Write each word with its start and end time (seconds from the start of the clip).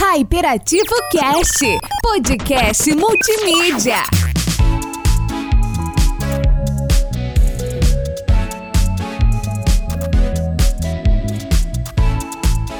Hyperativo 0.00 0.94
Cast, 1.10 1.58
podcast 2.00 2.94
multimídia. 2.94 4.04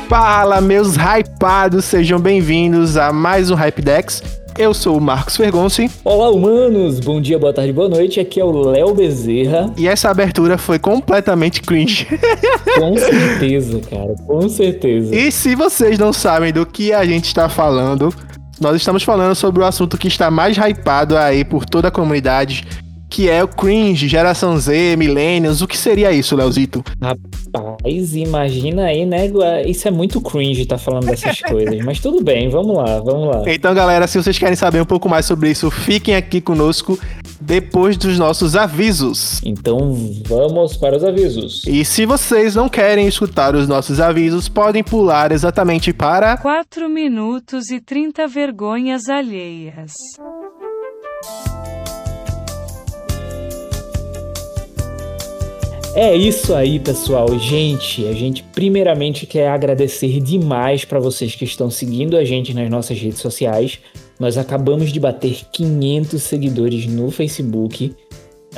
Fala, 0.08 0.60
meus 0.60 0.94
hypados, 0.96 1.86
sejam 1.86 2.20
bem-vindos 2.20 2.96
a 2.96 3.12
mais 3.12 3.50
um 3.50 3.56
Hypedex. 3.56 4.22
Eu 4.58 4.74
sou 4.74 4.98
o 4.98 5.00
Marcos 5.00 5.36
Fergonci. 5.36 5.88
Olá, 6.02 6.30
humanos! 6.30 6.98
Bom 6.98 7.20
dia, 7.20 7.38
boa 7.38 7.52
tarde, 7.52 7.72
boa 7.72 7.88
noite. 7.88 8.18
Aqui 8.18 8.40
é 8.40 8.44
o 8.44 8.50
Léo 8.50 8.92
Bezerra. 8.92 9.72
E 9.76 9.86
essa 9.86 10.10
abertura 10.10 10.58
foi 10.58 10.80
completamente 10.80 11.62
cringe. 11.62 12.08
Com 12.76 12.96
certeza, 12.96 13.80
cara, 13.88 14.16
com 14.26 14.48
certeza. 14.48 15.14
E 15.14 15.30
se 15.30 15.54
vocês 15.54 15.96
não 15.96 16.12
sabem 16.12 16.52
do 16.52 16.66
que 16.66 16.92
a 16.92 17.06
gente 17.06 17.26
está 17.26 17.48
falando, 17.48 18.12
nós 18.60 18.74
estamos 18.74 19.04
falando 19.04 19.36
sobre 19.36 19.62
o 19.62 19.64
assunto 19.64 19.96
que 19.96 20.08
está 20.08 20.28
mais 20.28 20.56
hypado 20.56 21.16
aí 21.16 21.44
por 21.44 21.64
toda 21.64 21.86
a 21.86 21.92
comunidade, 21.92 22.66
que 23.08 23.28
é 23.28 23.42
o 23.42 23.48
cringe, 23.48 24.08
geração 24.08 24.56
Z, 24.58 24.96
millennials. 24.96 25.62
O 25.62 25.66
que 25.66 25.76
seria 25.76 26.12
isso, 26.12 26.36
Leozito? 26.36 26.84
Rapaz, 27.00 28.14
imagina 28.14 28.84
aí, 28.84 29.06
né? 29.06 29.30
Isso 29.66 29.88
é 29.88 29.90
muito 29.90 30.20
cringe 30.20 30.66
tá 30.66 30.78
falando 30.78 31.06
dessas 31.06 31.40
coisas. 31.42 31.84
Mas 31.84 32.00
tudo 32.00 32.22
bem, 32.22 32.48
vamos 32.48 32.76
lá, 32.76 33.00
vamos 33.00 33.28
lá. 33.28 33.42
Então, 33.46 33.74
galera, 33.74 34.06
se 34.06 34.22
vocês 34.22 34.38
querem 34.38 34.56
saber 34.56 34.82
um 34.82 34.86
pouco 34.86 35.08
mais 35.08 35.26
sobre 35.26 35.50
isso, 35.50 35.70
fiquem 35.70 36.14
aqui 36.14 36.40
conosco 36.40 36.98
depois 37.40 37.96
dos 37.96 38.18
nossos 38.18 38.56
avisos. 38.56 39.40
Então, 39.44 39.94
vamos 40.26 40.76
para 40.76 40.96
os 40.96 41.04
avisos. 41.04 41.62
E 41.66 41.84
se 41.84 42.04
vocês 42.04 42.54
não 42.54 42.68
querem 42.68 43.06
escutar 43.06 43.54
os 43.54 43.66
nossos 43.66 44.00
avisos, 44.00 44.48
podem 44.48 44.82
pular 44.82 45.32
exatamente 45.32 45.92
para 45.92 46.36
4 46.36 46.88
minutos 46.88 47.70
e 47.70 47.80
30 47.80 48.26
vergonhas 48.28 49.08
alheias. 49.08 49.92
É 55.94 56.14
isso 56.14 56.54
aí, 56.54 56.78
pessoal. 56.78 57.38
Gente, 57.38 58.06
a 58.06 58.12
gente 58.12 58.42
primeiramente 58.42 59.26
quer 59.26 59.48
agradecer 59.48 60.20
demais 60.20 60.84
para 60.84 61.00
vocês 61.00 61.34
que 61.34 61.44
estão 61.44 61.70
seguindo 61.70 62.16
a 62.16 62.24
gente 62.24 62.54
nas 62.54 62.70
nossas 62.70 62.98
redes 62.98 63.18
sociais. 63.18 63.80
Nós 64.18 64.36
acabamos 64.36 64.92
de 64.92 65.00
bater 65.00 65.44
500 65.52 66.22
seguidores 66.22 66.86
no 66.86 67.10
Facebook. 67.10 67.94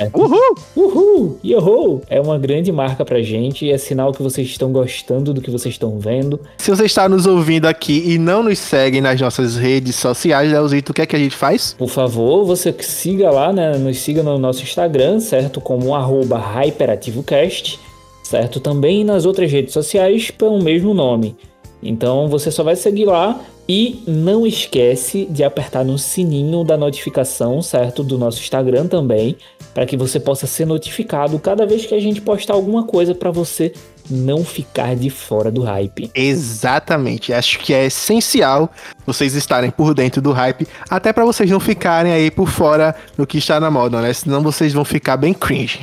É. 0.01 0.09
Uhul! 0.17 0.55
Uhul! 0.75 1.39
Yoho! 1.45 2.01
É 2.09 2.19
uma 2.19 2.37
grande 2.39 2.71
marca 2.71 3.05
pra 3.05 3.21
gente 3.21 3.65
e 3.65 3.71
é 3.71 3.77
sinal 3.77 4.11
que 4.11 4.23
vocês 4.23 4.47
estão 4.47 4.71
gostando 4.71 5.31
do 5.33 5.41
que 5.41 5.51
vocês 5.51 5.75
estão 5.75 5.99
vendo. 5.99 6.39
Se 6.57 6.71
você 6.71 6.85
está 6.85 7.07
nos 7.07 7.27
ouvindo 7.27 7.67
aqui 7.67 8.03
e 8.07 8.17
não 8.17 8.41
nos 8.41 8.57
segue 8.57 8.99
nas 8.99 9.21
nossas 9.21 9.55
redes 9.55 9.95
sociais, 9.95 10.51
Leozito, 10.51 10.91
o 10.91 10.95
que 10.95 11.01
é 11.03 11.05
que 11.05 11.15
a 11.15 11.19
gente 11.19 11.35
faz? 11.35 11.75
Por 11.77 11.89
favor, 11.89 12.45
você 12.45 12.73
siga 12.79 13.29
lá, 13.29 13.53
né? 13.53 13.77
Nos 13.77 13.99
siga 13.99 14.23
no 14.23 14.39
nosso 14.39 14.63
Instagram, 14.63 15.19
certo? 15.19 15.61
Como 15.61 15.93
arroba 15.93 16.37
HyperativoCast, 16.37 17.79
certo? 18.23 18.59
Também 18.59 19.03
nas 19.03 19.25
outras 19.25 19.51
redes 19.51 19.73
sociais 19.73 20.31
pelo 20.31 20.61
mesmo 20.61 20.93
nome. 20.93 21.35
Então 21.83 22.27
você 22.27 22.51
só 22.51 22.63
vai 22.63 22.75
seguir 22.75 23.05
lá 23.05 23.39
e 23.67 24.03
não 24.07 24.45
esquece 24.45 25.25
de 25.29 25.43
apertar 25.43 25.85
no 25.85 25.97
sininho 25.97 26.63
da 26.63 26.77
notificação, 26.77 27.61
certo? 27.61 28.03
Do 28.03 28.17
nosso 28.17 28.39
Instagram 28.39 28.87
também, 28.87 29.37
para 29.73 29.85
que 29.85 29.95
você 29.95 30.19
possa 30.19 30.47
ser 30.47 30.65
notificado 30.65 31.39
cada 31.39 31.65
vez 31.65 31.85
que 31.85 31.95
a 31.95 31.99
gente 31.99 32.21
postar 32.21 32.53
alguma 32.53 32.83
coisa 32.83 33.15
para 33.15 33.31
você 33.31 33.71
não 34.09 34.43
ficar 34.43 34.95
de 34.95 35.09
fora 35.09 35.51
do 35.51 35.61
hype. 35.61 36.09
Exatamente. 36.13 37.33
Acho 37.33 37.59
que 37.59 37.73
é 37.73 37.85
essencial 37.85 38.69
vocês 39.05 39.35
estarem 39.35 39.71
por 39.71 39.93
dentro 39.93 40.21
do 40.21 40.31
hype, 40.31 40.67
até 40.89 41.13
para 41.13 41.23
vocês 41.23 41.49
não 41.49 41.59
ficarem 41.59 42.11
aí 42.11 42.29
por 42.29 42.49
fora 42.49 42.95
do 43.17 43.25
que 43.25 43.37
está 43.37 43.59
na 43.59 43.71
moda, 43.71 44.01
né? 44.01 44.11
Senão 44.13 44.41
vocês 44.41 44.73
vão 44.73 44.83
ficar 44.83 45.17
bem 45.17 45.33
cringe. 45.33 45.79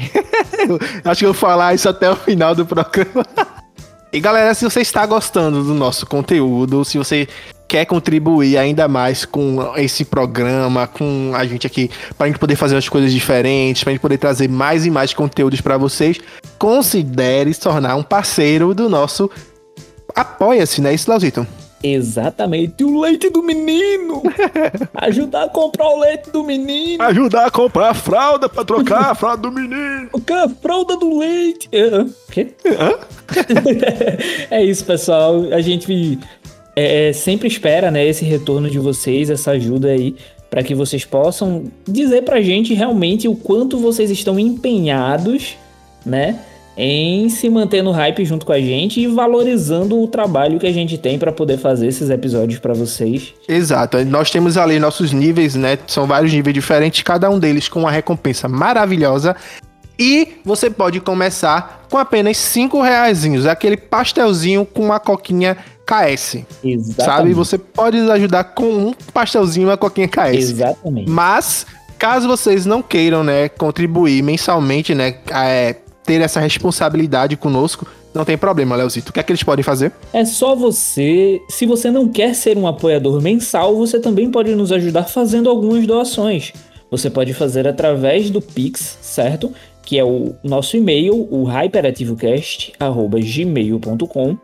Acho 1.05 1.18
que 1.20 1.24
eu 1.24 1.33
vou 1.33 1.40
falar 1.40 1.74
isso 1.74 1.88
até 1.88 2.11
o 2.11 2.17
final 2.17 2.55
do 2.55 2.67
programa. 2.67 3.24
E 4.13 4.20
galera, 4.20 4.55
se 4.55 4.64
você 4.64 4.80
está 4.80 5.05
gostando 5.05 5.63
do 5.63 5.74
nosso 5.74 6.07
conteúdo, 6.07 6.85
se 6.85 6.96
você 6.96 7.29
quer 7.69 7.85
contribuir 7.85 8.57
ainda 8.57 8.89
mais 8.89 9.27
com 9.27 9.74
esse 9.77 10.05
programa, 10.05 10.86
com 10.86 11.33
a 11.35 11.45
gente 11.45 11.67
aqui, 11.67 11.91
para 12.17 12.27
a 12.27 12.29
gente 12.29 12.39
poder 12.39 12.57
fazer 12.57 12.77
as 12.77 12.89
coisas 12.89 13.13
diferentes, 13.13 13.85
para 13.85 13.91
a 13.91 13.92
gente 13.92 14.01
poder 14.01 14.17
trazer 14.17 14.48
mais 14.48 14.86
e 14.86 14.91
mais 14.91 15.13
conteúdos 15.13 15.61
para 15.61 15.77
vocês, 15.77 16.18
considere 16.58 17.52
se 17.52 17.61
tornar 17.61 17.97
um 17.97 18.02
parceiro 18.02 18.74
do 18.74 18.89
nosso 18.89 19.30
Apoia-se, 20.14 20.80
né? 20.80 20.92
Isso, 20.95 21.08
Lauzito? 21.08 21.47
Exatamente, 21.83 22.83
o 22.83 23.00
leite 23.00 23.30
do 23.30 23.42
menino! 23.42 24.22
Ajudar 24.94 25.44
a 25.44 25.48
comprar 25.48 25.89
o 25.89 26.00
leite 26.00 26.30
do 26.30 26.42
menino! 26.42 27.02
Ajudar 27.05 27.46
a 27.46 27.50
comprar 27.50 27.90
a 27.90 27.94
fralda 27.94 28.48
para 28.48 28.64
trocar 28.64 29.11
a 29.11 29.14
fralda 29.14 29.42
do 29.42 29.52
menino! 29.52 30.11
A 30.12 30.48
fralda 30.48 30.96
do 30.96 31.18
leite! 31.18 31.68
Uh, 31.68 32.12
quê? 32.33 32.55
é 34.50 34.64
isso, 34.64 34.84
pessoal. 34.84 35.52
A 35.52 35.61
gente 35.61 36.18
é, 36.74 37.12
sempre 37.12 37.48
espera 37.48 37.90
né, 37.90 38.06
esse 38.06 38.24
retorno 38.24 38.68
de 38.68 38.78
vocês, 38.78 39.30
essa 39.30 39.52
ajuda 39.52 39.88
aí, 39.88 40.17
para 40.50 40.62
que 40.62 40.74
vocês 40.74 41.05
possam 41.05 41.64
dizer 41.86 42.22
pra 42.22 42.40
gente 42.40 42.74
realmente 42.74 43.28
o 43.28 43.36
quanto 43.36 43.78
vocês 43.78 44.11
estão 44.11 44.38
empenhados, 44.38 45.56
né? 46.05 46.40
Em 46.80 47.28
se 47.28 47.50
manter 47.50 47.83
no 47.83 47.90
hype 47.90 48.24
junto 48.24 48.46
com 48.46 48.52
a 48.52 48.61
gente 48.61 49.00
e 49.00 49.08
valorizando 49.08 50.00
o 50.00 50.06
trabalho 50.06 50.61
que 50.61 50.66
a 50.66 50.72
gente 50.72 50.96
tem 50.96 51.18
para 51.18 51.33
poder 51.33 51.58
fazer 51.58 51.89
esses 51.89 52.08
episódios 52.08 52.61
para 52.61 52.72
vocês. 52.72 53.34
Exato. 53.48 54.05
Nós 54.05 54.30
temos 54.30 54.56
ali 54.56 54.78
nossos 54.78 55.12
níveis, 55.12 55.56
né? 55.56 55.77
São 55.88 56.06
vários 56.06 56.33
níveis 56.33 56.55
diferentes, 56.55 57.02
cada 57.02 57.28
um 57.28 57.36
deles 57.36 57.68
com 57.68 57.80
uma 57.80 57.90
recompensa 57.90 58.48
maravilhosa. 58.48 59.34
E 59.98 60.34
você 60.44 60.70
pode 60.70 61.00
começar 61.00 61.84
com 61.90 61.98
apenas 61.98 62.36
5 62.36 62.80
reais, 62.80 63.24
aquele 63.46 63.77
pastelzinho 63.77 64.64
com 64.64 64.84
uma 64.84 65.00
coquinha 65.00 65.56
KS. 65.84 66.44
Exatamente. 66.62 67.05
Sabe? 67.05 67.34
Você 67.34 67.58
pode 67.58 67.98
nos 67.98 68.11
ajudar 68.11 68.44
com 68.44 68.68
um 68.68 68.94
pastelzinho 69.12 69.64
e 69.64 69.70
uma 69.70 69.77
coquinha 69.77 70.06
KS. 70.06 70.50
Exatamente. 70.50 71.11
Mas, 71.11 71.67
caso 71.98 72.28
vocês 72.28 72.64
não 72.64 72.80
queiram, 72.80 73.24
né, 73.24 73.48
contribuir 73.48 74.22
mensalmente, 74.22 74.94
né, 74.94 75.17
é, 75.33 75.74
ter 76.08 76.20
essa 76.23 76.41
responsabilidade 76.41 77.36
conosco, 77.36 77.86
não 78.14 78.24
tem 78.24 78.39
problema, 78.39 78.74
Leozito. 78.74 79.11
O 79.11 79.13
que 79.13 79.20
é 79.20 79.23
que 79.23 79.30
eles 79.30 79.42
podem 79.42 79.63
fazer? 79.63 79.92
É 80.11 80.24
só 80.24 80.57
você. 80.57 81.39
Se 81.51 81.67
você 81.67 81.91
não 81.91 82.08
quer 82.08 82.35
ser 82.35 82.57
um 82.57 82.67
apoiador 82.67 83.20
mensal, 83.20 83.77
você 83.77 84.01
também 84.01 84.30
pode 84.30 84.55
nos 84.55 84.73
ajudar 84.73 85.05
fazendo 85.05 85.51
algumas 85.51 85.86
doações. 85.86 86.55
Você 86.91 87.11
pode 87.11 87.35
fazer 87.35 87.68
através 87.68 88.30
do 88.30 88.41
Pix, 88.41 88.97
certo? 89.02 89.52
Que 89.83 89.98
é 89.98 90.05
o 90.05 90.35
nosso 90.42 90.79
e-mail, 90.79 91.29
o 91.30 91.45
hyperativocast.gmail.com. 91.45 94.39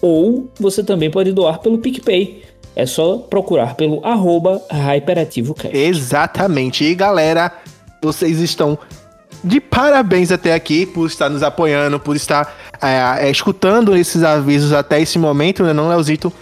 Ou 0.00 0.48
você 0.60 0.84
também 0.84 1.10
pode 1.10 1.32
doar 1.32 1.58
pelo 1.58 1.78
PicPay. 1.78 2.44
É 2.76 2.86
só 2.86 3.18
procurar 3.18 3.74
pelo 3.74 3.98
arroba 4.06 4.62
HyperativoCast. 4.70 5.76
Exatamente. 5.76 6.84
E 6.84 6.94
galera, 6.94 7.50
vocês 8.00 8.38
estão 8.38 8.78
de 9.44 9.60
parabéns 9.60 10.32
até 10.32 10.54
aqui 10.54 10.86
por 10.86 11.06
estar 11.06 11.28
nos 11.28 11.42
apoiando, 11.42 12.00
por 12.00 12.16
estar 12.16 12.56
é, 12.80 13.26
é, 13.26 13.30
escutando 13.30 13.94
esses 13.96 14.22
avisos 14.22 14.72
até 14.72 15.00
esse 15.00 15.18
momento, 15.18 15.62
né, 15.62 15.72
não, 15.72 15.88
Leozito? 15.88 16.32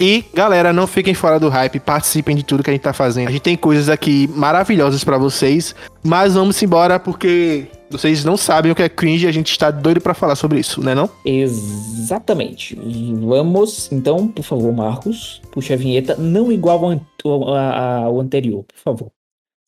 E, 0.00 0.24
galera, 0.34 0.72
não 0.72 0.86
fiquem 0.86 1.14
fora 1.14 1.38
do 1.38 1.48
hype, 1.48 1.78
participem 1.78 2.34
de 2.34 2.42
tudo 2.42 2.62
que 2.62 2.70
a 2.70 2.72
gente 2.72 2.82
tá 2.82 2.92
fazendo. 2.92 3.28
A 3.28 3.30
gente 3.30 3.42
tem 3.42 3.56
coisas 3.56 3.88
aqui 3.88 4.28
maravilhosas 4.34 5.04
para 5.04 5.16
vocês, 5.18 5.74
mas 6.02 6.34
vamos 6.34 6.60
embora 6.62 6.98
porque 6.98 7.68
vocês 7.88 8.24
não 8.24 8.36
sabem 8.36 8.72
o 8.72 8.74
que 8.74 8.82
é 8.82 8.88
cringe 8.88 9.26
e 9.26 9.28
a 9.28 9.32
gente 9.32 9.50
está 9.50 9.70
doido 9.70 10.00
para 10.00 10.14
falar 10.14 10.34
sobre 10.34 10.58
isso, 10.58 10.82
né 10.82 10.94
não? 10.94 11.08
Exatamente. 11.24 12.76
Vamos, 13.20 13.92
então, 13.92 14.26
por 14.26 14.42
favor, 14.42 14.72
Marcos, 14.72 15.40
puxa 15.52 15.74
a 15.74 15.76
vinheta, 15.76 16.16
não 16.16 16.50
igual 16.50 16.84
ao, 16.84 17.00
ao, 17.24 17.54
ao 17.54 18.20
anterior, 18.20 18.64
por 18.64 18.78
favor. 18.78 19.12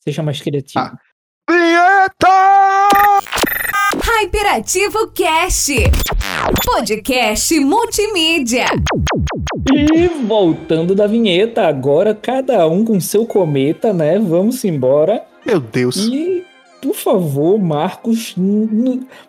Seja 0.01 0.23
mais 0.23 0.41
criativo. 0.41 0.85
Ah. 0.85 0.99
Vinheta! 1.49 2.89
Hyperativo 4.03 5.11
Cast, 5.15 5.75
podcast 6.65 7.61
multimídia. 7.61 8.65
E 9.71 10.09
voltando 10.27 10.95
da 10.95 11.07
vinheta, 11.07 11.67
agora 11.67 12.15
cada 12.15 12.67
um 12.67 12.83
com 12.83 12.99
seu 12.99 13.27
cometa, 13.27 13.93
né? 13.93 14.19
Vamos 14.19 14.65
embora. 14.65 15.23
Meu 15.45 15.61
Deus. 15.61 15.97
E, 15.97 16.47
por 16.81 16.95
favor, 16.95 17.59
Marcos, 17.59 18.35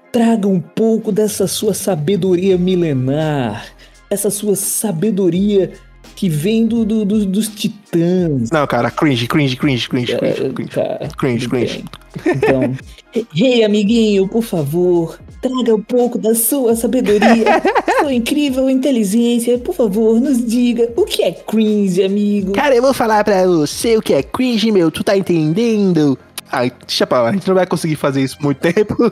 traga 0.10 0.48
um 0.48 0.62
pouco 0.62 1.12
dessa 1.12 1.48
sua 1.48 1.74
sabedoria 1.74 2.58
milenar, 2.58 3.66
essa 4.10 4.30
sua 4.30 4.56
sabedoria 4.56 5.74
que 6.16 6.30
vem 6.30 6.66
do, 6.66 6.86
do, 6.86 7.06
do, 7.06 7.26
dos 7.26 7.48
titãs. 7.48 8.50
Não, 8.52 8.66
cara, 8.68 8.92
cringe, 8.92 9.28
cringe, 9.28 9.56
cringe, 9.56 9.88
cringe, 9.90 10.18
cringe, 10.18 10.42
É, 10.42 10.50
cringe, 10.50 10.72
tá, 10.72 11.08
cringe, 11.18 11.50
cringe. 11.50 11.86
Então, 12.26 12.76
ei, 13.36 13.64
amiguinho, 13.64 14.28
por 14.28 14.44
favor, 14.44 15.18
Traga 15.46 15.76
um 15.76 15.82
pouco 15.82 16.18
da 16.18 16.34
sua 16.34 16.76
sabedoria, 16.76 17.62
sua 18.02 18.12
incrível 18.12 18.68
inteligência. 18.68 19.60
Por 19.60 19.76
favor, 19.76 20.20
nos 20.20 20.44
diga 20.44 20.92
o 20.96 21.06
que 21.06 21.22
é 21.22 21.32
cringe, 21.32 22.04
amigo. 22.04 22.54
Cara, 22.54 22.76
eu 22.76 22.82
vou 22.82 22.96
falar 22.96 23.24
pra 23.24 23.46
você 23.46 23.96
o 23.96 24.02
que 24.02 24.16
é 24.16 24.24
cringe, 24.24 24.72
meu. 24.72 24.90
Tu 24.90 25.04
tá 25.04 25.16
entendendo? 25.16 26.18
Ai, 26.52 26.72
deixa 26.86 27.06
pra 27.08 27.22
lá. 27.24 27.30
A 27.30 27.32
gente 27.34 27.48
não 27.48 27.56
vai 27.56 27.66
conseguir 27.66 27.96
fazer 27.96 28.22
isso 28.22 28.38
por 28.38 28.46
muito 28.46 28.60
tempo. 28.60 28.96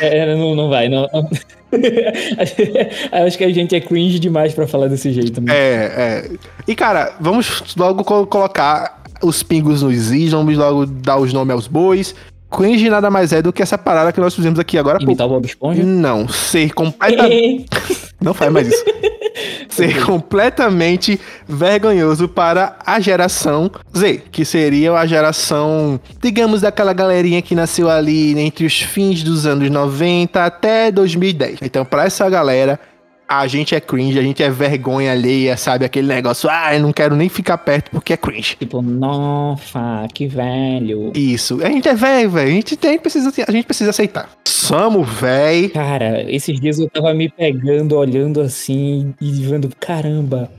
É, 0.00 0.36
não, 0.36 0.54
não 0.54 0.68
vai, 0.68 0.88
não. 0.88 1.08
Acho 3.26 3.36
que 3.38 3.44
a 3.44 3.52
gente 3.52 3.74
é 3.74 3.80
cringe 3.80 4.18
demais 4.18 4.54
pra 4.54 4.66
falar 4.66 4.86
desse 4.88 5.12
jeito. 5.12 5.40
Né? 5.40 5.52
É, 5.52 5.92
é. 5.96 6.30
E, 6.66 6.74
cara, 6.74 7.14
vamos 7.20 7.74
logo 7.76 8.04
co- 8.04 8.26
colocar 8.26 9.02
os 9.22 9.42
pingos 9.42 9.82
nos 9.82 10.12
is, 10.12 10.30
vamos 10.32 10.56
logo 10.56 10.86
dar 10.86 11.18
os 11.18 11.32
nomes 11.32 11.52
aos 11.52 11.66
bois. 11.66 12.14
Cringe 12.50 12.88
nada 12.88 13.10
mais 13.10 13.32
é 13.32 13.42
do 13.42 13.52
que 13.52 13.60
essa 13.62 13.76
parada 13.76 14.12
que 14.12 14.20
nós 14.20 14.34
fizemos 14.34 14.58
aqui 14.58 14.78
agora. 14.78 15.02
Imitar 15.02 15.26
o 15.26 15.30
Bob 15.30 15.44
Esponja? 15.44 15.82
Não, 15.82 16.28
ser 16.28 16.72
completamente. 16.72 17.66
Não 18.20 18.32
faz 18.32 18.52
mais 18.52 18.68
isso. 18.68 18.84
Ser 19.74 20.04
completamente 20.04 21.20
vergonhoso 21.46 22.28
para 22.28 22.76
a 22.84 22.98
geração 23.00 23.70
Z, 23.96 24.22
que 24.30 24.44
seria 24.44 24.92
a 24.92 25.06
geração, 25.06 26.00
digamos, 26.20 26.62
daquela 26.62 26.92
galerinha 26.92 27.42
que 27.42 27.54
nasceu 27.54 27.88
ali 27.88 28.38
entre 28.38 28.64
os 28.64 28.80
fins 28.80 29.22
dos 29.22 29.46
anos 29.46 29.70
90 29.70 30.44
até 30.44 30.90
2010. 30.90 31.58
Então, 31.62 31.84
para 31.84 32.04
essa 32.04 32.28
galera, 32.28 32.80
a 33.28 33.46
gente 33.46 33.74
é 33.74 33.80
cringe, 33.80 34.18
a 34.18 34.22
gente 34.22 34.42
é 34.42 34.48
vergonha 34.48 35.12
alheia, 35.12 35.56
sabe? 35.56 35.84
Aquele 35.84 36.08
negócio, 36.08 36.48
ah, 36.50 36.74
eu 36.74 36.80
não 36.80 36.92
quero 36.92 37.14
nem 37.14 37.28
ficar 37.28 37.58
perto 37.58 37.90
porque 37.90 38.14
é 38.14 38.16
cringe. 38.16 38.56
Tipo, 38.56 38.80
nossa, 38.80 40.08
que 40.14 40.26
velho. 40.26 41.12
Isso, 41.14 41.62
a 41.62 41.68
gente 41.68 41.86
é 41.88 41.94
velho, 41.94 42.30
velho. 42.30 42.48
A 42.48 42.52
gente 42.52 42.76
tem, 42.76 42.98
precisa, 42.98 43.30
a 43.46 43.52
gente 43.52 43.66
precisa 43.66 43.90
aceitar. 43.90 44.30
Somos 44.46 45.08
velho. 45.08 45.70
Cara, 45.70 46.22
esses 46.30 46.58
dias 46.58 46.78
eu 46.78 46.88
tava 46.88 47.12
me 47.12 47.28
pegando, 47.28 47.96
olhando 47.96 48.40
assim 48.40 49.14
e 49.20 49.30
vendo, 49.42 49.70
caramba, 49.78 50.50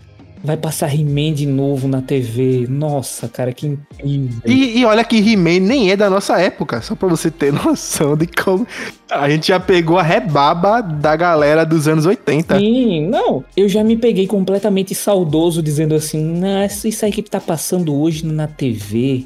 vai 0.44 0.56
passar 0.56 0.94
He-Man 0.94 1.34
de 1.34 1.46
novo 1.46 1.88
na 1.88 2.02
TV. 2.02 2.66
Nossa, 2.70 3.28
cara, 3.28 3.52
que 3.52 3.68
incrível. 3.68 4.42
E, 4.46 4.80
e 4.80 4.86
olha 4.86 5.04
que 5.04 5.18
He-Man 5.18 5.60
nem 5.60 5.92
é 5.92 5.98
da 5.98 6.10
nossa 6.10 6.40
época, 6.40 6.82
só 6.82 6.96
pra 6.96 7.08
você 7.08 7.30
ter 7.30 7.52
noção 7.54 8.16
de 8.16 8.28
como 8.28 8.66
a 9.12 9.30
gente 9.30 9.48
já 9.48 9.60
pegou 9.60 9.98
a 9.98 10.04
rebaba 10.04 10.82
da 10.82 11.16
galera 11.16 11.66
dos 11.66 11.88
anos 11.88 12.06
80. 12.06 12.58
Sim, 12.58 13.08
não, 13.08 13.44
eu 13.56 13.68
já 13.68 13.84
me 13.84 13.98
peguei 13.98 14.28
completamente 14.28 14.96
saudoso 14.96 15.62
dizendo 15.62 15.96
assim, 15.96 16.24
nossa, 16.24 16.88
isso 16.88 17.04
aí 17.06 17.12
que 17.12 17.24
tá 17.24 17.42
passando 17.42 17.94
hoje 17.94 18.26
na 18.26 18.48
TV, 18.48 19.26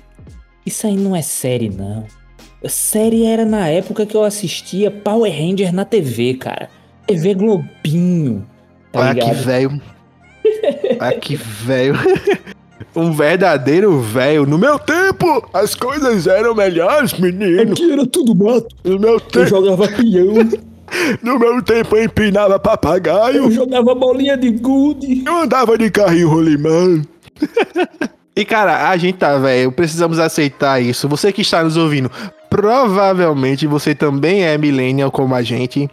isso 0.65 0.87
aí 0.87 0.95
não 0.95 1.15
é 1.15 1.21
série, 1.21 1.69
não. 1.69 2.05
Série 2.65 3.25
era 3.25 3.43
na 3.43 3.67
época 3.67 4.05
que 4.05 4.15
eu 4.15 4.23
assistia 4.23 4.89
Power 4.89 5.31
Ranger 5.31 5.73
na 5.73 5.83
TV, 5.83 6.35
cara. 6.35 6.69
TV 7.05 7.33
Globinho, 7.33 8.47
tá 8.89 9.01
olha 9.01 9.13
que 9.13 9.19
ligado? 9.19 9.43
velho. 9.43 9.81
Olha 10.99 11.19
que 11.19 11.35
velho. 11.35 11.95
Um 12.95 13.11
verdadeiro 13.11 13.99
velho. 14.01 14.45
No 14.45 14.57
meu 14.57 14.77
tempo, 14.77 15.47
as 15.53 15.73
coisas 15.73 16.27
eram 16.27 16.53
melhores, 16.53 17.13
menino. 17.13 17.71
Aqui 17.71 17.91
era 17.91 18.05
tudo 18.05 18.35
mato. 18.35 18.67
No 18.83 18.99
meu 18.99 19.13
Eu 19.13 19.19
tempo, 19.19 19.47
jogava 19.47 19.87
peão, 19.87 20.49
no 21.23 21.39
meu 21.39 21.61
tempo 21.63 21.95
eu 21.95 22.03
empinava 22.03 22.55
eu 22.55 22.59
papagaio. 22.59 23.51
jogava 23.51 23.95
bolinha 23.95 24.37
de 24.37 24.51
gude. 24.51 25.23
Eu 25.25 25.37
andava 25.37 25.77
de 25.77 25.89
carrinho 25.89 26.29
rolimã. 26.29 27.01
e 28.35 28.45
cara, 28.45 28.89
a 28.89 28.97
gente 28.97 29.17
tá 29.17 29.37
velho, 29.37 29.71
precisamos 29.71 30.19
aceitar 30.19 30.79
isso. 30.79 31.07
Você 31.07 31.31
que 31.31 31.41
está 31.41 31.63
nos 31.63 31.77
ouvindo, 31.77 32.11
provavelmente 32.49 33.65
você 33.65 33.95
também 33.95 34.43
é 34.43 34.55
millennial 34.57 35.09
como 35.09 35.33
a 35.33 35.41
gente. 35.41 35.89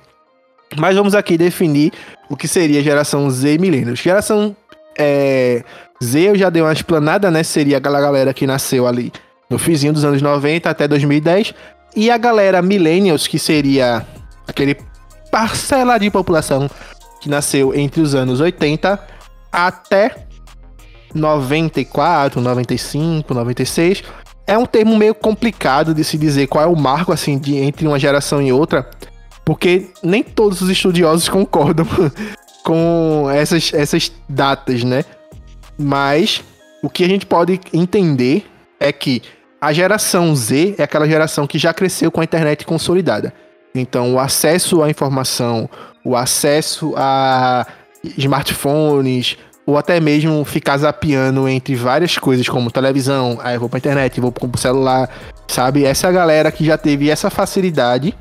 Mas 0.77 0.95
vamos 0.97 1.15
aqui 1.15 1.39
definir 1.39 1.93
o 2.31 2.37
que 2.37 2.47
seria 2.47 2.83
geração 2.83 3.29
Z 3.29 3.57
e. 3.57 3.97
Geração 3.97 4.57
é, 4.97 5.65
Z 6.03 6.21
eu 6.21 6.37
já 6.37 6.49
dei 6.49 6.63
uma 6.63 6.73
explanada, 6.73 7.31
né? 7.31 7.43
Seria 7.43 7.79
aquela 7.79 8.01
galera 8.01 8.33
que 8.33 8.47
nasceu 8.47 8.87
ali 8.87 9.13
no 9.51 9.59
finzinho 9.59 9.93
dos 9.93 10.05
anos 10.05 10.23
90 10.23 10.71
até 10.71 10.87
2010. 10.87 11.53
E 11.97 12.09
a 12.09 12.17
galera 12.17 12.63
millennials, 12.63 13.27
que 13.27 13.37
seria 13.37 14.07
aquele 14.47 14.77
parcela 15.31 15.99
de 15.99 16.09
população 16.09 16.71
que 17.21 17.29
nasceu 17.29 17.75
entre 17.75 18.01
os 18.01 18.15
anos 18.15 18.41
80 18.41 18.99
até 19.53 20.15
94, 21.13 22.41
95, 22.41 23.35
96. 23.35 24.05
É 24.47 24.57
um 24.57 24.67
termo 24.67 24.97
meio 24.97 25.15
complicado 25.15 25.93
de 25.93 26.05
se 26.05 26.17
dizer 26.17 26.47
qual 26.47 26.65
é 26.65 26.67
o 26.69 26.77
marco 26.77 27.13
assim 27.13 27.39
de 27.39 27.57
entre 27.57 27.87
uma 27.87 27.99
geração 27.99 28.41
e 28.41 28.53
outra, 28.53 28.89
porque 29.51 29.89
nem 30.01 30.23
todos 30.23 30.63
os 30.63 30.71
estudiosos 30.71 31.29
concordam 31.29 31.85
com 32.63 33.27
essas, 33.35 33.75
essas 33.75 34.13
datas, 34.29 34.85
né? 34.85 35.05
Mas 35.77 36.45
o 36.85 36.89
que 36.89 37.03
a 37.03 37.09
gente 37.09 37.27
pode 37.27 37.59
entender 37.73 38.49
é 38.79 38.93
que 38.93 39.21
a 39.61 39.73
geração 39.73 40.37
Z 40.37 40.77
é 40.79 40.85
aquela 40.85 41.05
geração 41.09 41.49
que 41.49 41.59
já 41.59 41.75
cresceu 41.75 42.13
com 42.13 42.21
a 42.21 42.25
internet 42.25 42.65
consolidada. 42.65 43.35
Então, 43.75 44.15
o 44.15 44.21
acesso 44.21 44.85
à 44.85 44.89
informação, 44.89 45.69
o 46.05 46.15
acesso 46.15 46.95
a 46.97 47.67
smartphones, 48.19 49.37
ou 49.67 49.77
até 49.77 49.99
mesmo 49.99 50.45
ficar 50.45 50.79
zapeando 50.79 51.49
entre 51.49 51.75
várias 51.75 52.17
coisas, 52.17 52.49
como 52.49 52.71
televisão, 52.71 53.37
aí 53.43 53.57
eu 53.57 53.61
vou 53.61 53.69
pra 53.69 53.79
internet, 53.79 54.21
vou 54.21 54.31
pro 54.31 54.49
celular, 54.57 55.11
sabe? 55.49 55.85
Essa 55.85 56.09
galera 56.13 56.53
que 56.53 56.65
já 56.65 56.79
teve 56.79 57.11
essa 57.11 57.29
facilidade, 57.31 58.15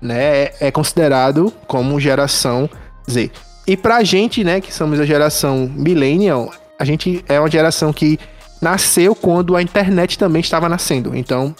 né, 0.00 0.44
é- 0.44 0.54
é 0.60 0.70
considerado 0.70 1.52
como 1.66 2.00
geração 2.00 2.68
Z. 3.10 3.30
E 3.66 3.76
pra 3.76 4.02
gente, 4.02 4.42
né, 4.42 4.60
que 4.60 4.72
somos 4.72 4.98
a 4.98 5.04
geração 5.04 5.70
millennial, 5.74 6.50
a 6.78 6.84
gente 6.84 7.24
é 7.28 7.38
uma 7.38 7.50
geração 7.50 7.92
que 7.92 8.18
nasceu 8.60 9.14
quando 9.14 9.54
a 9.56 9.62
internet 9.62 10.18
também 10.18 10.40
estava 10.40 10.68
nascendo. 10.68 11.14
Então, 11.16 11.54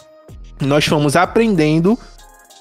nós 0.60 0.84
fomos 0.84 1.16
aprendendo 1.16 1.98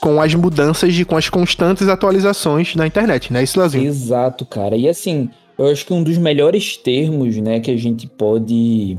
com 0.01 0.21
as 0.21 0.33
mudanças 0.33 0.93
e 0.93 1.03
com 1.03 1.17
as 1.17 1.29
constantes 1.29 1.87
atualizações 1.87 2.75
da 2.75 2.87
internet, 2.87 3.33
né, 3.33 3.43
isso, 3.43 3.59
Lazinho? 3.59 3.85
Exato, 3.87 4.45
cara. 4.45 4.77
E 4.77 4.87
assim, 4.87 5.29
eu 5.57 5.67
acho 5.67 5.85
que 5.85 5.93
um 5.93 6.03
dos 6.03 6.17
melhores 6.17 6.77
termos, 6.77 7.35
né, 7.37 7.59
que 7.59 7.69
a 7.71 7.77
gente 7.77 8.07
pode 8.07 8.97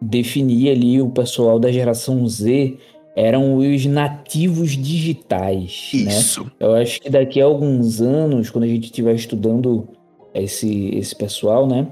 definir 0.00 0.70
ali 0.70 1.02
o 1.02 1.10
pessoal 1.10 1.58
da 1.58 1.70
geração 1.70 2.26
Z 2.26 2.78
eram 3.14 3.56
os 3.56 3.86
nativos 3.86 4.72
digitais, 4.72 5.90
né? 5.94 6.18
Isso. 6.18 6.50
Eu 6.58 6.74
acho 6.74 7.00
que 7.00 7.10
daqui 7.10 7.40
a 7.40 7.44
alguns 7.44 8.00
anos, 8.00 8.50
quando 8.50 8.64
a 8.64 8.68
gente 8.68 8.84
estiver 8.84 9.14
estudando 9.14 9.88
esse, 10.34 10.90
esse 10.94 11.14
pessoal, 11.14 11.66
né? 11.66 11.86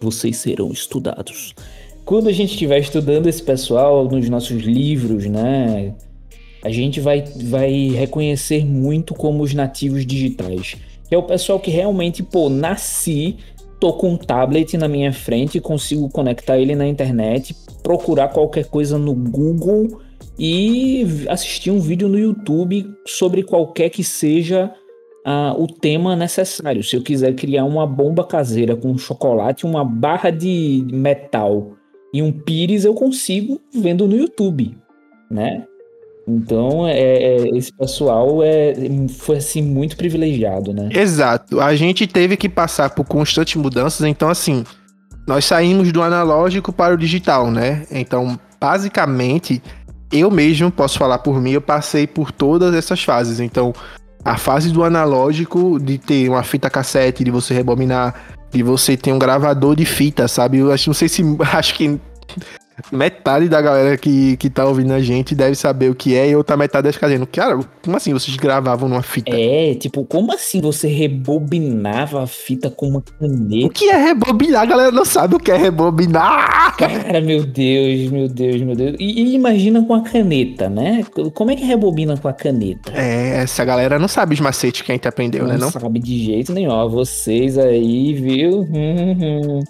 Vocês 0.00 0.36
serão 0.36 0.70
estudados. 0.70 1.54
Quando 2.04 2.28
a 2.28 2.32
gente 2.32 2.52
estiver 2.52 2.78
estudando 2.78 3.26
esse 3.26 3.42
pessoal 3.42 4.04
nos 4.08 4.28
nossos 4.28 4.62
livros, 4.62 5.26
né? 5.26 5.94
A 6.62 6.70
gente 6.70 7.00
vai, 7.00 7.22
vai 7.44 7.88
reconhecer 7.88 8.64
muito 8.64 9.14
como 9.14 9.42
os 9.42 9.54
nativos 9.54 10.06
digitais. 10.06 10.76
Que 11.08 11.14
é 11.14 11.18
o 11.18 11.22
pessoal 11.22 11.58
que 11.58 11.70
realmente, 11.70 12.22
pô, 12.22 12.48
nasci, 12.48 13.36
tô 13.80 13.92
com 13.92 14.12
um 14.12 14.16
tablet 14.16 14.76
na 14.76 14.88
minha 14.88 15.12
frente, 15.12 15.60
consigo 15.60 16.08
conectar 16.08 16.58
ele 16.58 16.74
na 16.74 16.86
internet, 16.86 17.54
procurar 17.82 18.28
qualquer 18.28 18.66
coisa 18.66 18.98
no 18.98 19.14
Google 19.14 20.00
e 20.38 21.04
assistir 21.28 21.70
um 21.70 21.80
vídeo 21.80 22.08
no 22.08 22.18
YouTube 22.18 22.88
sobre 23.06 23.42
qualquer 23.42 23.90
que 23.90 24.04
seja 24.04 24.72
ah, 25.24 25.54
o 25.58 25.66
tema 25.66 26.14
necessário. 26.14 26.82
Se 26.82 26.96
eu 26.96 27.02
quiser 27.02 27.34
criar 27.34 27.64
uma 27.64 27.86
bomba 27.86 28.24
caseira 28.24 28.76
com 28.76 28.96
chocolate, 28.96 29.66
uma 29.66 29.84
barra 29.84 30.30
de 30.30 30.86
metal 30.90 31.72
e 32.14 32.22
um 32.22 32.32
pires, 32.32 32.84
eu 32.84 32.94
consigo 32.94 33.60
vendo 33.74 34.06
no 34.06 34.16
YouTube, 34.16 34.76
né? 35.30 35.64
Então, 36.26 36.86
é, 36.86 36.98
é- 36.98 37.56
esse 37.56 37.72
pessoal 37.72 38.42
é, 38.42 38.74
foi 39.08 39.38
assim 39.38 39.62
muito 39.62 39.96
privilegiado, 39.96 40.74
né? 40.74 40.90
Exato. 40.92 41.58
A 41.58 41.74
gente 41.74 42.06
teve 42.06 42.36
que 42.36 42.48
passar 42.48 42.90
por 42.90 43.04
constantes 43.06 43.56
mudanças, 43.56 44.06
então 44.06 44.28
assim, 44.28 44.62
nós 45.26 45.46
saímos 45.46 45.90
do 45.90 46.02
analógico 46.02 46.72
para 46.72 46.94
o 46.94 46.98
digital, 46.98 47.50
né? 47.50 47.86
Então, 47.90 48.38
basicamente, 48.60 49.62
eu 50.10 50.30
mesmo 50.30 50.70
posso 50.70 50.98
falar 50.98 51.18
por 51.18 51.40
mim, 51.40 51.52
eu 51.52 51.60
passei 51.60 52.06
por 52.06 52.32
todas 52.32 52.74
essas 52.74 53.02
fases. 53.02 53.40
Então, 53.40 53.74
a 54.24 54.36
fase 54.36 54.70
do 54.70 54.84
analógico, 54.84 55.78
de 55.78 55.98
ter 55.98 56.28
uma 56.28 56.42
fita 56.42 56.70
cassete, 56.70 57.24
de 57.24 57.30
você 57.30 57.54
rebobinar, 57.54 58.14
de 58.50 58.62
você 58.62 58.96
ter 58.96 59.12
um 59.12 59.18
gravador 59.18 59.76
de 59.76 59.84
fita, 59.84 60.26
sabe? 60.26 60.58
Eu 60.58 60.72
acho, 60.72 60.88
não 60.88 60.94
sei 60.94 61.08
se. 61.08 61.22
Acho 61.52 61.74
que. 61.74 62.00
Metade 62.92 63.48
da 63.48 63.60
galera 63.60 63.96
que, 63.96 64.36
que 64.36 64.48
tá 64.48 64.64
ouvindo 64.64 64.92
a 64.92 65.00
gente 65.00 65.34
deve 65.34 65.54
saber 65.54 65.90
o 65.90 65.94
que 65.94 66.14
é, 66.14 66.30
e 66.30 66.36
outra 66.36 66.56
metade 66.56 66.84
deve 66.84 66.94
ficar 66.94 67.08
dizendo, 67.08 67.26
cara, 67.26 67.58
como 67.82 67.96
assim 67.96 68.12
vocês 68.12 68.36
gravavam 68.36 68.88
numa 68.88 69.02
fita? 69.02 69.30
É, 69.34 69.74
tipo, 69.74 70.04
como 70.04 70.32
assim 70.32 70.60
você 70.60 70.88
rebobinava 70.88 72.22
a 72.22 72.26
fita 72.26 72.70
com 72.70 72.88
uma 72.88 72.98
O 72.98 73.02
caneta? 73.02 73.74
que 73.74 73.90
é 73.90 73.96
rebobinar? 73.96 74.62
A 74.62 74.66
galera 74.66 74.92
não 74.92 75.04
sabe 75.04 75.36
o 75.36 75.38
que 75.38 75.50
é 75.50 75.56
rebobinar. 75.56 76.76
Cara, 76.76 77.20
meu 77.20 77.44
Deus, 77.44 78.10
meu 78.10 78.28
Deus, 78.28 78.60
meu 78.62 78.74
Deus. 78.74 78.96
E, 78.98 79.22
e 79.22 79.34
imagina 79.34 79.82
com 79.82 79.94
a 79.94 80.02
caneta, 80.02 80.68
né? 80.68 81.04
Como 81.34 81.50
é 81.50 81.56
que 81.56 81.64
rebobina 81.64 82.16
com 82.16 82.28
a 82.28 82.32
caneta? 82.32 82.92
É, 82.94 83.42
essa 83.42 83.64
galera 83.64 83.98
não 83.98 84.08
sabe 84.08 84.34
os 84.34 84.40
macetes 84.40 84.82
que 84.82 84.92
a 84.92 84.94
gente 84.94 85.08
aprendeu, 85.08 85.46
né? 85.46 85.56
Não? 85.56 85.70
sabe 85.70 85.98
de 85.98 86.24
jeito 86.24 86.52
nenhum. 86.52 86.70
Ó, 86.70 86.88
vocês 86.88 87.58
aí, 87.58 88.14
viu? 88.14 88.60
Hum, 88.60 89.18
hum. 89.20 89.60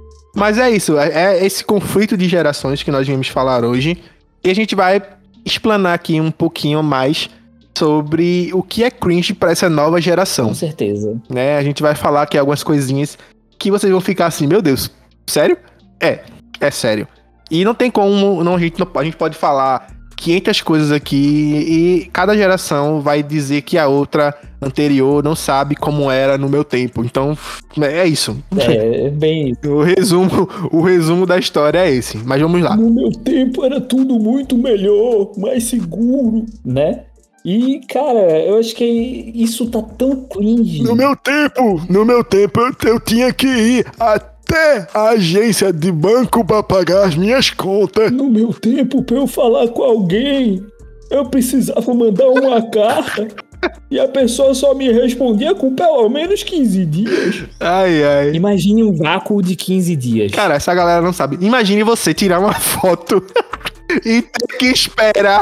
Mas 0.34 0.58
é 0.58 0.70
isso, 0.70 0.98
é, 0.98 1.38
é 1.38 1.44
esse 1.44 1.64
conflito 1.64 2.16
de 2.16 2.28
gerações 2.28 2.82
que 2.82 2.90
nós 2.90 3.06
viemos 3.06 3.28
falar 3.28 3.64
hoje. 3.64 4.02
E 4.42 4.50
a 4.50 4.54
gente 4.54 4.74
vai 4.74 5.02
explanar 5.44 5.94
aqui 5.94 6.20
um 6.20 6.30
pouquinho 6.30 6.82
mais 6.82 7.28
sobre 7.76 8.50
o 8.52 8.62
que 8.62 8.84
é 8.84 8.90
cringe 8.90 9.32
para 9.32 9.52
essa 9.52 9.68
nova 9.68 10.00
geração. 10.00 10.48
Com 10.48 10.54
certeza. 10.54 11.20
né? 11.28 11.56
A 11.56 11.62
gente 11.62 11.82
vai 11.82 11.94
falar 11.94 12.22
aqui 12.22 12.36
algumas 12.36 12.62
coisinhas 12.62 13.18
que 13.58 13.70
vocês 13.70 13.90
vão 13.90 14.00
ficar 14.00 14.26
assim, 14.26 14.46
meu 14.46 14.62
Deus, 14.62 14.90
sério? 15.26 15.56
É, 16.00 16.20
é 16.60 16.70
sério. 16.70 17.06
E 17.50 17.64
não 17.64 17.74
tem 17.74 17.90
como, 17.90 18.42
não, 18.44 18.54
a, 18.54 18.58
gente 18.58 18.78
não, 18.78 18.88
a 18.94 19.04
gente 19.04 19.16
pode 19.16 19.36
falar 19.36 19.88
500 20.20 20.60
coisas 20.60 20.92
aqui 20.92 21.16
e 21.16 22.10
cada 22.12 22.36
geração 22.36 23.00
vai 23.00 23.22
dizer 23.22 23.62
que 23.62 23.78
a 23.78 23.88
outra 23.88 24.34
anterior 24.60 25.24
não 25.24 25.34
sabe 25.34 25.74
como 25.74 26.10
era 26.10 26.36
no 26.36 26.46
meu 26.46 26.62
tempo. 26.62 27.02
Então, 27.02 27.36
é 27.80 28.06
isso. 28.06 28.36
É, 28.58 29.08
bem 29.08 29.52
isso. 29.52 29.72
O 29.72 29.82
resumo, 29.82 30.48
o 30.70 30.82
resumo 30.82 31.24
da 31.24 31.38
história 31.38 31.78
é 31.78 31.90
esse. 31.90 32.18
Mas 32.18 32.40
vamos 32.40 32.60
lá. 32.60 32.76
No 32.76 32.90
meu 32.90 33.10
tempo 33.10 33.64
era 33.64 33.80
tudo 33.80 34.18
muito 34.18 34.58
melhor, 34.58 35.32
mais 35.38 35.64
seguro, 35.64 36.44
né? 36.62 37.04
E, 37.42 37.80
cara, 37.88 38.38
eu 38.40 38.58
acho 38.58 38.74
que 38.74 38.84
isso 38.84 39.70
tá 39.70 39.80
tão 39.80 40.24
cringe. 40.24 40.82
No 40.82 40.94
meu 40.94 41.16
tempo, 41.16 41.82
no 41.88 42.04
meu 42.04 42.22
tempo, 42.22 42.60
eu, 42.60 42.90
eu 42.90 43.00
tinha 43.00 43.32
que 43.32 43.46
ir 43.46 43.86
até 44.50 44.88
a 44.92 45.10
agência 45.10 45.72
de 45.72 45.92
banco 45.92 46.44
para 46.44 46.62
pagar 46.62 47.04
as 47.04 47.14
minhas 47.14 47.50
contas. 47.50 48.10
No 48.10 48.28
meu 48.28 48.52
tempo, 48.52 49.02
pra 49.02 49.16
eu 49.16 49.26
falar 49.26 49.68
com 49.68 49.82
alguém, 49.82 50.66
eu 51.08 51.24
precisava 51.26 51.94
mandar 51.94 52.26
uma 52.28 52.60
carta 52.68 53.28
e 53.88 54.00
a 54.00 54.08
pessoa 54.08 54.52
só 54.54 54.74
me 54.74 54.90
respondia 54.90 55.54
com 55.54 55.74
pelo 55.74 56.08
menos 56.08 56.42
15 56.42 56.84
dias. 56.86 57.44
Ai, 57.60 58.02
ai. 58.02 58.34
Imagine 58.34 58.82
um 58.82 58.92
vácuo 58.92 59.40
de 59.40 59.54
15 59.54 59.94
dias. 59.94 60.32
Cara, 60.32 60.54
essa 60.54 60.74
galera 60.74 61.00
não 61.00 61.12
sabe. 61.12 61.38
Imagine 61.40 61.84
você 61.84 62.12
tirar 62.12 62.40
uma 62.40 62.54
foto 62.58 63.24
e 64.04 64.22
ter 64.22 64.58
que 64.58 64.66
esperar 64.66 65.40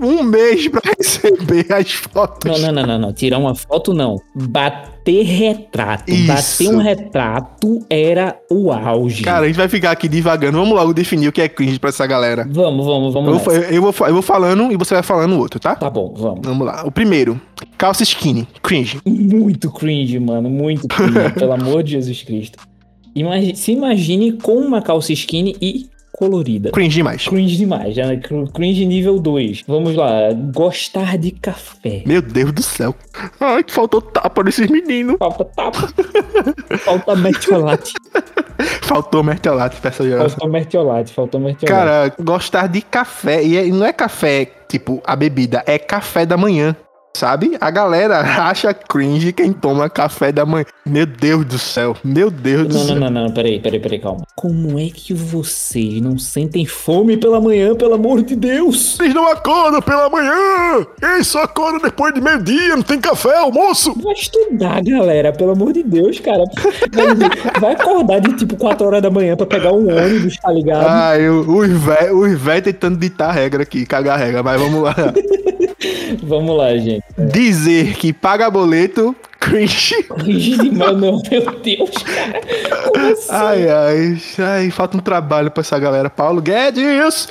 um 0.00 0.22
mês 0.22 0.68
pra 0.68 0.80
receber 0.98 1.66
as 1.72 1.92
fotos. 1.92 2.50
Não, 2.60 2.72
não, 2.72 2.72
não, 2.82 2.86
não, 2.86 2.98
não. 3.06 3.12
Tirar 3.12 3.38
uma 3.38 3.54
foto 3.54 3.92
não. 3.94 4.16
Bater 4.34 5.22
retrato. 5.24 6.10
Isso. 6.12 6.26
Bater 6.64 6.74
um 6.74 6.78
retrato 6.78 7.86
era 7.88 8.36
o 8.50 8.72
auge. 8.72 9.22
Cara, 9.22 9.44
a 9.44 9.46
gente 9.46 9.56
vai 9.56 9.68
ficar 9.68 9.90
aqui 9.92 10.08
divagando. 10.08 10.58
Vamos 10.58 10.74
logo 10.74 10.92
definir 10.92 11.28
o 11.28 11.32
que 11.32 11.40
é 11.40 11.48
cringe 11.48 11.78
pra 11.78 11.90
essa 11.90 12.06
galera. 12.06 12.46
Vamos, 12.50 12.84
vamos, 12.86 13.12
vamos. 13.14 13.28
Eu, 13.32 13.38
vou- 13.38 13.54
nessa. 13.54 13.72
eu, 13.74 13.82
vou, 13.82 13.94
eu 14.08 14.12
vou 14.14 14.22
falando 14.22 14.72
e 14.72 14.76
você 14.76 14.94
vai 14.94 15.02
falando 15.02 15.34
o 15.34 15.38
outro, 15.38 15.58
tá? 15.60 15.74
Tá 15.76 15.90
bom, 15.90 16.12
vamos. 16.16 16.40
Vamos 16.42 16.66
lá. 16.66 16.82
O 16.84 16.90
primeiro, 16.90 17.40
calça 17.78 18.02
skinny, 18.02 18.46
cringe. 18.62 19.00
Muito 19.06 19.70
cringe, 19.70 20.18
mano. 20.18 20.48
Muito 20.50 20.86
cringe, 20.88 21.30
pelo 21.38 21.52
amor 21.52 21.82
de 21.82 21.92
Jesus 21.92 22.22
Cristo. 22.22 22.58
Imagi- 23.14 23.56
se 23.56 23.72
imagine 23.72 24.32
com 24.32 24.56
uma 24.56 24.82
calça 24.82 25.12
skinny 25.12 25.56
e 25.60 25.86
colorida. 26.16 26.70
Cringe 26.70 26.96
demais. 26.96 27.28
Cringe 27.28 27.56
demais, 27.56 27.96
né? 27.96 28.16
Cr- 28.16 28.50
cringe 28.52 28.84
nível 28.86 29.18
2. 29.18 29.64
Vamos 29.66 29.94
lá, 29.94 30.32
gostar 30.52 31.16
de 31.18 31.30
café. 31.30 32.02
Meu 32.06 32.22
Deus 32.22 32.52
do 32.52 32.62
céu. 32.62 32.94
Ai, 33.40 33.62
que 33.62 33.72
faltou 33.72 34.00
tapa 34.00 34.42
nesses 34.42 34.68
meninos. 34.70 35.16
Falta 35.18 35.44
tapa. 35.44 35.88
Falta 36.80 37.16
mertiolate. 37.16 37.92
Faltou 38.82 39.22
pra 39.80 39.90
essa 39.90 40.04
geração. 40.04 40.30
Faltou 40.30 40.48
mertiolate, 40.50 41.12
faltou 41.12 41.40
mertiolate. 41.40 41.66
Cara, 41.88 42.14
gostar 42.22 42.66
de 42.68 42.80
café. 42.80 43.42
E 43.44 43.56
é- 43.56 43.64
não 43.66 43.84
é 43.84 43.92
café, 43.92 44.46
tipo, 44.68 45.02
a 45.04 45.14
bebida, 45.16 45.62
é 45.66 45.78
café 45.78 46.24
da 46.24 46.36
manhã. 46.36 46.74
Sabe? 47.16 47.56
A 47.60 47.70
galera 47.70 48.18
acha 48.46 48.74
cringe 48.74 49.32
quem 49.32 49.50
toma 49.52 49.88
café 49.88 50.30
da 50.30 50.44
manhã. 50.44 50.66
Meu 50.84 51.06
Deus 51.06 51.44
do 51.46 51.58
céu. 51.58 51.96
Meu 52.04 52.30
Deus 52.30 52.68
do 52.68 52.74
Não, 52.74 52.80
céu. 52.84 52.94
não, 52.96 53.10
não, 53.10 53.22
não, 53.24 53.30
peraí, 53.32 53.58
peraí, 53.58 53.80
peraí, 53.80 53.98
calma. 53.98 54.22
Como 54.34 54.78
é 54.78 54.88
que 54.92 55.14
vocês 55.14 56.00
não 56.02 56.18
sentem 56.18 56.66
fome 56.66 57.16
pela 57.16 57.40
manhã, 57.40 57.74
pelo 57.74 57.94
amor 57.94 58.22
de 58.22 58.36
Deus? 58.36 58.96
Vocês 58.96 59.14
não 59.14 59.26
acordam 59.30 59.80
pela 59.80 60.10
manhã! 60.10 60.86
Ei, 61.02 61.24
só 61.24 61.42
acorda 61.44 61.78
depois 61.80 62.12
de 62.12 62.20
meio-dia, 62.20 62.76
não 62.76 62.82
tem 62.82 63.00
café, 63.00 63.34
almoço! 63.38 63.94
Vai 64.02 64.12
estudar, 64.12 64.82
galera, 64.84 65.32
pelo 65.32 65.52
amor 65.52 65.72
de 65.72 65.82
Deus, 65.82 66.20
cara. 66.20 66.44
Vai, 67.60 67.72
acordar 67.72 68.20
de 68.20 68.34
tipo 68.34 68.56
4 68.56 68.86
horas 68.86 69.02
da 69.02 69.10
manhã 69.10 69.36
pra 69.36 69.46
pegar 69.46 69.72
um 69.72 69.88
ônibus, 69.88 70.36
tá 70.36 70.52
ligado? 70.52 70.86
O- 71.48 71.56
os 72.20 72.38
velhos 72.40 72.64
tentando 72.64 72.98
ditar 72.98 73.30
a 73.30 73.32
regra 73.32 73.62
aqui, 73.62 73.86
cagar 73.86 74.14
a 74.20 74.22
regra, 74.22 74.42
mas 74.42 74.60
vamos 74.60 74.82
lá. 74.82 74.94
Vamos 76.22 76.56
lá, 76.56 76.76
gente. 76.76 77.04
Dizer 77.18 77.94
que 77.96 78.12
paga 78.12 78.50
boleto, 78.50 79.14
cringe. 79.38 80.02
Cringe 80.04 80.70
não, 80.70 80.96
meu 80.96 81.20
Deus, 81.20 81.90
cara. 82.02 82.40
Como 82.92 83.06
assim? 83.06 83.28
Ai, 83.30 83.68
ai, 83.68 84.18
ai, 84.38 84.70
falta 84.70 84.96
um 84.96 85.00
trabalho 85.00 85.50
pra 85.50 85.60
essa 85.60 85.78
galera. 85.78 86.08
Paulo 86.08 86.40
Guedes! 86.40 87.28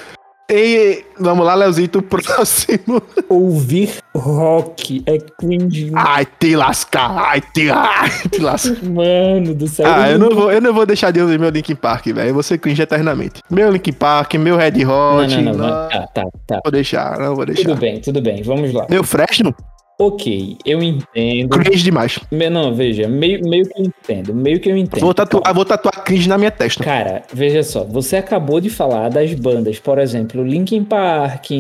E 0.50 1.04
vamos 1.20 1.44
lá, 1.46 1.56
Leozito, 1.56 2.02
próximo. 2.04 3.02
Ouvir 3.28 3.96
rock 4.16 5.04
é 5.08 5.18
cringe. 5.18 5.92
Ai, 5.96 6.26
te 6.40 6.56
lascar, 6.56 7.12
ai, 7.18 7.42
te, 7.42 7.70
ai, 7.72 8.10
te 8.30 8.40
lascar. 8.40 8.84
Mano 8.84 9.56
do 9.56 9.68
céu. 9.68 9.86
Ah, 9.88 10.12
eu 10.12 10.20
não, 10.20 10.30
vou, 10.30 10.52
eu 10.52 10.62
não 10.62 10.74
vou 10.74 10.86
deixar 10.86 11.10
de 11.12 11.20
ouvir 11.20 11.40
meu 11.40 11.50
Linkin 11.50 11.76
Park, 11.76 12.06
velho. 12.08 12.30
Eu 12.30 12.34
vou 12.36 12.44
ser 12.44 12.60
cringe 12.60 12.82
eternamente. 12.82 13.42
Meu 13.50 13.72
Linkin 13.72 13.94
Park, 13.94 14.36
meu 14.36 14.56
Red 14.56 14.72
Não, 14.84 15.18
Hot. 15.18 15.36
não, 15.36 15.42
não, 15.42 15.54
não 15.54 15.68
não. 15.68 15.90
Tá, 15.90 16.08
tá, 16.14 16.24
tá. 16.46 16.60
vou 16.64 16.72
deixar, 16.72 17.18
não 17.18 17.36
vou 17.36 17.46
Tudo 17.46 17.56
deixar. 17.56 17.76
bem, 17.76 18.00
tudo 18.00 18.22
bem. 18.22 18.44
Vamos 18.44 18.72
lá. 18.72 18.86
Meu 18.90 19.04
Fresno, 19.04 19.54
Ok, 19.98 20.58
eu 20.66 20.84
entendo. 20.84 21.50
cringe 21.50 21.84
demais. 21.84 22.20
Não, 22.30 22.76
veja, 22.76 23.08
meio, 23.08 23.42
meio 23.48 23.64
que 23.64 23.80
eu 23.80 23.86
entendo. 23.86 24.36
Meio 24.36 24.60
que 24.60 24.70
eu 24.70 24.76
entendo. 24.76 25.02
Vou 25.02 25.14
tatuar, 25.14 25.54
vou 25.54 25.64
tatuar 25.64 26.04
cringe 26.04 26.28
na 26.28 26.38
minha 26.38 26.52
testa. 26.52 26.84
Cara, 26.84 27.24
veja 27.34 27.64
só, 27.64 27.84
você 27.86 28.18
acabou 28.18 28.60
de 28.60 28.70
falar 28.70 29.10
das 29.10 29.34
bandas, 29.34 29.80
por 29.80 29.98
exemplo, 29.98 30.44
Linkin 30.44 30.84
Park, 30.84 31.52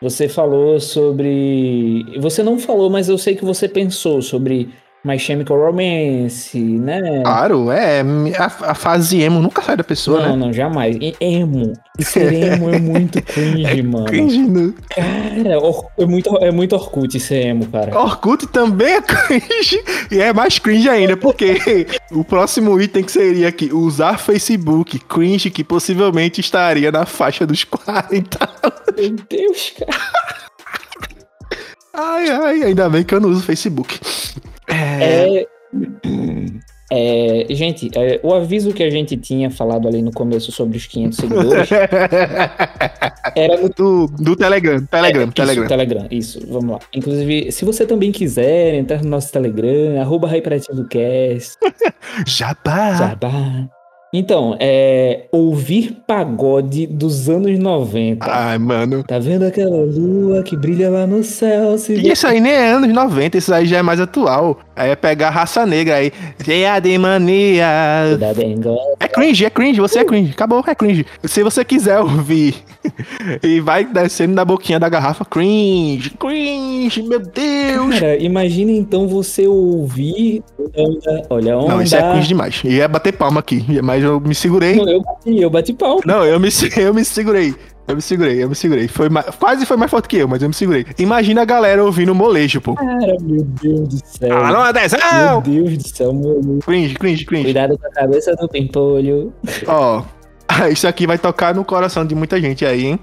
você 0.00 0.28
falou 0.28 0.78
sobre. 0.78 2.04
Você 2.18 2.42
não 2.42 2.58
falou, 2.58 2.88
mas 2.88 3.08
eu 3.08 3.18
sei 3.18 3.34
que 3.34 3.44
você 3.44 3.68
pensou 3.68 4.22
sobre 4.22 4.70
My 5.08 5.18
Chemical 5.18 5.56
Romance, 5.56 6.58
né? 6.58 7.22
Claro, 7.22 7.70
é. 7.70 8.00
A, 8.38 8.70
a 8.72 8.74
fase 8.74 9.22
emo 9.22 9.40
nunca 9.40 9.62
sai 9.62 9.74
da 9.76 9.82
pessoa, 9.84 10.20
não, 10.20 10.36
né? 10.36 10.46
não, 10.46 10.52
jamais. 10.52 10.96
E 11.00 11.16
emo. 11.18 11.72
Ser 11.98 12.30
emo 12.32 12.68
é 12.70 12.78
muito 12.78 13.20
cringe, 13.24 13.82
mano. 13.82 14.04
Cringe 14.04 14.38
no... 14.38 14.74
Cara, 14.90 15.58
or- 15.60 15.86
é 15.98 16.04
muito, 16.04 16.36
é 16.36 16.50
muito 16.50 16.74
Orkut 16.74 17.18
ser 17.18 17.46
emo, 17.46 17.66
cara. 17.68 17.98
Orkut 17.98 18.46
também 18.48 18.94
é 18.96 19.00
cringe. 19.02 19.82
E 20.10 20.20
é 20.20 20.30
mais 20.32 20.58
cringe 20.58 20.88
ainda, 20.90 21.16
porque 21.16 21.86
o 22.12 22.22
próximo 22.22 22.78
item 22.80 23.02
que 23.04 23.12
seria 23.12 23.48
aqui, 23.48 23.72
usar 23.72 24.18
Facebook. 24.18 24.98
Cringe 25.00 25.50
que 25.50 25.64
possivelmente 25.64 26.40
estaria 26.40 26.92
na 26.92 27.06
faixa 27.06 27.46
dos 27.46 27.64
40. 27.64 28.38
Meu 28.96 29.16
Deus, 29.28 29.72
cara. 29.78 29.98
Ai, 31.94 32.28
ai, 32.30 32.62
ainda 32.62 32.88
bem 32.88 33.02
que 33.02 33.14
eu 33.14 33.20
não 33.20 33.30
uso 33.30 33.42
Facebook. 33.42 33.98
É. 34.68 35.46
É, 36.90 37.46
gente, 37.50 37.90
é, 37.94 38.18
o 38.22 38.32
aviso 38.32 38.72
que 38.72 38.82
a 38.82 38.88
gente 38.88 39.14
tinha 39.18 39.50
falado 39.50 39.86
ali 39.86 40.00
no 40.00 40.10
começo 40.10 40.50
sobre 40.50 40.78
os 40.78 40.86
500 40.86 41.18
seguidores 41.18 41.68
era 43.36 43.60
no 43.60 43.68
do, 43.68 44.06
do 44.06 44.34
Telegram, 44.34 44.82
Telegram, 44.86 45.24
Isso, 45.24 45.32
Telegram. 45.34 45.66
Telegram, 45.66 46.06
isso, 46.10 46.40
vamos 46.48 46.70
lá. 46.70 46.78
Inclusive, 46.94 47.52
se 47.52 47.66
você 47.66 47.84
também 47.84 48.10
quiser 48.10 48.74
entrar 48.74 49.02
no 49.02 49.10
nosso 49.10 49.30
Telegram, 49.30 50.00
arroba 50.00 50.28
HyperativoCast, 50.28 51.58
Jabá. 52.26 52.94
Jabá. 52.94 53.77
Então, 54.12 54.56
é 54.58 55.26
ouvir 55.30 55.98
pagode 56.06 56.86
dos 56.86 57.28
anos 57.28 57.58
90. 57.58 58.24
Ai, 58.26 58.56
mano. 58.56 59.04
Tá 59.04 59.18
vendo 59.18 59.44
aquela 59.44 59.84
lua 59.84 60.42
que 60.42 60.56
brilha 60.56 60.88
lá 60.88 61.06
no 61.06 61.22
céu? 61.22 61.76
Se 61.76 61.92
E 61.92 62.10
isso 62.10 62.26
aí 62.26 62.40
nem 62.40 62.52
é 62.52 62.70
anos 62.70 62.90
90, 62.90 63.36
isso 63.36 63.52
aí 63.52 63.66
já 63.66 63.78
é 63.78 63.82
mais 63.82 64.00
atual. 64.00 64.58
Aí 64.74 64.90
é 64.90 64.96
pegar 64.96 65.28
a 65.28 65.30
raça 65.30 65.66
negra 65.66 65.96
aí. 65.96 66.12
Cheia 66.42 66.78
de 66.80 66.96
mania. 66.96 67.66
da. 68.18 68.28
É 69.00 69.08
cringe, 69.08 69.44
é 69.44 69.50
cringe, 69.50 69.80
você 69.80 69.98
é 69.98 70.04
cringe. 70.04 70.30
Acabou, 70.30 70.64
é 70.66 70.74
cringe. 70.74 71.04
Se 71.24 71.42
você 71.42 71.64
quiser 71.64 71.98
ouvir 71.98 72.54
e 73.42 73.60
vai 73.60 73.84
descendo 73.84 74.34
na 74.34 74.44
boquinha 74.44 74.78
da 74.78 74.88
garrafa, 74.88 75.24
cringe, 75.24 76.10
cringe, 76.10 77.02
meu 77.02 77.18
Deus. 77.18 77.98
Cara, 77.98 78.16
imagina 78.22 78.70
então 78.70 79.08
você 79.08 79.46
ouvir. 79.46 80.42
Onda, 80.76 81.26
olha, 81.28 81.58
onda. 81.58 81.74
Não, 81.74 81.82
isso 81.82 81.96
é 81.96 82.12
cringe 82.12 82.28
demais. 82.28 82.62
Ia 82.64 82.86
bater 82.86 83.12
palma 83.12 83.40
aqui, 83.40 83.64
mas 83.98 84.04
eu 84.04 84.20
me 84.20 84.34
segurei. 84.34 84.76
Não, 84.76 84.88
eu 84.88 85.00
bati, 85.02 85.40
eu 85.40 85.50
bati 85.50 85.72
pau. 85.72 86.00
Não, 86.04 86.24
eu 86.24 86.38
me, 86.40 86.48
eu 86.76 86.94
me 86.94 87.04
segurei. 87.04 87.54
Eu 87.86 87.96
me 87.96 88.02
segurei, 88.02 88.42
eu 88.42 88.48
me 88.50 88.54
segurei. 88.54 88.86
Foi 88.86 89.08
mais- 89.08 89.34
quase 89.36 89.64
foi 89.64 89.76
mais 89.78 89.90
forte 89.90 90.08
que 90.08 90.18
eu, 90.18 90.28
mas 90.28 90.42
eu 90.42 90.48
me 90.48 90.54
segurei. 90.54 90.84
Imagina 90.98 91.40
a 91.40 91.44
galera 91.46 91.82
ouvindo 91.82 92.14
molejo, 92.14 92.60
pô. 92.60 92.74
Cara, 92.74 93.16
meu 93.22 93.42
Deus 93.42 93.88
do 93.88 94.00
céu. 94.04 94.36
Ah, 94.36 94.52
não 94.52 94.60
é 94.66 94.72
Meu 94.72 94.82
atenção! 94.82 95.40
Deus 95.40 95.76
do 95.78 95.88
céu, 95.88 96.12
meu. 96.12 96.58
Cringe, 96.64 96.94
cringe, 96.94 97.24
cringe. 97.24 97.44
Cuidado 97.44 97.78
com 97.78 97.86
a 97.86 97.90
cabeça 97.90 98.36
do 98.36 98.46
pimpolho. 98.46 99.32
Ó, 99.66 100.02
isso 100.70 100.86
aqui 100.86 101.06
vai 101.06 101.16
tocar 101.16 101.54
no 101.54 101.64
coração 101.64 102.04
de 102.04 102.14
muita 102.14 102.38
gente 102.38 102.66
aí, 102.66 102.84
hein? 102.84 102.98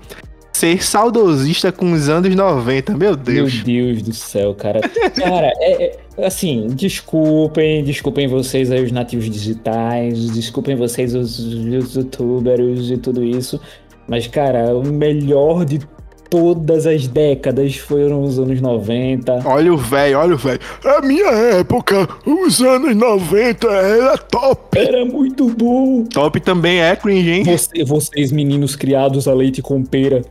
Ser 0.54 0.82
saudosista 0.84 1.72
com 1.72 1.92
os 1.92 2.08
anos 2.08 2.34
90, 2.34 2.96
meu 2.96 3.16
Deus. 3.16 3.56
Meu 3.56 3.64
Deus 3.66 4.02
do 4.04 4.14
céu, 4.14 4.54
cara. 4.54 4.80
Cara, 4.82 5.52
é, 5.60 5.84
é- 5.84 5.98
assim, 6.18 6.68
desculpem, 6.68 7.84
desculpem 7.84 8.28
vocês 8.28 8.72
aí, 8.72 8.84
os 8.84 8.92
nativos 8.92 9.30
digitais, 9.30 10.32
desculpem 10.32 10.76
vocês, 10.76 11.14
os, 11.14 11.40
os 11.40 11.96
youtubers 11.96 12.90
e 12.90 12.98
tudo 12.98 13.24
isso. 13.24 13.60
Mas, 14.08 14.28
cara, 14.28 14.76
o 14.76 14.86
melhor 14.86 15.66
de 15.66 15.80
todas 16.30 16.86
as 16.86 17.08
décadas 17.08 17.76
foram 17.78 18.24
os 18.24 18.40
anos 18.40 18.60
90. 18.62 19.42
Olha 19.46 19.74
o 19.74 19.78
velho, 19.78 20.18
olha 20.20 20.36
o 20.36 20.38
velho. 20.38 20.60
A 20.84 21.02
minha 21.02 21.28
época, 21.30 22.08
os 22.26 22.62
anos 22.62 22.96
90 22.96 23.68
era 23.68 24.18
top. 24.18 24.78
Era 24.78 25.06
muito 25.06 25.48
bom. 25.50 26.04
Top 26.06 26.40
também 26.42 26.80
é 26.82 26.96
cringe, 26.96 27.32
hein? 27.32 27.44
Você- 27.44 27.84
vocês, 27.84 28.32
meninos 28.32 28.76
criados 28.76 29.28
a 29.28 29.34
leite 29.34 29.62
com 29.62 29.84
pera, 29.84 30.22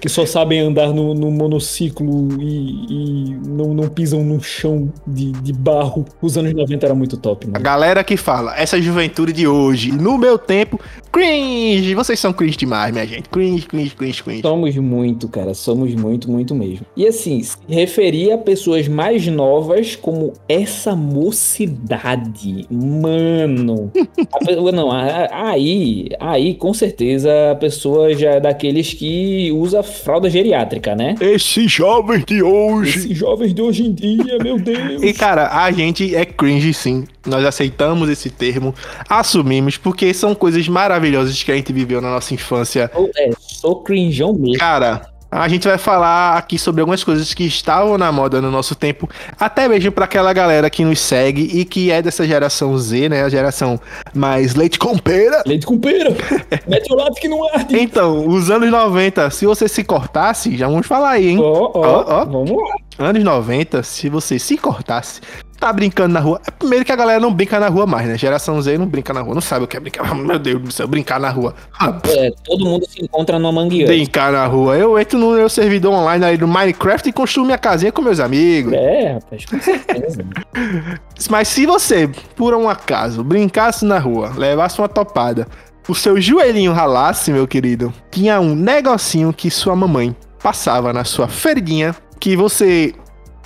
que 0.00 0.08
só 0.08 0.24
sabem 0.26 0.60
andar 0.60 0.92
no, 0.92 1.14
no 1.14 1.30
monociclo 1.30 2.28
e, 2.40 2.86
e 3.30 3.36
não, 3.46 3.74
não 3.74 3.88
pisam 3.88 4.22
no 4.22 4.40
chão 4.42 4.92
de, 5.06 5.32
de 5.32 5.52
barro. 5.52 6.04
Os 6.20 6.36
anos 6.36 6.52
90 6.54 6.86
era 6.86 6.94
muito 6.94 7.16
top, 7.16 7.46
A 7.46 7.50
mano. 7.52 7.64
galera 7.64 8.04
que 8.04 8.16
fala, 8.16 8.56
essa 8.58 8.80
juventude 8.80 9.32
de 9.32 9.46
hoje, 9.46 9.90
no 9.92 10.18
meu 10.18 10.38
tempo, 10.38 10.80
cringe. 11.12 11.94
Vocês 11.94 12.18
são 12.18 12.32
cringe 12.32 12.56
demais, 12.56 12.92
minha 12.92 13.06
gente. 13.06 13.28
Cringe, 13.28 13.66
cringe, 13.66 13.94
cringe, 13.94 14.22
cringe. 14.22 14.42
Somos 14.42 14.76
muito, 14.76 15.28
cara. 15.28 15.37
Somos 15.54 15.94
muito, 15.94 16.30
muito 16.30 16.54
mesmo. 16.54 16.86
E 16.96 17.06
assim, 17.06 17.42
se 17.42 17.56
referir 17.68 18.32
a 18.32 18.38
pessoas 18.38 18.86
mais 18.88 19.26
novas 19.26 19.96
como 19.96 20.32
essa 20.48 20.94
mocidade. 20.94 22.66
Mano. 22.70 23.90
Pessoa- 24.44 24.72
não, 24.72 24.90
aí, 24.92 26.08
aí, 26.20 26.54
com 26.54 26.72
certeza, 26.74 27.30
a 27.52 27.54
pessoa 27.54 28.14
já 28.14 28.32
é 28.32 28.40
daqueles 28.40 28.92
que 28.94 29.50
usa 29.52 29.82
fralda 29.82 30.28
geriátrica, 30.30 30.94
né? 30.94 31.14
Esses 31.20 31.70
jovens 31.70 32.24
de 32.24 32.42
hoje. 32.42 32.98
Esses 32.98 33.16
jovens 33.18 33.54
de 33.54 33.62
hoje 33.62 33.86
em 33.86 33.92
dia, 33.92 34.38
meu 34.42 34.58
Deus. 34.60 35.02
E 35.02 35.12
cara, 35.12 35.48
a 35.62 35.70
gente 35.70 36.14
é 36.14 36.24
cringe 36.24 36.72
sim. 36.74 37.04
Nós 37.26 37.44
aceitamos 37.44 38.08
esse 38.08 38.30
termo, 38.30 38.74
assumimos, 39.08 39.76
porque 39.76 40.12
são 40.14 40.34
coisas 40.34 40.66
maravilhosas 40.68 41.42
que 41.42 41.52
a 41.52 41.56
gente 41.56 41.72
viveu 41.72 42.00
na 42.00 42.10
nossa 42.10 42.32
infância. 42.32 42.90
É, 43.16 43.30
sou 43.38 43.82
cringeão 43.82 44.32
mesmo. 44.32 44.58
Cara, 44.58 45.02
a 45.30 45.46
gente 45.48 45.68
vai 45.68 45.76
falar 45.78 46.36
aqui 46.38 46.58
sobre 46.58 46.80
algumas 46.80 47.04
coisas 47.04 47.34
que 47.34 47.44
estavam 47.44 47.98
na 47.98 48.10
moda 48.10 48.40
no 48.40 48.50
nosso 48.50 48.74
tempo, 48.74 49.08
até 49.38 49.68
mesmo 49.68 49.92
pra 49.92 50.06
aquela 50.06 50.32
galera 50.32 50.70
que 50.70 50.84
nos 50.84 51.00
segue 51.00 51.42
e 51.42 51.64
que 51.64 51.90
é 51.90 52.00
dessa 52.00 52.26
geração 52.26 52.76
Z, 52.78 53.08
né? 53.08 53.22
A 53.22 53.28
geração 53.28 53.78
mais 54.14 54.54
leite 54.54 54.78
com 54.78 54.96
pera. 54.96 55.42
Leite 55.46 55.66
com 55.66 55.78
pera. 55.78 56.10
Mete 56.66 56.92
o 56.92 56.96
lápis 56.96 57.18
que 57.20 57.28
não 57.28 57.46
arde. 57.54 57.78
Então, 57.78 58.26
os 58.26 58.50
anos 58.50 58.70
90, 58.70 59.30
se 59.30 59.44
você 59.46 59.68
se 59.68 59.84
cortasse, 59.84 60.56
já 60.56 60.66
vamos 60.66 60.86
falar 60.86 61.10
aí, 61.10 61.28
hein? 61.28 61.38
Ó, 61.40 61.72
ó, 61.74 61.80
Ó, 61.80 62.04
ó. 62.08 62.24
vamos 62.24 62.50
lá. 62.50 62.74
Anos 62.98 63.22
90, 63.22 63.82
se 63.84 64.08
você 64.08 64.38
se 64.38 64.56
cortasse, 64.56 65.20
tá 65.58 65.72
brincando 65.72 66.14
na 66.14 66.20
rua. 66.20 66.40
É 66.46 66.50
primeiro 66.50 66.84
que 66.84 66.92
a 66.92 66.96
galera 66.96 67.20
não 67.20 67.32
brinca 67.32 67.58
na 67.58 67.68
rua 67.68 67.86
mais, 67.86 68.06
né? 68.06 68.16
Geração 68.16 68.60
Z 68.62 68.78
não 68.78 68.86
brinca 68.86 69.12
na 69.12 69.20
rua, 69.20 69.34
não 69.34 69.40
sabe 69.40 69.64
o 69.64 69.68
que 69.68 69.76
é 69.76 69.80
brincar. 69.80 70.14
Meu 70.14 70.38
Deus 70.38 70.62
do 70.62 70.72
céu, 70.72 70.86
brincar 70.86 71.18
na 71.20 71.30
rua. 71.30 71.54
Ah, 71.78 71.98
É, 72.08 72.30
todo 72.44 72.64
mundo 72.64 72.86
se 72.88 73.02
encontra 73.02 73.38
numa 73.38 73.52
mangueira. 73.52 73.86
brincar 73.88 74.32
na 74.32 74.46
rua. 74.46 74.76
Eu 74.76 74.98
entro 74.98 75.18
no 75.18 75.32
meu 75.32 75.48
servidor 75.48 75.92
online 75.92 76.24
aí 76.24 76.36
do 76.36 76.46
Minecraft 76.46 77.08
e 77.08 77.12
construo 77.12 77.44
minha 77.44 77.58
casinha 77.58 77.90
com 77.92 78.00
meus 78.02 78.20
amigos. 78.20 78.72
É, 78.72 79.14
rapaz, 79.14 79.44
com 79.44 79.60
certeza. 79.60 80.24
Mas 81.30 81.48
se 81.48 81.66
você, 81.66 82.08
por 82.36 82.54
um 82.54 82.68
acaso, 82.68 83.24
brincasse 83.24 83.84
na 83.84 83.98
rua, 83.98 84.32
levasse 84.36 84.80
uma 84.80 84.88
topada, 84.88 85.46
o 85.88 85.94
seu 85.94 86.20
joelhinho 86.20 86.72
ralasse, 86.72 87.32
meu 87.32 87.48
querido, 87.48 87.92
tinha 88.10 88.40
um 88.40 88.54
negocinho 88.54 89.32
que 89.32 89.50
sua 89.50 89.74
mamãe 89.74 90.14
passava 90.42 90.92
na 90.92 91.02
sua 91.04 91.26
feridinha, 91.26 91.94
que 92.20 92.36
você 92.36 92.94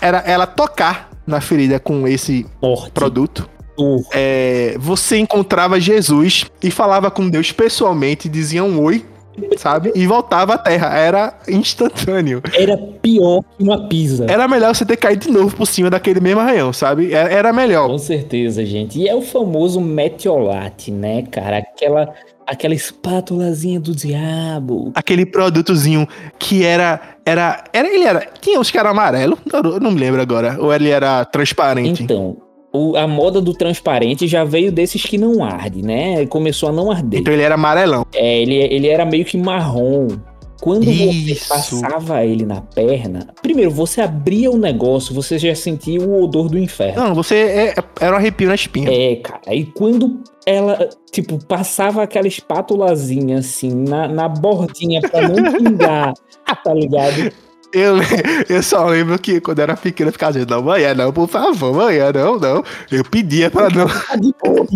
era 0.00 0.18
ela 0.26 0.46
tocar 0.46 1.11
na 1.26 1.40
ferida 1.40 1.78
com 1.78 2.06
esse 2.06 2.46
produto. 2.92 3.48
É, 4.12 4.76
você 4.78 5.18
encontrava 5.18 5.80
Jesus 5.80 6.46
e 6.62 6.70
falava 6.70 7.10
com 7.10 7.28
Deus 7.28 7.50
pessoalmente, 7.50 8.28
dizia 8.28 8.62
um 8.62 8.80
oi, 8.80 9.04
sabe? 9.56 9.92
E 9.94 10.06
voltava 10.06 10.54
à 10.54 10.58
terra. 10.58 10.96
Era 10.96 11.34
instantâneo. 11.48 12.42
Era 12.54 12.76
pior 12.76 13.42
que 13.42 13.62
uma 13.62 13.88
pizza. 13.88 14.26
Era 14.28 14.46
melhor 14.46 14.74
você 14.74 14.84
ter 14.84 14.96
caído 14.96 15.26
de 15.26 15.32
novo 15.32 15.56
por 15.56 15.66
cima 15.66 15.90
daquele 15.90 16.20
mesmo 16.20 16.40
arranhão, 16.40 16.72
sabe? 16.72 17.12
Era, 17.12 17.32
era 17.32 17.52
melhor. 17.52 17.88
Com 17.88 17.98
certeza, 17.98 18.64
gente. 18.64 18.98
E 18.98 19.08
é 19.08 19.14
o 19.14 19.22
famoso 19.22 19.80
metiolate, 19.80 20.90
né, 20.90 21.22
cara? 21.22 21.58
Aquela, 21.58 22.14
aquela 22.46 22.74
espátulazinha 22.74 23.78
do 23.80 23.94
diabo. 23.94 24.92
Aquele 24.94 25.24
produtozinho 25.26 26.06
que 26.38 26.64
era. 26.64 27.00
Era. 27.24 27.64
era 27.72 27.88
ele 27.88 28.04
era. 28.04 28.26
Tinha 28.40 28.58
os 28.60 28.70
que 28.70 28.78
eram 28.78 28.90
amarelo. 28.90 29.38
Eu 29.52 29.80
não 29.80 29.90
me 29.90 30.00
lembro 30.00 30.20
agora. 30.20 30.56
Ou 30.60 30.72
ele 30.72 30.88
era 30.90 31.24
transparente. 31.24 32.02
Então, 32.02 32.36
o- 32.72 32.96
a 32.96 33.06
moda 33.06 33.40
do 33.40 33.52
transparente 33.54 34.26
já 34.26 34.44
veio 34.44 34.72
desses 34.72 35.02
que 35.02 35.18
não 35.18 35.44
arde, 35.44 35.82
né? 35.82 36.26
Começou 36.26 36.68
a 36.68 36.72
não 36.72 36.90
arder. 36.90 37.20
Então 37.20 37.32
ele 37.32 37.42
era 37.42 37.54
amarelão. 37.54 38.04
É, 38.14 38.40
ele, 38.42 38.54
ele 38.56 38.88
era 38.88 39.04
meio 39.04 39.24
que 39.24 39.36
marrom. 39.36 40.08
Quando 40.62 40.88
Isso. 40.88 41.44
você 41.44 41.48
passava 41.48 42.24
ele 42.24 42.46
na 42.46 42.60
perna, 42.60 43.26
primeiro 43.42 43.68
você 43.68 44.00
abria 44.00 44.48
o 44.48 44.56
negócio, 44.56 45.12
você 45.12 45.36
já 45.36 45.52
sentia 45.56 46.00
o 46.00 46.22
odor 46.22 46.48
do 46.48 46.56
inferno. 46.56 47.02
Não, 47.02 47.14
você 47.16 47.34
é- 47.34 47.74
era 48.00 48.14
um 48.14 48.16
arrepio 48.16 48.46
na 48.46 48.54
espinha. 48.54 48.88
É, 48.88 49.16
cara. 49.16 49.52
E 49.52 49.64
quando 49.64 50.22
ela, 50.46 50.88
tipo, 51.10 51.44
passava 51.46 52.04
aquela 52.04 52.28
espátulazinha 52.28 53.38
assim 53.38 53.74
na, 53.74 54.06
na 54.06 54.28
bordinha 54.28 55.00
pra 55.00 55.28
não 55.28 55.34
pingar, 55.52 56.14
tá 56.62 56.72
ligado? 56.72 57.32
Eu, 57.72 57.96
eu 58.48 58.62
só 58.62 58.86
lembro 58.86 59.18
que 59.18 59.40
quando 59.40 59.58
eu 59.58 59.62
era 59.64 59.76
pequeno 59.76 60.08
eu 60.08 60.12
ficava 60.12 60.32
dizendo, 60.34 60.50
não, 60.50 60.62
manhã 60.62 60.94
não, 60.94 61.12
por 61.12 61.28
favor, 61.28 61.74
manhã 61.74 62.12
não, 62.12 62.38
não. 62.38 62.62
Eu 62.90 63.04
pedia 63.04 63.50
pra 63.50 63.68
não. 63.70 63.86
Tá 63.86 64.16
de 64.16 64.34
boa, 64.42 64.66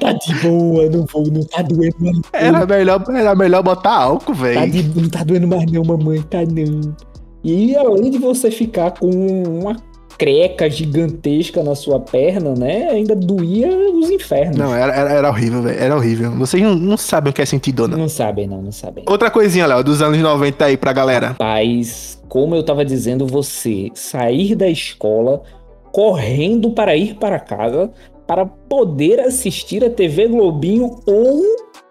tá 0.00 0.12
de 0.12 0.34
boa, 0.36 0.88
não 0.90 1.04
vou, 1.06 1.26
não 1.30 1.44
tá 1.44 1.62
doendo 1.62 1.96
mais. 2.00 2.20
Era 2.32 2.66
melhor, 2.66 3.04
era 3.14 3.34
melhor 3.34 3.62
botar 3.62 3.94
álcool, 3.94 4.34
Tá 4.34 4.42
velho. 4.42 4.72
de, 4.72 5.00
não 5.00 5.08
tá 5.08 5.22
doendo 5.24 5.46
mais 5.48 5.70
não, 5.70 5.84
mamãe, 5.84 6.22
tá 6.22 6.38
não. 6.44 6.94
E 7.44 7.74
além 7.76 8.10
de 8.10 8.18
você 8.18 8.50
ficar 8.50 8.92
com 8.92 9.10
uma 9.10 9.76
creca 10.18 10.68
gigantesca 10.68 11.62
na 11.62 11.74
sua 11.74 12.00
perna, 12.00 12.54
né? 12.54 12.88
Ainda 12.90 13.14
doía 13.14 13.68
os 13.68 14.10
infernos. 14.10 14.56
Não, 14.56 14.74
era, 14.74 14.94
era, 14.94 15.12
era 15.12 15.28
horrível, 15.28 15.62
velho. 15.62 15.78
Era 15.78 15.96
horrível. 15.96 16.30
Vocês 16.32 16.62
não, 16.62 16.74
não 16.74 16.96
sabem 16.96 17.30
o 17.30 17.34
que 17.34 17.42
é 17.42 17.46
sentir 17.46 17.72
dor, 17.72 17.88
não. 17.88 17.98
Não 17.98 18.08
sabem, 18.08 18.46
não, 18.46 18.62
não 18.62 18.72
sabem. 18.72 19.04
Outra 19.06 19.30
coisinha, 19.30 19.66
Léo, 19.66 19.82
dos 19.82 20.02
anos 20.02 20.18
90 20.18 20.64
aí 20.64 20.76
pra 20.76 20.92
galera. 20.92 21.28
Rapaz, 21.28 22.20
como 22.28 22.54
eu 22.54 22.62
tava 22.62 22.84
dizendo, 22.84 23.26
você 23.26 23.88
sair 23.94 24.54
da 24.54 24.68
escola 24.68 25.42
correndo 25.92 26.70
para 26.70 26.96
ir 26.96 27.14
para 27.14 27.38
casa 27.38 27.90
para 28.26 28.46
poder 28.46 29.20
assistir 29.20 29.84
a 29.84 29.90
TV 29.90 30.28
Globinho 30.28 30.96
ou 31.06 31.42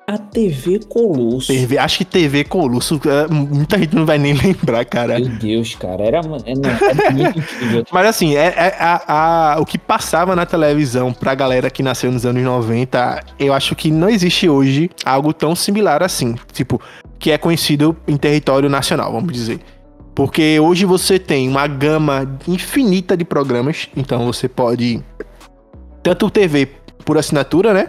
a 0.07 0.17
TV 0.17 0.79
Colosso. 0.89 1.47
TV, 1.47 1.77
acho 1.77 1.99
que 1.99 2.05
TV 2.05 2.43
Colosso, 2.43 2.99
é, 3.05 3.31
muita 3.31 3.77
gente 3.77 3.95
não 3.95 4.05
vai 4.05 4.17
nem 4.17 4.33
lembrar, 4.37 4.83
cara. 4.85 5.19
Meu 5.19 5.29
Deus, 5.29 5.75
cara, 5.75 6.03
era, 6.03 6.17
era 6.17 7.11
muito 7.11 7.39
incrível. 7.39 7.85
Mas 7.91 8.07
assim, 8.07 8.35
é, 8.35 8.47
é 8.47 8.75
a, 8.79 9.53
a- 9.53 9.59
o 9.59 9.65
que 9.65 9.77
passava 9.77 10.35
na 10.35 10.45
televisão 10.45 11.13
pra 11.13 11.33
galera 11.35 11.69
que 11.69 11.81
nasceu 11.81 12.11
nos 12.11 12.25
anos 12.25 12.43
90, 12.43 13.23
eu 13.39 13.53
acho 13.53 13.75
que 13.75 13.89
não 13.89 14.09
existe 14.09 14.49
hoje 14.49 14.89
algo 15.05 15.31
tão 15.33 15.55
similar 15.55 16.03
assim. 16.03 16.35
Tipo, 16.51 16.81
que 17.17 17.31
é 17.31 17.37
conhecido 17.37 17.95
em 18.07 18.17
território 18.17 18.69
nacional, 18.69 19.11
vamos 19.13 19.31
dizer. 19.31 19.59
Porque 20.13 20.59
hoje 20.59 20.83
você 20.85 21.17
tem 21.17 21.47
uma 21.47 21.65
gama 21.67 22.37
infinita 22.47 23.15
de 23.15 23.23
programas, 23.23 23.87
então 23.95 24.25
você 24.25 24.49
pode. 24.49 25.01
Tanto 26.03 26.29
TV 26.29 26.67
por 27.05 27.17
assinatura, 27.17 27.73
né? 27.73 27.87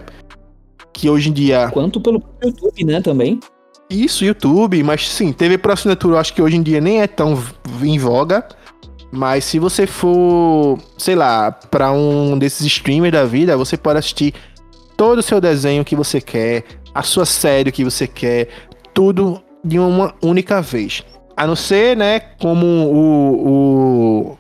Que 0.93 1.09
hoje 1.09 1.31
em 1.31 1.33
dia. 1.33 1.71
Quanto 1.73 2.01
pelo 2.01 2.23
YouTube, 2.43 2.85
né, 2.85 3.01
também. 3.01 3.41
Isso, 3.89 4.25
YouTube, 4.25 4.83
mas 4.83 5.09
sim, 5.09 5.33
TV 5.33 5.59
por 5.59 5.73
assinatura 5.73 6.15
eu 6.15 6.19
acho 6.19 6.33
que 6.33 6.41
hoje 6.41 6.57
em 6.57 6.63
dia 6.63 6.81
nem 6.81 7.03
é 7.03 7.07
tão 7.07 7.39
em 7.83 7.99
voga. 7.99 8.47
Mas 9.11 9.45
se 9.45 9.59
você 9.59 9.87
for, 9.87 10.79
sei 10.97 11.15
lá, 11.15 11.53
pra 11.53 11.93
um 11.93 12.39
desses 12.39 12.67
streamers 12.67 13.13
da 13.13 13.27
vida, 13.27 13.57
você 13.59 13.77
pode 13.77 13.99
assistir 13.99 14.33
todo 14.97 15.19
o 15.19 15.23
seu 15.23 15.39
desenho 15.39 15.85
que 15.85 15.95
você 15.95 16.19
quer, 16.19 16.65
a 16.95 17.03
sua 17.03 17.27
série 17.27 17.71
que 17.71 17.85
você 17.85 18.07
quer, 18.07 18.49
tudo 18.95 19.43
de 19.63 19.79
uma 19.79 20.15
única 20.23 20.63
vez. 20.63 21.05
A 21.37 21.47
não 21.47 21.57
ser, 21.57 21.95
né, 21.97 22.21
como 22.21 22.67
o. 22.67 23.49
o 23.49 24.39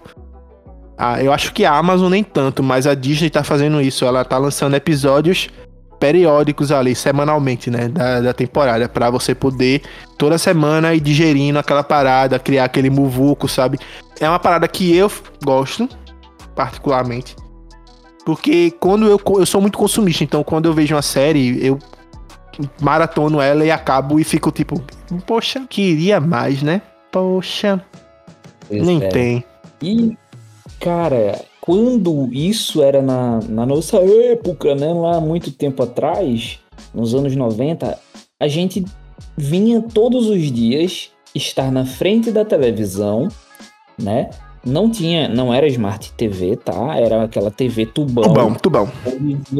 ah, 0.96 1.22
eu 1.22 1.32
acho 1.32 1.52
que 1.52 1.64
a 1.64 1.76
Amazon 1.76 2.10
nem 2.10 2.24
tanto, 2.24 2.62
mas 2.62 2.86
a 2.86 2.94
Disney 2.94 3.28
tá 3.28 3.42
fazendo 3.44 3.80
isso. 3.80 4.04
Ela 4.06 4.24
tá 4.24 4.38
lançando 4.38 4.74
episódios 4.74 5.48
periódicos 6.02 6.72
ali, 6.72 6.96
semanalmente, 6.96 7.70
né, 7.70 7.86
da, 7.86 8.20
da 8.20 8.32
temporada, 8.32 8.88
para 8.88 9.08
você 9.08 9.36
poder 9.36 9.82
toda 10.18 10.36
semana 10.36 10.92
ir 10.92 10.98
digerindo 10.98 11.60
aquela 11.60 11.84
parada, 11.84 12.40
criar 12.40 12.64
aquele 12.64 12.90
muvuco, 12.90 13.46
sabe? 13.46 13.78
É 14.18 14.28
uma 14.28 14.40
parada 14.40 14.66
que 14.66 14.96
eu 14.96 15.08
gosto, 15.44 15.88
particularmente. 16.56 17.36
Porque 18.26 18.72
quando 18.80 19.06
eu, 19.06 19.20
eu 19.38 19.46
sou 19.46 19.60
muito 19.60 19.78
consumista, 19.78 20.24
então 20.24 20.42
quando 20.42 20.66
eu 20.66 20.72
vejo 20.72 20.92
uma 20.92 21.02
série, 21.02 21.64
eu 21.64 21.78
maratono 22.80 23.40
ela 23.40 23.64
e 23.64 23.70
acabo 23.70 24.18
e 24.18 24.24
fico 24.24 24.50
tipo, 24.50 24.82
poxa, 25.24 25.64
queria 25.70 26.18
mais, 26.18 26.64
né? 26.64 26.82
Poxa, 27.12 27.80
Pois 28.66 28.82
nem 28.84 29.04
é. 29.04 29.08
tem. 29.08 29.44
E, 29.80 30.18
cara, 30.80 31.44
quando 31.62 32.28
isso 32.32 32.82
era 32.82 33.00
na, 33.00 33.38
na 33.48 33.64
nossa 33.64 33.98
época, 33.98 34.74
né, 34.74 34.92
lá 34.92 35.20
muito 35.20 35.52
tempo 35.52 35.80
atrás, 35.84 36.58
nos 36.92 37.14
anos 37.14 37.36
90, 37.36 37.96
a 38.40 38.48
gente 38.48 38.84
vinha 39.36 39.80
todos 39.80 40.28
os 40.28 40.50
dias 40.50 41.12
estar 41.32 41.70
na 41.70 41.86
frente 41.86 42.32
da 42.32 42.44
televisão, 42.44 43.28
né? 43.96 44.28
Não 44.64 44.88
tinha, 44.88 45.28
não 45.28 45.52
era 45.52 45.66
Smart 45.66 46.12
TV, 46.12 46.56
tá? 46.56 46.96
Era 46.96 47.24
aquela 47.24 47.50
TV 47.50 47.84
tubão. 47.86 48.22
Tubão, 48.24 48.54
tubão. 48.54 48.88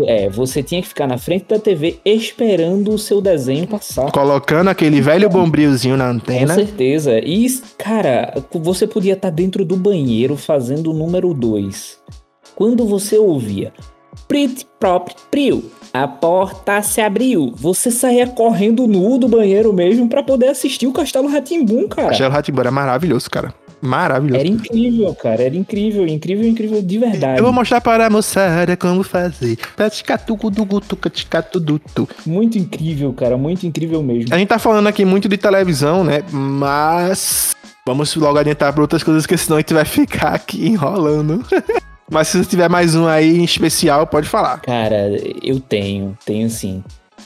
É, 0.07 0.29
você 0.29 0.63
tinha 0.63 0.81
que 0.81 0.87
ficar 0.89 1.09
na 1.09 1.19
frente 1.19 1.47
da 1.49 1.59
TV 1.59 1.99
esperando 2.05 2.93
o 2.93 2.99
seu 2.99 3.21
desenho 3.21 3.67
passar. 3.67 4.13
Colocando 4.13 4.69
aquele 4.69 5.01
velho 5.01 5.29
bombrilzinho 5.29 5.97
na 5.97 6.07
Com 6.07 6.11
antena. 6.13 6.55
certeza. 6.55 7.19
E, 7.19 7.47
cara, 7.77 8.33
você 8.53 8.87
podia 8.87 9.15
estar 9.15 9.31
dentro 9.31 9.65
do 9.65 9.77
banheiro 9.77 10.37
fazendo 10.37 10.93
o 10.93 10.95
número 10.95 11.35
2. 11.35 11.99
Quando 12.55 12.87
você 12.87 13.19
ouvia 13.19 13.73
Prit 14.29 14.67
Prop 14.79 15.09
Priu, 15.31 15.65
a 15.93 16.07
porta 16.07 16.81
se 16.83 17.01
abriu. 17.01 17.53
Você 17.57 17.91
saía 17.91 18.27
correndo 18.27 18.87
nu 18.87 19.19
do 19.19 19.29
banheiro 19.29 19.73
mesmo 19.73 20.09
pra 20.09 20.23
poder 20.23 20.49
assistir 20.49 20.87
o 20.87 20.93
Castelo 20.93 21.29
Ratimbum, 21.29 21.89
cara. 21.89 22.09
Castelo 22.09 22.33
Rá-Tim-Bum 22.33 22.61
era 22.61 22.71
maravilhoso, 22.71 23.31
cara. 23.31 23.53
Maravilhoso. 23.83 24.39
Era 24.39 24.49
incrível, 24.49 25.13
cara. 25.17 25.43
Era 25.43 25.57
incrível, 25.57 26.07
incrível, 26.07 26.47
incrível 26.47 26.81
de 26.81 26.99
verdade. 26.99 27.39
Eu 27.39 27.43
vou 27.43 27.53
mostrar 27.53 27.81
para 27.81 28.07
a 28.07 28.11
moçada 28.11 28.77
como 28.77 29.03
fazer. 29.03 29.59
Muito 32.25 32.57
incrível, 32.57 33.13
cara. 33.13 33.37
Muito 33.37 33.67
incrível 33.67 34.01
mesmo. 34.01 34.33
A 34.33 34.39
gente 34.39 34.47
tá 34.47 34.59
falando 34.61 34.87
aqui 34.87 35.05
muito 35.05 35.29
de 35.29 35.37
televisão, 35.37 36.05
né? 36.05 36.23
Mas 36.31 37.57
vamos 37.85 38.15
logo 38.15 38.39
adiantar 38.39 38.73
para 38.73 38.83
outras 38.83 39.03
coisas, 39.03 39.27
que 39.27 39.37
senão 39.37 39.57
a 39.57 39.61
gente 39.61 39.75
vai 39.75 39.85
ficar 39.85 40.35
aqui 40.35 40.69
enrolando. 40.69 41.45
Mas 42.09 42.29
se 42.29 42.39
você 42.39 42.49
tiver 42.49 42.69
mais 42.69 42.95
um 42.95 43.09
aí 43.09 43.39
em 43.39 43.45
especial, 43.45 44.07
pode 44.07 44.29
falar. 44.29 44.61
Cara, 44.61 45.11
eu 45.43 45.59
tenho, 45.59 46.17
tenho 46.25 46.49
sim. 46.49 46.85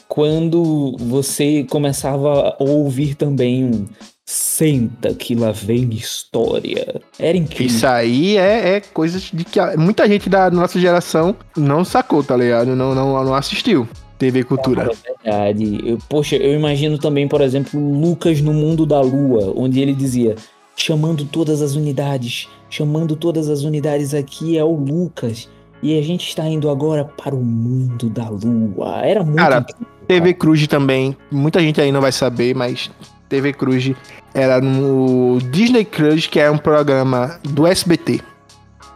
Quando 0.08 0.96
você 0.98 1.66
começava 1.68 2.54
a 2.58 2.62
ouvir 2.62 3.14
também 3.14 3.64
um 3.64 3.84
Senta 4.28 5.14
que 5.14 5.36
lá 5.36 5.52
vem 5.52 5.88
história. 5.94 7.00
Era 7.16 7.38
incrível. 7.38 7.66
Isso 7.76 7.86
aí 7.86 8.36
é, 8.36 8.74
é 8.76 8.80
coisa 8.80 9.20
de 9.20 9.44
que 9.44 9.60
muita 9.76 10.08
gente 10.08 10.28
da 10.28 10.50
nossa 10.50 10.80
geração 10.80 11.36
não 11.56 11.84
sacou, 11.84 12.24
tá 12.24 12.36
ligado? 12.36 12.74
Não, 12.74 12.92
não, 12.92 13.24
não 13.24 13.34
assistiu 13.34 13.88
TV 14.18 14.42
Cultura. 14.42 14.90
É 14.90 15.30
verdade. 15.30 15.80
Eu- 15.84 15.98
poxa, 16.08 16.34
eu 16.34 16.52
imagino 16.54 16.98
também, 16.98 17.28
por 17.28 17.40
exemplo, 17.40 17.78
Lucas 18.00 18.40
no 18.40 18.52
Mundo 18.52 18.84
da 18.84 19.00
Lua, 19.00 19.52
onde 19.56 19.80
ele 19.80 19.94
dizia: 19.94 20.34
chamando 20.74 21.24
todas 21.24 21.62
as 21.62 21.76
unidades, 21.76 22.48
chamando 22.68 23.14
todas 23.14 23.48
as 23.48 23.62
unidades 23.62 24.12
aqui 24.12 24.58
é 24.58 24.64
o 24.64 24.74
Lucas. 24.74 25.48
E 25.80 25.96
a 25.96 26.02
gente 26.02 26.26
está 26.28 26.44
indo 26.48 26.68
agora 26.68 27.04
para 27.04 27.34
o 27.34 27.44
mundo 27.44 28.08
da 28.08 28.28
lua. 28.30 29.02
Era 29.04 29.22
muito 29.22 29.36
Cara, 29.36 29.58
incrível. 29.58 29.86
TV 30.08 30.34
Cruz 30.34 30.66
também, 30.66 31.14
muita 31.30 31.60
gente 31.60 31.80
aí 31.80 31.92
não 31.92 32.00
vai 32.00 32.10
saber, 32.10 32.56
mas 32.56 32.90
TV 33.28 33.52
Cruz 33.52 33.92
era 34.34 34.60
no 34.60 35.38
Disney 35.50 35.84
Cruise, 35.84 36.28
que 36.28 36.38
é 36.38 36.50
um 36.50 36.58
programa 36.58 37.38
do 37.42 37.66
SBT. 37.66 38.20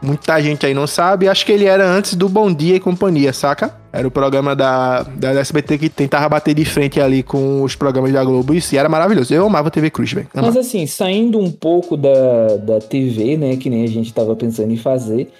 Muita 0.01 0.41
gente 0.41 0.65
aí 0.65 0.73
não 0.73 0.87
sabe, 0.87 1.27
acho 1.27 1.45
que 1.45 1.51
ele 1.51 1.65
era 1.65 1.87
antes 1.87 2.15
do 2.15 2.27
Bom 2.27 2.51
Dia 2.51 2.75
e 2.75 2.79
Companhia, 2.79 3.31
saca? 3.31 3.79
Era 3.93 4.07
o 4.07 4.11
programa 4.11 4.55
da, 4.55 5.03
da 5.03 5.31
SBT 5.31 5.77
que 5.77 5.89
tentava 5.89 6.27
bater 6.27 6.55
de 6.55 6.65
frente 6.65 6.99
ali 6.99 7.21
com 7.21 7.61
os 7.61 7.75
programas 7.75 8.11
da 8.11 8.23
Globo. 8.23 8.53
Isso 8.53 8.73
e 8.73 8.77
era 8.79 8.89
maravilhoso. 8.89 9.31
Eu 9.31 9.45
amava 9.45 9.69
TV 9.69 9.91
Cruz, 9.91 10.11
velho. 10.11 10.27
Mas 10.33 10.57
assim, 10.57 10.87
saindo 10.87 11.37
um 11.37 11.51
pouco 11.51 11.95
da, 11.95 12.57
da 12.57 12.79
TV, 12.79 13.37
né, 13.37 13.57
que 13.57 13.69
nem 13.69 13.83
a 13.83 13.87
gente 13.87 14.11
tava 14.11 14.35
pensando 14.35 14.71
em 14.71 14.77
fazer, 14.77 15.31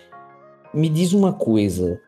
me 0.71 0.89
diz 0.89 1.12
uma 1.13 1.34
coisa. 1.34 1.99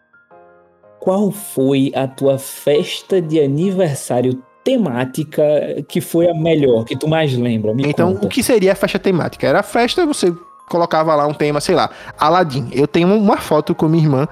Qual 1.00 1.32
foi 1.32 1.92
a 1.96 2.08
tua 2.08 2.38
festa 2.38 3.20
de 3.20 3.40
aniversário 3.40 4.44
temática 4.64 5.44
que 5.88 6.00
foi 6.02 6.30
a 6.30 6.34
melhor, 6.34 6.86
que 6.86 6.96
tu 6.98 7.08
mais 7.08 7.36
lembra? 7.38 7.74
Me 7.74 7.84
Então, 7.88 8.14
conta. 8.14 8.26
o 8.26 8.30
que 8.30 8.42
seria 8.42 8.72
a 8.72 8.76
festa 8.76 8.98
temática? 9.00 9.48
Era 9.48 9.60
a 9.60 9.64
festa, 9.64 10.06
você 10.06 10.34
colocava 10.70 11.14
lá 11.16 11.28
um 11.28 11.34
tema, 11.34 11.60
sei 11.60 11.76
lá, 11.76 11.90
Aladdin. 12.18 12.70
Eu 12.72 12.88
tenho 12.88 13.08
uma 13.14 13.38
foto 13.38 13.76
com 13.76 13.88
minha 13.88 14.04
irmã, 14.04 14.28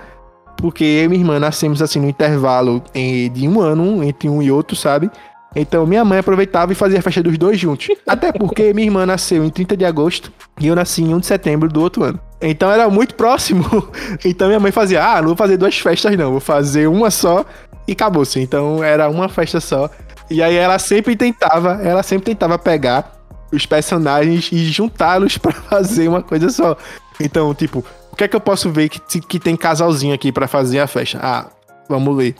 porque 0.58 0.84
eu 0.84 1.06
e 1.06 1.08
minha 1.10 1.22
irmã 1.22 1.40
nascemos 1.40 1.82
assim 1.82 2.00
no 2.00 2.08
intervalo 2.10 2.82
de 2.94 3.48
um 3.48 3.60
ano, 3.60 4.04
entre 4.04 4.30
um 4.30 4.42
e 4.42 4.52
outro, 4.52 4.76
sabe? 4.76 5.10
Então 5.54 5.86
minha 5.86 6.06
mãe 6.06 6.20
aproveitava 6.20 6.72
e 6.72 6.76
fazia 6.76 7.00
a 7.00 7.02
festa 7.02 7.22
dos 7.22 7.38
dois 7.38 7.60
juntos. 7.60 7.90
Até 8.08 8.32
porque 8.32 8.74
minha 8.74 8.88
irmã 8.88 9.06
nasceu 9.06 9.44
em 9.44 9.50
30 9.50 9.76
de 9.76 9.84
agosto 9.84 10.32
e 10.60 10.68
eu 10.68 10.76
nasci 10.76 11.02
em 11.02 11.14
1 11.14 11.20
de 11.20 11.26
setembro 11.26 11.68
do 11.68 11.82
outro 11.82 12.04
ano. 12.04 12.20
Então 12.42 12.72
era 12.72 12.90
muito 12.90 13.16
próximo. 13.16 13.66
Então 14.24 14.48
minha 14.48 14.60
mãe 14.62 14.72
fazia, 14.72 15.04
ah, 15.04 15.18
não 15.20 15.30
vou 15.30 15.36
fazer 15.36 15.58
duas 15.58 15.78
festas 15.78 16.16
não, 16.16 16.32
vou 16.32 16.40
fazer 16.40 16.88
uma 16.88 17.12
só 17.12 17.44
e 17.86 17.92
acabou-se. 17.92 18.40
Então 18.40 18.82
era 18.82 19.10
uma 19.10 19.28
festa 19.28 19.60
só. 19.60 19.90
E 20.32 20.42
aí 20.42 20.56
ela 20.56 20.80
sempre 20.80 21.16
tentava, 21.16 21.82
ela 21.84 22.02
sempre 22.02 22.26
tentava 22.26 22.58
pegar 22.58 23.20
os 23.52 23.66
personagens 23.66 24.50
e 24.52 24.64
juntá-los 24.66 25.36
pra 25.40 25.52
fazer 25.52 26.08
uma 26.08 26.24
coisa 26.24 26.50
só. 26.50 26.78
Então, 27.20 27.54
tipo, 27.54 27.84
o 28.12 28.16
que 28.16 28.24
é 28.24 28.28
que 28.30 28.36
eu 28.36 28.40
posso 28.40 28.72
ver 28.72 28.88
que, 28.88 29.20
que 29.20 29.40
tem 29.40 29.58
casalzinho 29.58 30.16
aqui 30.16 30.32
pra 30.32 30.48
fazer 30.48 30.80
a 30.80 30.88
festa? 30.88 31.20
Ah, 31.22 31.48
vamos 31.90 32.16
ler. 32.16 32.36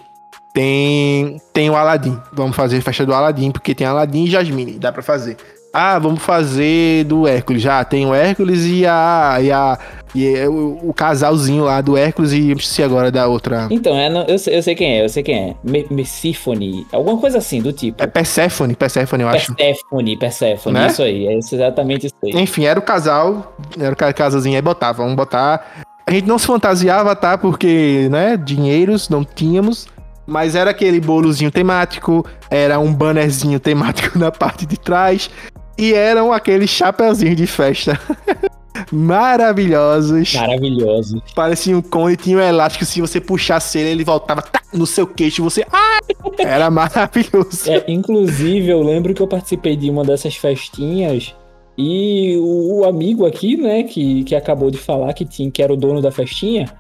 Tem 0.54 1.38
tem 1.52 1.70
o 1.70 1.76
Aladdin. 1.76 2.18
Vamos 2.32 2.56
fazer 2.56 2.78
a 2.78 2.82
festa 2.82 3.06
do 3.06 3.14
Aladdin, 3.14 3.52
porque 3.52 3.76
tem 3.76 3.86
Aladdin 3.86 4.24
e 4.24 4.30
Jasmine, 4.30 4.80
dá 4.80 4.92
pra 4.92 5.04
fazer. 5.04 5.36
Ah, 5.74 5.98
vamos 6.00 6.22
fazer 6.22 7.06
do 7.06 7.26
Hércules. 7.28 7.62
Já 7.62 7.84
tem 7.86 8.06
o 8.06 8.14
Hércules 8.14 8.66
e 8.66 8.86
a 8.86 9.38
e 9.42 9.52
a 9.52 9.78
e 10.14 10.28
é 10.36 10.48
o, 10.50 10.78
o 10.84 10.94
casalzinho 10.94 11.64
lá 11.64 11.80
do 11.80 11.96
Hércules 11.96 12.34
e 12.34 12.52
esqueci 12.52 12.84
agora 12.84 13.10
da 13.10 13.28
outra. 13.28 13.68
Então, 13.72 13.98
é, 13.98 14.10
não- 14.10 14.26
eu, 14.26 14.38
sei, 14.38 14.58
eu 14.58 14.62
sei 14.64 14.76
quem 14.76 15.00
é, 15.00 15.06
eu 15.06 15.08
sei 15.08 15.24
quem 15.24 15.36
é. 15.52 15.56
Me 15.64 15.86
Messífone, 15.90 16.86
alguma 16.92 17.18
coisa 17.18 17.38
assim, 17.38 17.62
do 17.62 17.72
tipo. 17.72 18.04
É 18.04 18.08
Persephone, 18.08 18.76
Persephone, 18.76 19.24
eu 19.24 19.30
acho. 19.30 19.56
Perséfone, 19.56 20.18
Perséfone, 20.18 20.74
Né? 20.80 20.88
isso 20.88 21.02
aí, 21.02 21.28
é 21.28 21.38
isso 21.40 21.56
exatamente 21.56 22.08
isso 22.08 22.16
aí. 22.24 22.32
Enfim, 22.42 22.66
era 22.66 22.78
o 22.78 22.84
casal, 22.84 23.56
era 23.80 23.94
o 23.94 23.96
ca- 23.96 24.12
casalzinho 24.12 24.56
aí, 24.58 24.62
botava, 24.62 24.98
vamos 25.02 25.16
botar. 25.16 25.84
A 26.06 26.12
gente 26.12 26.28
não 26.28 26.38
se 26.38 26.48
fantasiava, 26.48 27.16
tá? 27.16 27.38
Porque, 27.38 28.10
né, 28.12 28.36
dinheiros 28.36 29.08
não 29.08 29.24
tínhamos. 29.24 29.88
Mas 30.28 30.56
era 30.56 30.70
aquele 30.72 31.00
bolozinho 31.00 31.50
temático, 31.52 32.26
era 32.50 32.80
um 32.80 32.94
bannerzinho 32.94 33.60
temático 33.60 34.18
na 34.20 34.32
parte 34.32 34.66
de 34.66 34.78
trás. 34.78 35.30
E 35.78 35.94
eram 35.94 36.32
aqueles 36.32 36.70
chapeuzinhos 36.70 37.36
de 37.36 37.48
festa. 37.48 38.00
Maravilhosos. 38.92 40.34
Maravilhoso. 40.34 41.22
Parecia 41.36 41.78
um 41.78 41.82
cone, 41.82 42.18
tinha 42.18 42.38
um 42.38 42.42
elástico. 42.42 42.86
Se 42.86 43.00
você 43.00 43.22
puxasse 43.22 43.80
ele, 43.80 43.90
ele 43.90 44.04
voltava 44.04 44.42
tá, 44.42 44.62
no 44.74 44.86
seu 44.86 45.08
queixo. 45.08 45.44
Você. 45.44 45.66
Ai! 45.72 46.00
Era 46.40 46.70
maravilhoso. 46.70 47.70
É, 47.70 47.86
inclusive, 47.88 48.70
eu 48.70 48.82
lembro 48.82 49.14
que 49.14 49.22
eu 49.22 49.28
participei 49.28 49.76
de 49.76 49.90
uma 49.90 50.04
dessas 50.04 50.36
festinhas 50.36 51.34
e 51.78 52.38
o, 52.38 52.80
o 52.80 52.86
amigo 52.86 53.26
aqui, 53.26 53.58
né, 53.58 53.84
que, 53.84 54.24
que 54.24 54.36
acabou 54.36 54.70
de 54.70 54.78
falar 54.78 55.14
que, 55.14 55.26
tinha, 55.26 55.50
que 55.50 55.64
era 55.64 55.74
o 55.74 55.78
dono 55.78 56.02
da 56.02 56.12
festinha, 56.12 56.72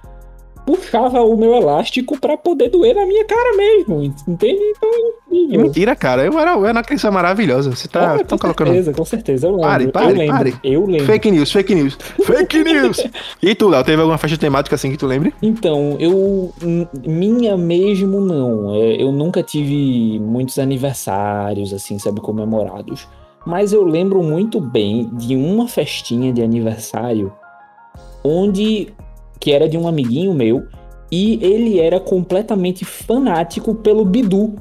puxava 0.65 1.21
o 1.21 1.35
meu 1.35 1.53
elástico 1.55 2.19
pra 2.19 2.37
poder 2.37 2.69
doer 2.69 2.95
na 2.95 3.05
minha 3.05 3.25
cara 3.25 3.55
mesmo, 3.57 4.03
entende? 4.27 4.61
Então, 4.77 4.89
é 4.89 5.35
incrível. 5.35 5.61
mentira, 5.61 5.95
cara. 5.95 6.25
Eu 6.25 6.37
era, 6.39 6.51
eu 6.53 6.63
era 6.65 6.73
uma 6.77 6.83
criança 6.83 7.09
maravilhosa. 7.11 7.69
Você 7.71 7.87
tá, 7.87 8.15
Ah, 8.15 8.23
com 8.23 8.37
colocando. 8.37 8.67
certeza, 8.67 8.93
com 8.93 9.05
certeza, 9.05 9.47
eu 9.47 9.51
lembro. 9.51 9.67
Pare, 9.67 9.83
eu 9.85 9.91
pare, 9.91 10.13
lembro, 10.13 10.35
pare. 10.37 10.55
eu 10.63 10.85
lembro. 10.85 11.05
Fake 11.05 11.31
news, 11.31 11.51
fake 11.51 11.75
news. 11.75 11.97
Fake 12.23 12.63
news! 12.63 13.05
E 13.41 13.55
tu, 13.55 13.67
Léo, 13.69 13.83
teve 13.83 14.01
alguma 14.01 14.17
festa 14.17 14.37
temática 14.37 14.75
assim 14.75 14.91
que 14.91 14.97
tu 14.97 15.05
lembre? 15.07 15.33
Então, 15.41 15.97
eu. 15.99 16.53
Minha 17.05 17.57
mesmo 17.57 18.19
não. 18.21 18.73
É, 18.75 19.01
Eu 19.01 19.11
nunca 19.11 19.41
tive 19.43 20.19
muitos 20.19 20.57
aniversários, 20.59 21.73
assim, 21.73 21.97
sabe, 21.99 22.21
comemorados. 22.21 23.07
Mas 23.45 23.73
eu 23.73 23.83
lembro 23.83 24.21
muito 24.21 24.59
bem 24.61 25.09
de 25.13 25.35
uma 25.35 25.67
festinha 25.67 26.31
de 26.31 26.41
aniversário 26.43 27.33
onde. 28.23 28.93
Que 29.41 29.51
era 29.51 29.67
de 29.67 29.77
um 29.77 29.87
amiguinho 29.87 30.33
meu. 30.33 30.65
E 31.11 31.37
ele 31.41 31.77
era 31.79 31.99
completamente 31.99 32.85
fanático 32.85 33.75
pelo 33.75 34.05
Bidu, 34.05 34.55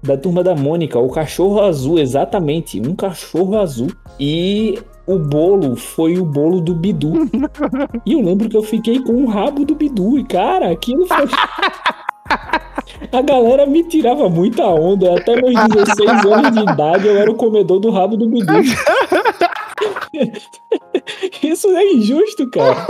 da 0.00 0.16
turma 0.16 0.44
da 0.44 0.54
Mônica, 0.54 0.96
o 1.00 1.08
cachorro 1.08 1.60
azul, 1.60 1.98
exatamente, 1.98 2.80
um 2.80 2.94
cachorro 2.94 3.58
azul. 3.58 3.88
E 4.20 4.78
o 5.04 5.18
bolo 5.18 5.74
foi 5.74 6.16
o 6.18 6.24
bolo 6.24 6.60
do 6.60 6.74
Bidu. 6.76 7.28
e 8.06 8.12
eu 8.12 8.20
lembro 8.20 8.48
que 8.48 8.56
eu 8.56 8.62
fiquei 8.62 9.00
com 9.00 9.14
o 9.14 9.26
rabo 9.26 9.64
do 9.64 9.74
Bidu, 9.74 10.16
e 10.18 10.24
cara, 10.24 10.70
aquilo 10.70 11.06
foi. 11.06 11.26
A 13.12 13.20
galera 13.20 13.66
me 13.66 13.82
tirava 13.84 14.28
muita 14.28 14.64
onda. 14.66 15.16
Até 15.16 15.40
meus 15.40 15.54
16 15.68 16.24
anos 16.24 16.52
de 16.52 16.60
idade 16.72 17.06
eu 17.06 17.16
era 17.16 17.30
o 17.30 17.34
comedor 17.34 17.78
do 17.78 17.90
rabo 17.90 18.16
do 18.16 18.28
Bidu. 18.28 18.52
Isso 21.42 21.68
é 21.68 21.92
injusto, 21.92 22.48
cara. 22.50 22.86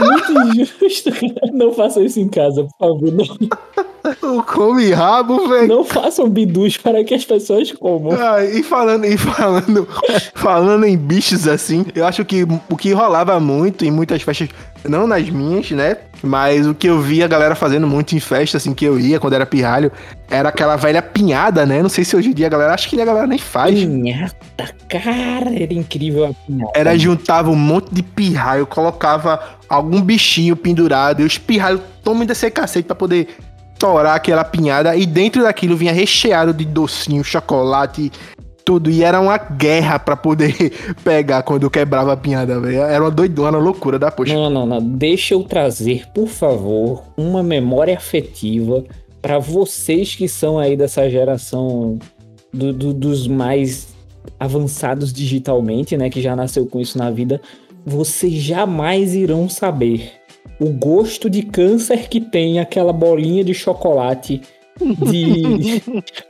Muito 0.00 0.60
injusto, 0.60 1.10
cara. 1.12 1.52
Não 1.52 1.72
façam 1.72 2.02
isso 2.04 2.20
em 2.20 2.28
casa, 2.28 2.64
por 2.64 2.78
favor. 2.78 3.12
Não, 3.12 4.38
O 4.38 4.42
come 4.42 4.90
rabo, 4.90 5.48
velho. 5.48 5.68
não 5.68 5.84
façam 5.84 6.28
bidus 6.28 6.76
para 6.76 7.04
que 7.04 7.14
as 7.14 7.24
pessoas 7.24 7.70
comam. 7.72 8.12
Ah, 8.18 8.44
e 8.44 8.62
falando, 8.62 9.04
e 9.04 9.16
falando, 9.16 9.88
falando 10.34 10.84
em 10.84 10.96
bichos 10.98 11.46
assim, 11.46 11.86
eu 11.94 12.04
acho 12.04 12.24
que 12.24 12.44
o 12.68 12.76
que 12.76 12.92
rolava 12.92 13.38
muito 13.38 13.84
em 13.84 13.90
muitas 13.90 14.22
festas, 14.22 14.48
não 14.88 15.06
nas 15.06 15.28
minhas, 15.28 15.70
né? 15.70 15.96
Mas 16.22 16.66
o 16.66 16.74
que 16.74 16.86
eu 16.86 17.00
via 17.00 17.24
a 17.24 17.28
galera 17.28 17.54
fazendo 17.54 17.86
muito 17.86 18.14
em 18.14 18.20
festa, 18.20 18.56
assim, 18.56 18.74
que 18.74 18.84
eu 18.84 18.98
ia 18.98 19.18
quando 19.18 19.34
era 19.34 19.44
pirralho, 19.44 19.90
era 20.30 20.48
aquela 20.48 20.76
velha 20.76 21.02
pinhada, 21.02 21.66
né? 21.66 21.82
Não 21.82 21.88
sei 21.88 22.04
se 22.04 22.14
hoje 22.16 22.30
em 22.30 22.32
dia 22.32 22.46
a 22.46 22.50
galera, 22.50 22.74
acho 22.74 22.88
que 22.88 23.00
a 23.00 23.04
galera 23.04 23.26
nem 23.26 23.38
faz. 23.38 23.78
Pinhata, 23.78 24.74
cara, 24.88 25.52
era 25.54 25.74
incrível 25.74 26.26
a 26.26 26.34
pinhata. 26.46 26.72
Era 26.74 26.96
juntava 26.96 27.50
um 27.50 27.56
monte 27.56 27.92
de 27.92 28.02
pirralho, 28.02 28.66
colocava 28.66 29.40
algum 29.68 30.00
bichinho 30.00 30.54
pendurado, 30.56 31.22
e 31.22 31.24
os 31.24 31.38
pirralhos 31.38 31.80
tomam 32.04 32.24
desse 32.24 32.50
cacete 32.50 32.86
pra 32.86 32.94
poder 32.94 33.28
torar 33.78 34.14
aquela 34.14 34.44
pinhada, 34.44 34.94
e 34.94 35.04
dentro 35.04 35.42
daquilo 35.42 35.76
vinha 35.76 35.92
recheado 35.92 36.54
de 36.54 36.64
docinho, 36.64 37.24
chocolate, 37.24 38.12
tudo, 38.64 38.90
e 38.90 39.02
era 39.04 39.20
uma 39.20 39.36
guerra 39.38 39.98
pra 39.98 40.16
poder 40.16 40.54
pegar 41.04 41.42
quando 41.42 41.70
quebrava 41.70 42.12
a 42.12 42.16
pinhada, 42.16 42.58
velho. 42.60 42.78
Era 42.80 43.02
uma 43.02 43.10
doidona, 43.10 43.58
uma 43.58 43.64
loucura 43.64 43.98
da 43.98 44.10
poxa. 44.10 44.34
Não, 44.34 44.48
não, 44.50 44.66
não. 44.66 44.80
Deixa 44.80 45.34
eu 45.34 45.42
trazer, 45.44 46.06
por 46.14 46.28
favor, 46.28 47.02
uma 47.16 47.42
memória 47.42 47.96
afetiva 47.96 48.84
para 49.20 49.38
vocês 49.38 50.14
que 50.14 50.28
são 50.28 50.58
aí 50.58 50.76
dessa 50.76 51.08
geração 51.08 51.98
do- 52.52 52.72
do- 52.72 52.92
dos 52.94 53.26
mais 53.28 53.88
avançados 54.38 55.12
digitalmente, 55.12 55.96
né? 55.96 56.08
Que 56.10 56.20
já 56.20 56.34
nasceu 56.36 56.66
com 56.66 56.80
isso 56.80 56.98
na 56.98 57.10
vida. 57.10 57.40
Vocês 57.84 58.34
jamais 58.34 59.14
irão 59.14 59.48
saber 59.48 60.12
o 60.60 60.68
gosto 60.70 61.28
de 61.28 61.42
câncer 61.42 62.08
que 62.08 62.20
tem 62.20 62.60
aquela 62.60 62.92
bolinha 62.92 63.42
de 63.42 63.52
chocolate 63.54 64.40
de. 64.84 65.82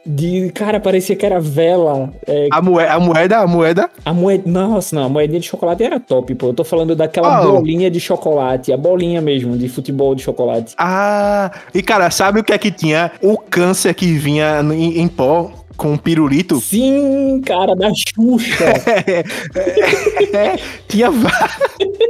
de 0.05 0.51
cara, 0.53 0.79
parecia 0.81 1.17
que 1.17 1.25
era 1.25 1.41
vela. 1.41 2.11
é, 2.27 2.49
A, 2.51 2.61
moe- 2.63 2.85
a 2.87 2.99
moeda, 2.99 3.39
a 3.39 3.47
moeda, 3.47 3.91
a 4.05 4.13
moeda. 4.13 4.43
Nossa, 4.49 4.95
não, 4.97 5.05
a 5.05 5.09
moedinha 5.09 5.41
de 5.41 5.47
chocolate 5.47 5.83
era 5.83 5.99
top, 6.01 6.35
pô. 6.35 6.49
Eu 6.49 6.55
tô 6.55 6.65
falando 6.65 6.95
daquela 6.95 7.33
Oh. 7.47 7.53
bolinha 7.61 7.91
de 7.91 7.99
chocolate, 8.01 8.73
a 8.73 8.77
bolinha 8.77 9.21
mesmo, 9.21 9.57
de 9.57 9.69
futebol 9.69 10.15
de 10.15 10.23
chocolate. 10.23 10.75
Ah, 10.79 11.51
e 11.75 11.83
cara, 11.83 12.11
sabe 12.11 12.41
o 12.41 12.45
que 12.45 12.53
é 12.53 12.59
que 12.59 12.71
tinha? 12.71 13.11
O 13.23 13.37
câncer 13.39 13.95
que 13.95 14.07
vinha 14.15 14.61
em, 14.63 15.01
em 15.01 15.09
pó 15.09 15.51
com 15.77 15.97
pirulito. 15.97 16.61
Sim, 16.61 17.41
cara, 17.45 17.75
da 17.77 17.91
Xuxa. 17.95 18.65
É, 20.33 20.59
tinha 20.89 21.11
va- 21.11 21.51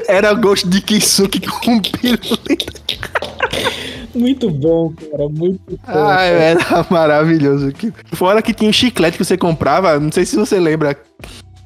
Era 0.07 0.33
gosto 0.35 0.69
de 0.69 0.81
kisuke 0.81 1.41
com 1.41 1.81
pirulito. 1.81 2.39
muito 4.15 4.49
bom, 4.51 4.93
cara, 5.11 5.29
muito 5.29 5.61
bom. 5.71 5.77
Cara. 5.85 6.23
era 6.23 6.87
maravilhoso. 6.91 7.73
Fora 8.13 8.41
que 8.43 8.55
tinha 8.55 8.71
um 8.71 8.73
chiclete 8.73 9.19
que 9.19 9.25
você 9.25 9.37
comprava, 9.37 9.99
não 9.99 10.13
sei 10.13 10.25
se 10.25 10.37
você 10.37 10.61
lembra, 10.61 10.97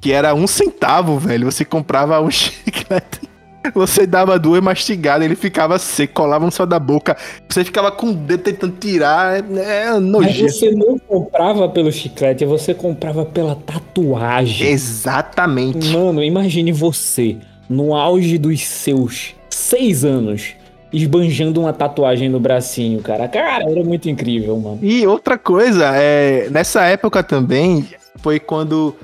que 0.00 0.12
era 0.12 0.34
um 0.34 0.46
centavo, 0.46 1.18
velho. 1.18 1.50
Você 1.50 1.64
comprava 1.64 2.20
um 2.20 2.30
chiclete. 2.32 3.25
Você 3.74 4.06
dava 4.06 4.38
duas 4.38 4.62
mastigadas, 4.62 5.24
ele 5.24 5.36
ficava 5.36 5.78
seco, 5.78 6.14
colava 6.14 6.44
no 6.44 6.50
céu 6.50 6.66
da 6.66 6.78
boca. 6.78 7.16
Você 7.48 7.64
ficava 7.64 7.90
com 7.90 8.10
o 8.10 8.14
dedo 8.14 8.42
tentando 8.42 8.74
tirar. 8.78 9.38
É 9.38 9.90
Mas 9.92 10.02
nojento. 10.02 10.52
você 10.52 10.70
não 10.70 10.98
comprava 10.98 11.68
pelo 11.68 11.90
chiclete, 11.92 12.44
você 12.44 12.74
comprava 12.74 13.24
pela 13.24 13.54
tatuagem. 13.54 14.68
Exatamente. 14.68 15.88
Mano, 15.88 16.22
imagine 16.22 16.72
você, 16.72 17.36
no 17.68 17.94
auge 17.94 18.38
dos 18.38 18.60
seus 18.62 19.34
seis 19.50 20.04
anos, 20.04 20.54
esbanjando 20.92 21.60
uma 21.60 21.72
tatuagem 21.72 22.28
no 22.28 22.38
bracinho, 22.38 23.00
cara. 23.00 23.28
Cara, 23.28 23.70
era 23.70 23.84
muito 23.84 24.08
incrível, 24.08 24.58
mano. 24.58 24.78
E 24.82 25.06
outra 25.06 25.36
coisa, 25.36 25.92
é, 25.94 26.48
nessa 26.50 26.84
época 26.84 27.22
também 27.22 27.86
foi 28.16 28.38
quando 28.38 28.94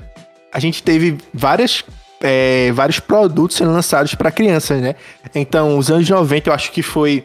a 0.51 0.59
gente 0.59 0.83
teve 0.83 1.17
várias, 1.33 1.83
é, 2.23 2.71
vários 2.71 2.99
produtos 2.99 3.57
sendo 3.57 3.71
lançados 3.71 4.15
para 4.15 4.31
crianças, 4.31 4.81
né? 4.81 4.95
Então, 5.35 5.77
os 5.77 5.91
anos 5.91 6.09
90 6.09 6.49
eu 6.49 6.53
acho 6.53 6.71
que 6.71 6.81
foi 6.81 7.23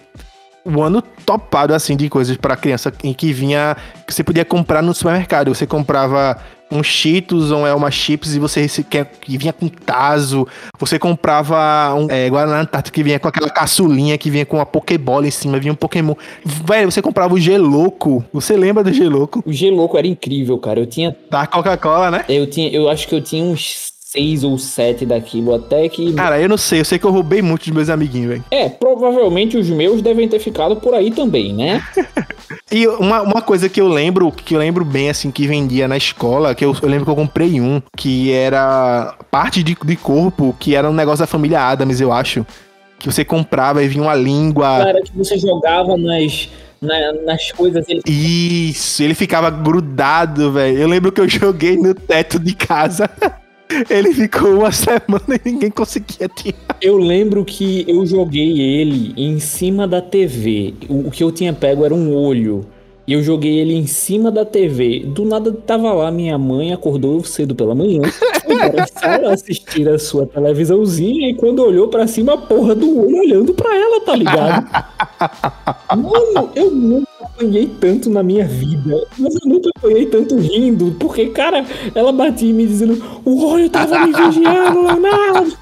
o 0.65 0.83
ano 0.83 1.01
topado 1.25 1.73
assim 1.73 1.97
de 1.97 2.11
coisas 2.11 2.37
para 2.37 2.57
criança 2.57 2.93
em 3.03 3.15
que 3.15 3.33
vinha 3.33 3.77
que 4.07 4.13
você 4.13 4.23
podia 4.23 4.45
comprar 4.45 4.83
no 4.83 4.93
supermercado. 4.93 5.55
Você 5.55 5.67
comprava 5.67 6.37
um 6.71 6.83
Cheetos 6.83 7.51
ou 7.51 7.67
é 7.67 7.75
uma 7.75 7.91
chips 7.91 8.35
e 8.35 8.39
você 8.39 8.61
rece- 8.61 8.85
que, 8.85 9.07
vinha 9.39 9.53
com 9.53 9.69
taso. 9.69 10.47
Você 10.79 10.99
comprava 10.99 11.95
um 11.95 12.09
é, 12.11 12.29
Guaraná 12.29 12.67
que 12.93 13.03
vinha 13.03 13.19
com 13.19 13.29
aquela 13.29 13.49
caçulinha 13.49 14.19
que 14.19 14.31
vinha 14.31 14.45
com 14.45 14.59
uma 14.59 14.67
Pokébola 14.67 15.27
em 15.27 15.31
cima, 15.31 15.59
vinha 15.59 15.73
um 15.73 15.77
Pokémon. 15.77 16.15
Velho, 16.45 16.91
você 16.91 17.01
comprava 17.01 17.33
o 17.33 17.41
Geloco. 17.41 18.23
Você 18.33 18.55
lembra 18.57 18.85
do 18.85 18.93
Geloco? 18.93 19.43
O 19.47 19.53
G-Louco 19.53 19.97
era 19.97 20.07
incrível, 20.07 20.59
cara. 20.59 20.81
Eu 20.81 20.87
tinha 20.87 21.17
Da 21.31 21.47
Coca-Cola, 21.47 22.11
né? 22.11 22.25
Eu 22.29 22.47
tinha, 22.49 22.69
eu 22.71 22.91
acho 22.91 23.09
que 23.09 23.15
eu 23.15 23.23
tinha 23.23 23.43
uns 23.45 23.97
seis 24.11 24.43
ou 24.43 24.57
sete 24.57 25.05
daquilo, 25.05 25.55
até 25.55 25.87
que. 25.87 26.15
Cara, 26.15 26.41
eu 26.41 26.49
não 26.49 26.57
sei, 26.57 26.81
eu 26.81 26.85
sei 26.85 26.99
que 26.99 27.05
eu 27.05 27.11
roubei 27.11 27.43
muito 27.43 27.65
dos 27.67 27.75
meus 27.75 27.91
amiguinhos, 27.91 28.29
velho. 28.31 28.45
É, 28.51 28.67
provavelmente 28.67 29.59
os 29.59 29.69
meus 29.69 30.01
devem 30.01 30.27
ter 30.27 30.39
ficado 30.39 30.77
por 30.77 30.95
aí 30.95 31.11
também, 31.11 31.53
né? 31.53 31.83
E 32.71 32.87
uma, 32.87 33.23
uma 33.23 33.41
coisa 33.41 33.67
que 33.67 33.81
eu 33.81 33.89
lembro, 33.89 34.31
que 34.31 34.55
eu 34.55 34.59
lembro 34.59 34.85
bem, 34.85 35.09
assim, 35.09 35.31
que 35.31 35.47
vendia 35.47 35.89
na 35.89 35.97
escola, 35.97 36.55
que 36.55 36.63
eu, 36.63 36.77
eu 36.83 36.89
lembro 36.89 37.07
que 37.07 37.11
eu 37.11 37.17
comprei 37.17 37.59
um, 37.63 37.81
que 37.97 38.31
era 38.31 39.15
parte 39.31 39.63
de, 39.63 39.75
de 39.83 39.97
corpo, 39.97 40.55
que 40.59 40.75
era 40.75 40.89
um 40.89 40.93
negócio 40.93 41.21
da 41.21 41.27
família 41.27 41.63
Adams, 41.63 41.99
eu 41.99 42.13
acho. 42.13 42.47
Que 42.99 43.11
você 43.11 43.25
comprava 43.25 43.83
e 43.83 43.89
vinha 43.89 44.03
uma 44.05 44.15
língua. 44.15 44.67
Cara, 44.85 45.03
que 45.03 45.17
você 45.17 45.39
jogava 45.39 45.97
nas, 45.97 46.51
na- 46.81 47.13
nas 47.25 47.53
coisas. 47.53 47.87
Ele... 47.89 48.03
Isso, 48.07 49.03
ele 49.03 49.15
ficava 49.15 49.49
grudado, 49.49 50.53
velho. 50.53 50.79
Eu 50.79 50.89
lembro 50.89 51.11
que 51.11 51.23
eu 51.23 51.29
joguei 51.29 51.75
no 51.75 51.95
teto 51.95 52.39
de 52.39 52.55
casa. 52.55 53.09
Ele 53.91 54.13
ficou 54.15 54.59
uma 54.59 54.73
semana 54.73 55.23
e 55.45 55.51
ninguém 55.51 55.71
conseguia 55.71 56.29
tirar. 56.29 56.77
Eu 56.81 56.97
lembro 56.97 57.45
que 57.45 57.85
eu 57.87 58.05
joguei 58.07 58.61
ele 58.61 59.13
em 59.17 59.39
cima 59.39 59.87
da 59.87 60.01
TV. 60.01 60.75
O, 60.89 61.11
que 61.11 61.23
eu 61.23 61.31
tinha 61.31 61.53
pego 61.53 61.85
era 61.85 61.95
um 61.95 62.15
olho. 62.15 62.67
E 63.09 63.15
eu 63.15 63.23
joguei 63.23 63.59
ele 63.59 63.73
em 63.73 63.87
cima 63.87 64.31
da 64.31 64.45
TV. 64.45 65.01
Do 65.07 65.25
nada 65.25 65.51
tava 65.51 65.91
lá, 65.95 66.11
minha 66.11 66.37
mãe 66.37 66.75
acordou 66.75 67.25
cedo 67.25 67.55
pela 67.55 67.75
manhã. 67.75 68.03
Para 69.01 69.33
assistir 69.33 69.89
a 69.89 69.99
sua 69.99 70.27
televisãozinha. 70.27 71.31
E 71.31 71.35
quando 71.35 71.61
olhou 71.61 71.89
pra 71.89 72.07
cima, 72.07 72.35
a 72.35 72.37
porra 72.37 72.75
do 72.75 73.01
olho 73.01 73.17
olhando 73.17 73.55
pra 73.55 73.75
ela, 73.75 74.03
tá 74.03 74.15
ligado? 74.15 74.67
Mano, 75.97 76.51
eu 76.55 76.71
nunca 76.71 77.09
apanhei 77.23 77.67
tanto 77.81 78.11
na 78.11 78.23
minha 78.23 78.47
vida. 78.47 79.03
Mas 79.19 79.35
eu 79.37 79.49
nunca 79.49 79.71
apanhei 79.75 80.05
tanto 80.05 80.37
rindo. 80.37 80.95
Porque, 81.01 81.29
cara, 81.29 81.65
ela 81.95 82.13
batia 82.13 82.51
em 82.51 82.53
mim 82.53 82.67
dizendo: 82.67 83.03
O 83.25 83.47
olho 83.47 83.71
tava 83.71 84.07
me 84.07 84.13
vigiando, 84.13 84.83
Leonardo. 84.83 85.57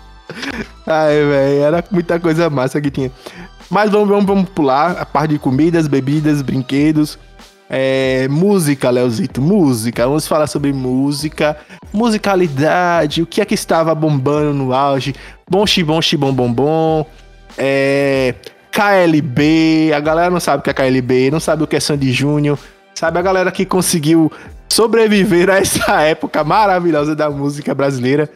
Ai, 0.84 1.14
velho, 1.14 1.62
era 1.62 1.84
muita 1.92 2.18
coisa 2.18 2.50
massa 2.50 2.80
que 2.80 2.90
tinha. 2.90 3.12
Mas 3.70 3.88
vamos, 3.88 4.08
vamos, 4.08 4.26
vamos 4.26 4.48
pular 4.48 4.96
a 4.98 5.06
parte 5.06 5.34
de 5.34 5.38
comidas, 5.38 5.86
bebidas, 5.86 6.42
brinquedos. 6.42 7.16
É, 7.68 8.28
música, 8.28 8.90
Leozito, 8.90 9.40
música. 9.40 10.06
Vamos 10.06 10.26
falar 10.26 10.46
sobre 10.46 10.72
música, 10.72 11.56
musicalidade, 11.92 13.22
o 13.22 13.26
que 13.26 13.40
é 13.40 13.44
que 13.44 13.54
estava 13.54 13.94
bombando 13.94 14.54
no 14.54 14.72
auge. 14.72 15.14
Bom, 15.50 15.66
xibom, 15.66 16.00
xibom, 16.00 16.32
bom, 16.32 16.52
bom. 16.52 17.06
É, 17.58 18.34
KLB, 18.70 19.92
a 19.94 20.00
galera 20.00 20.30
não 20.30 20.40
sabe 20.40 20.60
o 20.60 20.62
que 20.62 20.70
é 20.70 20.74
KLB, 20.74 21.30
não 21.30 21.40
sabe 21.40 21.64
o 21.64 21.66
que 21.66 21.76
é 21.76 21.80
Sandy 21.80 22.12
Júnior. 22.12 22.58
Sabe 22.94 23.18
a 23.18 23.22
galera 23.22 23.50
que 23.50 23.66
conseguiu 23.66 24.30
sobreviver 24.68 25.50
a 25.50 25.58
essa 25.58 26.00
época 26.02 26.44
maravilhosa 26.44 27.16
da 27.16 27.28
música 27.28 27.74
brasileira. 27.74 28.28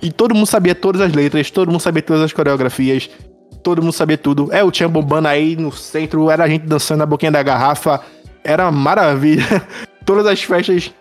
E 0.00 0.10
todo 0.12 0.34
mundo 0.34 0.46
sabia 0.46 0.74
todas 0.74 1.00
as 1.00 1.12
letras, 1.12 1.50
todo 1.50 1.70
mundo 1.70 1.80
sabia 1.80 2.02
todas 2.02 2.22
as 2.22 2.32
coreografias, 2.32 3.10
todo 3.62 3.82
mundo 3.82 3.92
sabia 3.92 4.18
tudo. 4.18 4.48
É, 4.52 4.62
o 4.62 4.70
Tchan 4.70 4.90
bombando 4.90 5.28
aí 5.28 5.56
no 5.56 5.72
centro, 5.72 6.30
era 6.30 6.44
a 6.44 6.48
gente 6.48 6.66
dançando 6.66 6.98
na 6.98 7.06
boquinha 7.06 7.32
da 7.32 7.42
garrafa, 7.42 8.00
era 8.44 8.70
maravilha. 8.70 9.44
Todas 10.04 10.26
as 10.26 10.42
festas 10.42 10.92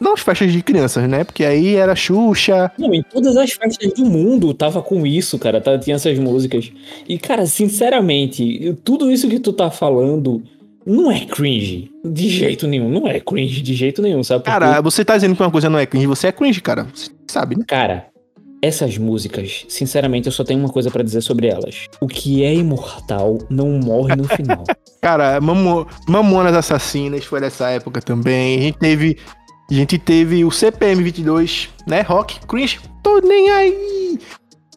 Não 0.00 0.14
as 0.14 0.20
festas 0.20 0.50
de 0.50 0.62
crianças, 0.62 1.08
né? 1.08 1.24
Porque 1.24 1.44
aí 1.44 1.76
era 1.76 1.94
Xuxa. 1.94 2.72
Não, 2.78 2.94
em 2.94 3.02
todas 3.02 3.36
as 3.36 3.52
festas 3.52 3.92
do 3.92 4.06
mundo 4.06 4.54
tava 4.54 4.80
com 4.80 5.06
isso, 5.06 5.38
cara. 5.38 5.60
Tá, 5.60 5.78
tinha 5.78 5.96
essas 5.96 6.18
músicas. 6.18 6.72
E, 7.06 7.18
cara, 7.18 7.44
sinceramente, 7.44 8.74
tudo 8.82 9.10
isso 9.10 9.28
que 9.28 9.38
tu 9.38 9.52
tá 9.52 9.70
falando 9.70 10.42
não 10.86 11.10
é 11.10 11.24
cringe. 11.24 11.90
De 12.04 12.28
jeito 12.28 12.66
nenhum. 12.66 12.88
Não 12.88 13.06
é 13.06 13.20
cringe 13.20 13.60
de 13.60 13.74
jeito 13.74 14.00
nenhum, 14.00 14.22
sabe? 14.22 14.44
Cara, 14.44 14.80
você 14.80 15.04
tá 15.04 15.16
dizendo 15.16 15.34
que 15.34 15.42
uma 15.42 15.50
coisa 15.50 15.68
não 15.70 15.78
é 15.78 15.86
cringe, 15.86 16.06
você 16.06 16.28
é 16.28 16.32
cringe, 16.32 16.60
cara. 16.60 16.86
Você 16.94 17.10
sabe, 17.28 17.56
né? 17.56 17.64
cara, 17.66 18.06
essas 18.64 18.96
músicas, 18.98 19.64
sinceramente, 19.68 20.26
eu 20.26 20.32
só 20.32 20.42
tenho 20.44 20.60
uma 20.60 20.68
coisa 20.68 20.90
pra 20.90 21.02
dizer 21.02 21.20
sobre 21.20 21.46
elas. 21.48 21.86
O 22.00 22.06
que 22.06 22.42
é 22.44 22.54
imortal 22.54 23.38
não 23.50 23.68
morre 23.78 24.16
no 24.16 24.24
final. 24.28 24.64
Cara, 25.02 25.40
Mamo- 25.40 25.86
Mamonas 26.08 26.54
Assassinas 26.54 27.24
foi 27.24 27.40
dessa 27.40 27.68
época 27.70 28.00
também. 28.00 28.58
A 28.58 28.62
gente 28.62 28.78
teve. 28.78 29.18
A 29.70 29.74
gente 29.74 29.96
teve 29.98 30.44
o 30.44 30.50
CPM 30.50 31.02
22, 31.02 31.70
né? 31.86 32.02
Rock, 32.02 32.38
cringe, 32.46 32.78
tô 33.02 33.18
nem 33.20 33.48
aí. 33.50 34.18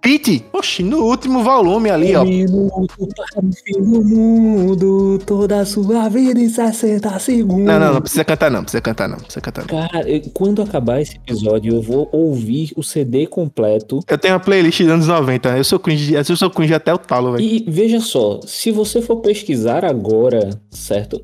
Pete, 0.08 0.42
oxi, 0.54 0.84
no 0.84 1.04
último 1.04 1.44
volume 1.44 1.90
ali, 1.90 2.16
ó. 2.16 2.24
Minuto 2.24 2.88
para 2.98 3.46
o 3.46 3.52
fim 3.52 3.74
do 3.74 4.02
mundo, 4.06 5.20
toda 5.26 5.60
a 5.60 5.66
sua 5.66 6.08
vida 6.08 6.40
em 6.40 6.48
60 6.48 7.20
segundos. 7.20 7.66
Não, 7.66 7.78
não, 7.78 7.94
não 7.96 8.00
precisa 8.02 8.24
cantar, 8.24 8.50
não. 8.50 8.62
Precisa 8.62 8.80
cantar, 8.80 9.10
não. 9.10 9.18
Precisa 9.18 9.42
cantar, 9.42 9.66
não. 9.68 9.68
Cara, 9.68 10.10
eu- 10.10 10.22
quando 10.34 10.62
acabar 10.62 11.02
esse 11.02 11.18
episódio, 11.18 11.74
eu 11.76 11.82
vou 11.82 12.08
ouvir 12.14 12.72
o 12.78 12.84
CD 12.84 13.28
completo. 13.28 14.00
Eu 14.10 14.18
tenho 14.18 14.36
uma 14.36 14.40
playlist 14.40 14.80
dos 14.80 14.88
anos 14.90 15.08
90. 15.10 15.58
Eu 15.58 15.64
sou 15.66 15.78
cringe, 15.78 16.14
eu 16.14 16.24
sou 16.38 16.50
cringe 16.50 16.74
até 16.74 16.94
o 16.94 16.98
talo, 16.98 17.34
velho. 17.34 17.44
E 17.44 17.66
veja 17.68 18.00
só, 18.00 18.40
se 18.48 18.72
você 18.72 19.02
for 19.02 19.18
pesquisar 19.18 19.84
agora, 19.84 20.52
certo? 20.72 21.22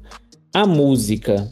A 0.54 0.68
música 0.68 1.50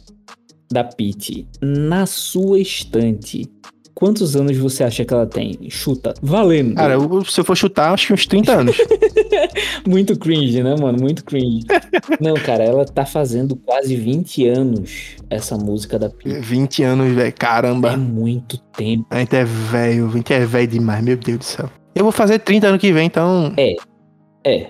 da 0.70 0.84
Pete 0.84 1.48
na 1.62 2.04
sua 2.04 2.58
estante, 2.60 3.50
quantos 3.94 4.34
anos 4.36 4.56
você 4.56 4.84
acha 4.84 5.04
que 5.04 5.12
ela 5.12 5.26
tem? 5.26 5.58
Chuta, 5.68 6.14
valendo. 6.22 6.74
Cara, 6.74 6.94
eu- 6.94 7.24
se 7.24 7.40
eu 7.40 7.44
for 7.44 7.56
chutar, 7.56 7.92
acho 7.92 8.06
que 8.08 8.12
uns 8.12 8.26
30 8.26 8.52
anos. 8.52 8.76
Muito 9.86 10.18
cringe, 10.18 10.62
né, 10.62 10.74
mano? 10.78 10.98
Muito 11.00 11.24
cringe. 11.24 11.64
Não, 12.20 12.34
cara, 12.34 12.64
ela 12.64 12.84
tá 12.84 13.04
fazendo 13.04 13.56
quase 13.56 13.96
20 13.96 14.48
anos 14.48 15.16
essa 15.30 15.56
música 15.56 15.98
da 15.98 16.08
Pete. 16.10 16.40
20 16.40 16.82
anos, 16.82 17.12
velho. 17.14 17.28
É 17.28 17.32
Caramba. 17.32 17.96
muito 17.96 18.58
tempo. 18.76 19.06
A 19.10 19.18
gente 19.18 19.36
é 19.36 19.44
velho. 19.44 20.08
A 20.08 20.10
gente 20.16 20.32
é 20.32 20.44
velho 20.44 20.66
demais, 20.68 21.02
meu 21.04 21.16
Deus 21.16 21.38
do 21.38 21.44
céu. 21.44 21.70
Eu 21.94 22.04
vou 22.04 22.12
fazer 22.12 22.38
30 22.38 22.68
ano 22.68 22.78
que 22.78 22.92
vem, 22.92 23.06
então. 23.06 23.52
É, 23.56 23.74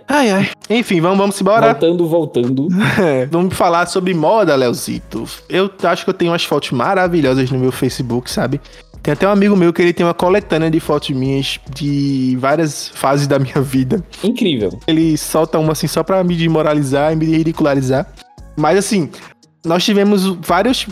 Ai, 0.06 0.30
ai. 0.30 0.50
Enfim, 0.68 1.00
vamos, 1.00 1.16
vamos 1.16 1.40
embora. 1.40 1.72
voltando, 1.72 2.06
voltando. 2.06 2.68
É, 3.02 3.24
vamos 3.26 3.54
falar 3.54 3.86
sobre 3.86 4.12
moda, 4.12 4.54
Leozito. 4.54 5.24
Eu 5.48 5.70
acho 5.84 6.04
que 6.04 6.10
eu 6.10 6.14
tenho 6.14 6.30
umas 6.30 6.44
fotos 6.44 6.70
maravilhosas 6.72 7.50
no 7.50 7.58
meu 7.58 7.72
Facebook, 7.72 8.30
sabe? 8.30 8.60
Tem 9.02 9.12
até 9.12 9.26
um 9.26 9.32
amigo 9.32 9.56
meu 9.56 9.72
que 9.72 9.82
ele 9.82 9.92
tem 9.92 10.06
uma 10.06 10.14
coletânea 10.14 10.70
de 10.70 10.78
fotos 10.78 11.10
minhas 11.10 11.58
de 11.74 12.36
várias 12.38 12.88
fases 12.88 13.26
da 13.26 13.38
minha 13.38 13.60
vida. 13.60 14.04
Incrível. 14.22 14.78
Ele 14.86 15.18
solta 15.18 15.58
uma 15.58 15.72
assim 15.72 15.88
só 15.88 16.04
pra 16.04 16.22
me 16.22 16.36
desmoralizar 16.36 17.12
e 17.12 17.16
me 17.16 17.26
ridicularizar. 17.26 18.06
Mas 18.56 18.78
assim, 18.78 19.10
nós 19.64 19.84
tivemos 19.84 20.24
vários, 20.46 20.86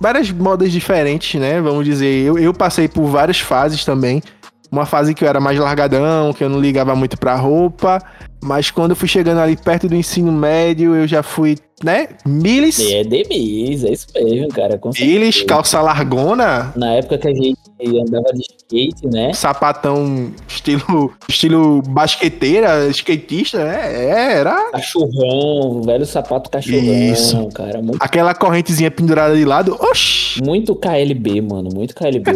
várias 0.00 0.30
modas 0.30 0.72
diferentes, 0.72 1.38
né? 1.38 1.60
Vamos 1.60 1.84
dizer, 1.84 2.24
eu, 2.24 2.38
eu 2.38 2.54
passei 2.54 2.88
por 2.88 3.06
várias 3.06 3.40
fases 3.40 3.84
também. 3.84 4.22
Uma 4.72 4.86
fase 4.86 5.14
que 5.14 5.22
eu 5.22 5.28
era 5.28 5.38
mais 5.38 5.58
largadão, 5.58 6.32
que 6.32 6.42
eu 6.42 6.48
não 6.48 6.58
ligava 6.58 6.96
muito 6.96 7.18
pra 7.18 7.34
roupa. 7.34 8.02
Mas 8.42 8.70
quando 8.70 8.92
eu 8.92 8.96
fui 8.96 9.06
chegando 9.06 9.38
ali 9.38 9.54
perto 9.54 9.86
do 9.86 9.94
ensino 9.94 10.32
médio, 10.32 10.96
eu 10.96 11.06
já 11.06 11.22
fui, 11.22 11.58
né? 11.84 12.08
Miles, 12.24 12.80
É 12.80 13.04
demis, 13.04 13.84
é 13.84 13.92
isso 13.92 14.06
mesmo, 14.14 14.48
cara. 14.48 14.80
Miles, 14.98 15.42
calça 15.42 15.80
largona, 15.82 16.72
Na 16.74 16.94
época 16.94 17.18
que 17.18 17.28
a 17.28 17.34
gente 17.34 17.58
andava 17.88 18.32
de 18.32 18.40
skate, 18.40 19.06
né? 19.06 19.32
sapatão 19.32 20.32
estilo, 20.48 21.12
estilo 21.28 21.82
basqueteira, 21.82 22.88
skatista, 22.88 23.64
né? 23.64 23.80
É, 23.92 24.38
era 24.38 24.70
Cachorrão, 24.70 25.82
velho 25.82 26.06
sapato 26.06 26.50
cachorrão, 26.50 27.12
Isso. 27.12 27.48
cara. 27.48 27.82
Muito, 27.82 27.98
aquela 28.00 28.34
correntezinha 28.34 28.90
pendurada 28.90 29.36
de 29.36 29.44
lado. 29.44 29.76
Oxi! 29.80 30.22
muito 30.40 30.74
KLB, 30.74 31.40
mano. 31.40 31.70
Muito 31.74 31.94
KLB. 31.94 32.30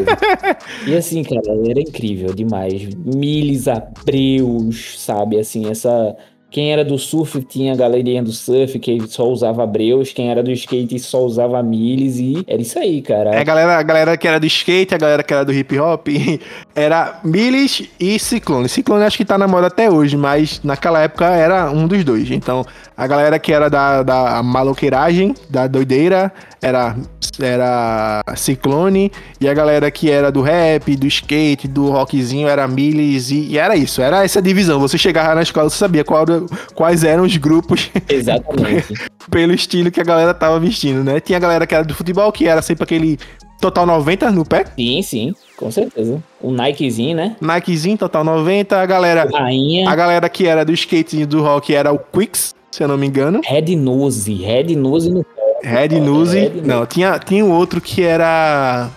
e 0.86 0.96
assim, 0.96 1.22
cara, 1.22 1.42
era 1.68 1.80
incrível 1.80 2.34
demais. 2.34 2.88
Miles, 2.94 3.68
Abreus, 3.68 4.96
sabe? 4.98 5.38
Assim, 5.38 5.68
essa. 5.70 6.16
Quem 6.50 6.72
era 6.72 6.84
do 6.84 6.96
surf 6.98 7.42
tinha 7.42 7.72
a 7.72 7.76
galerinha 7.76 8.22
do 8.22 8.32
surf 8.32 8.78
que 8.78 8.98
só 9.08 9.28
usava 9.28 9.64
Abreus. 9.64 10.12
Quem 10.12 10.30
era 10.30 10.42
do 10.42 10.50
skate 10.52 10.98
só 10.98 11.22
usava 11.24 11.62
Miles. 11.62 12.16
E 12.18 12.42
era 12.46 12.62
isso 12.62 12.78
aí, 12.78 13.02
cara. 13.02 13.34
É, 13.34 13.40
a 13.40 13.44
galera, 13.44 13.76
a 13.78 13.82
galera 13.82 14.16
que 14.16 14.26
era 14.26 14.38
do 14.40 14.46
skate, 14.46 14.94
a 14.94 14.98
galera 14.98 15.22
que 15.22 15.34
era 15.34 15.44
do 15.44 15.52
hip 15.52 15.78
hop, 15.78 16.06
era 16.74 17.20
Miles 17.24 17.82
e 18.00 18.18
Ciclone. 18.18 18.68
Ciclone 18.68 19.04
acho 19.04 19.16
que 19.16 19.24
tá 19.24 19.36
na 19.36 19.46
moda 19.48 19.66
até 19.66 19.90
hoje, 19.90 20.16
mas 20.16 20.60
naquela 20.62 21.02
época 21.02 21.26
era 21.26 21.70
um 21.70 21.86
dos 21.86 22.02
dois. 22.04 22.30
Então, 22.30 22.64
a 22.96 23.06
galera 23.06 23.38
que 23.38 23.52
era 23.52 23.68
da, 23.68 24.02
da 24.02 24.42
maloqueiragem, 24.42 25.34
da 25.50 25.66
doideira, 25.66 26.32
era, 26.62 26.96
era 27.40 28.22
Ciclone, 28.34 29.12
e 29.40 29.48
a 29.48 29.52
galera 29.52 29.90
que 29.90 30.10
era 30.10 30.30
do 30.32 30.40
rap, 30.40 30.96
do 30.96 31.06
skate, 31.06 31.68
do 31.68 31.90
rockzinho, 31.90 32.48
era 32.48 32.66
Miles, 32.66 33.30
e, 33.30 33.48
e 33.48 33.58
era 33.58 33.76
isso, 33.76 34.00
era 34.00 34.24
essa 34.24 34.40
divisão. 34.40 34.80
Você 34.80 34.96
chegava 34.96 35.34
na 35.34 35.42
escola, 35.42 35.68
você 35.68 35.76
sabia 35.76 36.04
qual 36.04 36.22
era- 36.22 36.35
quais 36.74 37.04
eram 37.04 37.24
os 37.24 37.36
grupos 37.36 37.90
Exatamente. 38.08 38.94
pelo 39.30 39.52
estilo 39.52 39.90
que 39.90 40.00
a 40.00 40.04
galera 40.04 40.34
tava 40.34 40.58
vestindo, 40.60 41.02
né? 41.04 41.20
Tinha 41.20 41.36
a 41.38 41.40
galera 41.40 41.66
que 41.66 41.74
era 41.74 41.84
do 41.84 41.94
futebol, 41.94 42.30
que 42.32 42.46
era 42.46 42.62
sempre 42.62 42.84
aquele 42.84 43.18
total 43.60 43.86
90 43.86 44.30
no 44.32 44.44
pé. 44.44 44.64
sim, 44.76 45.02
sim, 45.02 45.34
com 45.56 45.70
certeza. 45.70 46.22
Um 46.42 46.52
Nikezinho, 46.52 47.16
né? 47.16 47.36
Nikezinho, 47.40 47.96
total 47.96 48.24
90. 48.24 48.76
A 48.80 48.86
galera, 48.86 49.28
Rainha. 49.32 49.88
a 49.88 49.94
galera 49.96 50.28
que 50.28 50.46
era 50.46 50.64
do 50.64 50.72
skate 50.72 51.20
e 51.20 51.26
do 51.26 51.42
rock 51.42 51.74
era 51.74 51.92
o 51.92 51.98
Quicks, 51.98 52.54
se 52.70 52.82
eu 52.82 52.88
não 52.88 52.98
me 52.98 53.06
engano. 53.06 53.40
Red 53.44 53.74
Nose. 53.76 54.34
Red 54.34 54.76
Nose 54.76 55.08
no 55.08 55.16
Nose. 55.16 55.26
Red 55.62 56.00
Nose. 56.00 56.52
Não, 56.64 56.86
tinha, 56.86 57.18
tinha 57.18 57.44
um 57.44 57.50
outro 57.52 57.80
que 57.80 58.02
era. 58.02 58.90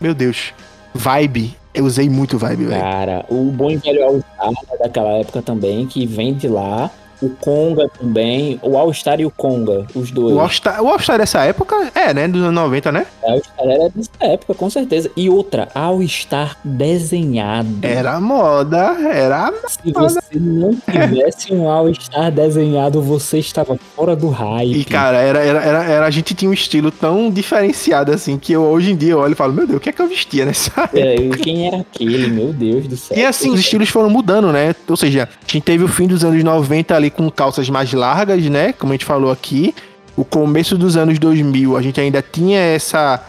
Meu 0.00 0.14
Deus. 0.14 0.52
Vibe. 0.94 1.54
Eu 1.76 1.84
usei 1.84 2.08
muito 2.08 2.38
Vibe, 2.38 2.64
velho. 2.64 2.80
Cara, 2.80 3.24
o 3.28 3.44
bom 3.52 3.70
e 3.70 3.76
velho 3.76 4.16
né, 4.50 4.78
daquela 4.78 5.10
época 5.18 5.42
também, 5.42 5.86
que 5.86 6.06
vem 6.06 6.34
de 6.34 6.48
lá. 6.48 6.90
O 7.22 7.30
Conga 7.30 7.88
também. 7.98 8.58
O 8.62 8.76
All-Star 8.76 9.20
e 9.20 9.26
o 9.26 9.30
Conga, 9.30 9.86
os 9.94 10.10
dois. 10.10 10.34
O 10.34 10.40
All-Star 10.40 10.78
All-Star 10.80 11.18
dessa 11.18 11.42
época 11.44 11.90
é, 11.94 12.12
né? 12.12 12.28
Dos 12.28 12.42
anos 12.42 12.54
90, 12.54 12.92
né? 12.92 13.06
O 13.22 13.30
All-Star 13.30 13.66
era 13.66 13.88
dessa 13.88 14.10
época, 14.20 14.54
com 14.54 14.68
certeza. 14.70 15.10
E 15.16 15.28
outra, 15.30 15.68
All-Star 15.74 16.56
desenhado. 16.64 17.68
Era 17.82 18.20
moda, 18.20 18.96
era. 19.12 19.52
Se 19.68 19.92
você 19.92 20.20
não 20.34 20.74
tivesse 20.74 21.52
um 21.52 21.68
All-Star 21.68 22.30
desenhado, 22.32 23.00
você 23.00 23.38
estava 23.38 23.78
fora 23.94 24.14
do 24.16 24.28
hype. 24.28 24.78
E, 24.80 24.84
cara, 24.84 25.18
era, 25.18 25.38
era, 25.40 25.60
era, 25.62 25.84
era- 25.84 26.06
a 26.06 26.10
gente 26.10 26.34
tinha 26.34 26.50
um 26.50 26.54
estilo 26.54 26.90
tão 26.90 27.30
diferenciado 27.30 28.12
assim 28.12 28.38
que 28.38 28.52
eu, 28.52 28.62
hoje 28.62 28.92
em 28.92 28.96
dia 28.96 29.12
eu 29.12 29.18
olho 29.18 29.32
e 29.32 29.36
falo, 29.36 29.52
meu 29.52 29.66
Deus, 29.66 29.78
o 29.78 29.80
que 29.80 29.88
é 29.88 29.92
que 29.92 30.00
eu 30.02 30.08
vestia 30.08 30.44
nessa 30.44 30.70
É, 30.94 31.16
quem 31.42 31.66
era 31.66 31.78
aquele? 31.78 32.28
Meu 32.28 32.52
Deus 32.52 32.86
do 32.86 32.96
céu. 32.96 33.16
E 33.16 33.24
assim, 33.24 33.50
os 33.50 33.60
estilos 33.60 33.88
foram 33.88 34.10
mudando, 34.10 34.52
né? 34.52 34.74
Ou 34.88 34.96
seja, 34.96 35.24
a 35.32 35.52
gente 35.52 35.64
teve 35.64 35.84
o 35.84 35.88
fim 35.88 36.06
dos 36.06 36.24
anos 36.24 36.42
90 36.42 36.94
ali 36.94 37.05
com 37.10 37.30
calças 37.30 37.68
mais 37.68 37.92
largas, 37.92 38.44
né? 38.44 38.72
Como 38.72 38.92
a 38.92 38.94
gente 38.94 39.04
falou 39.04 39.30
aqui. 39.30 39.74
O 40.16 40.24
começo 40.24 40.78
dos 40.78 40.96
anos 40.96 41.18
2000, 41.18 41.76
a 41.76 41.82
gente 41.82 42.00
ainda 42.00 42.22
tinha 42.22 42.58
essa 42.58 43.22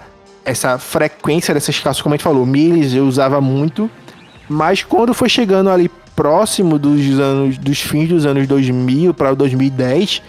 essa 0.45 0.77
frequência 0.77 1.53
dessas 1.53 1.77
calças, 1.79 2.01
como 2.01 2.15
a 2.15 2.17
gente 2.17 2.23
falou. 2.23 2.45
Miles 2.45 2.93
eu 2.93 3.05
usava 3.05 3.41
muito. 3.41 3.91
Mas 4.47 4.81
quando 4.81 5.13
foi 5.13 5.27
chegando 5.27 5.69
ali 5.69 5.91
próximo 6.15 6.79
dos 6.79 7.19
anos 7.19 7.57
dos 7.57 7.81
fins 7.81 8.07
dos 8.07 8.25
anos 8.25 8.47
2000 8.47 9.13
para 9.13 9.33
2010, 9.33 10.21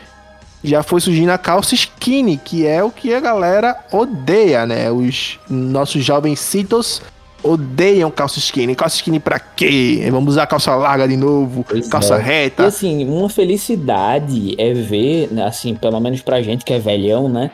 já 0.63 0.83
foi 0.83 1.01
surgindo 1.01 1.31
a 1.31 1.39
calça 1.39 1.75
skinny, 1.75 2.37
que 2.37 2.67
é 2.67 2.83
o 2.83 2.91
que 2.91 3.15
a 3.15 3.21
galera 3.21 3.77
odeia, 3.93 4.67
né? 4.67 4.91
Os 4.91 5.39
nossos 5.49 6.05
jovencitos 6.05 7.01
odeiam 7.43 8.11
calça 8.11 8.39
skinny. 8.39 8.75
Calça 8.75 8.97
skinny 8.97 9.21
pra 9.21 9.39
quê? 9.39 10.07
Vamos 10.11 10.35
usar 10.35 10.47
calça 10.47 10.75
larga 10.75 11.07
de 11.07 11.17
novo, 11.17 11.65
Pois 11.69 11.89
calça 11.89 12.17
é. 12.17 12.19
E 12.19 12.23
reta. 12.23 12.67
assim, 12.67 13.09
uma 13.09 13.29
felicidade 13.29 14.55
é 14.59 14.73
ver, 14.73 15.33
né, 15.33 15.45
assim, 15.45 15.75
pelo 15.75 15.99
menos 16.01 16.21
pra 16.23 16.43
gente 16.43 16.65
que 16.65 16.73
é 16.73 16.79
velhão, 16.79 17.29
né? 17.29 17.51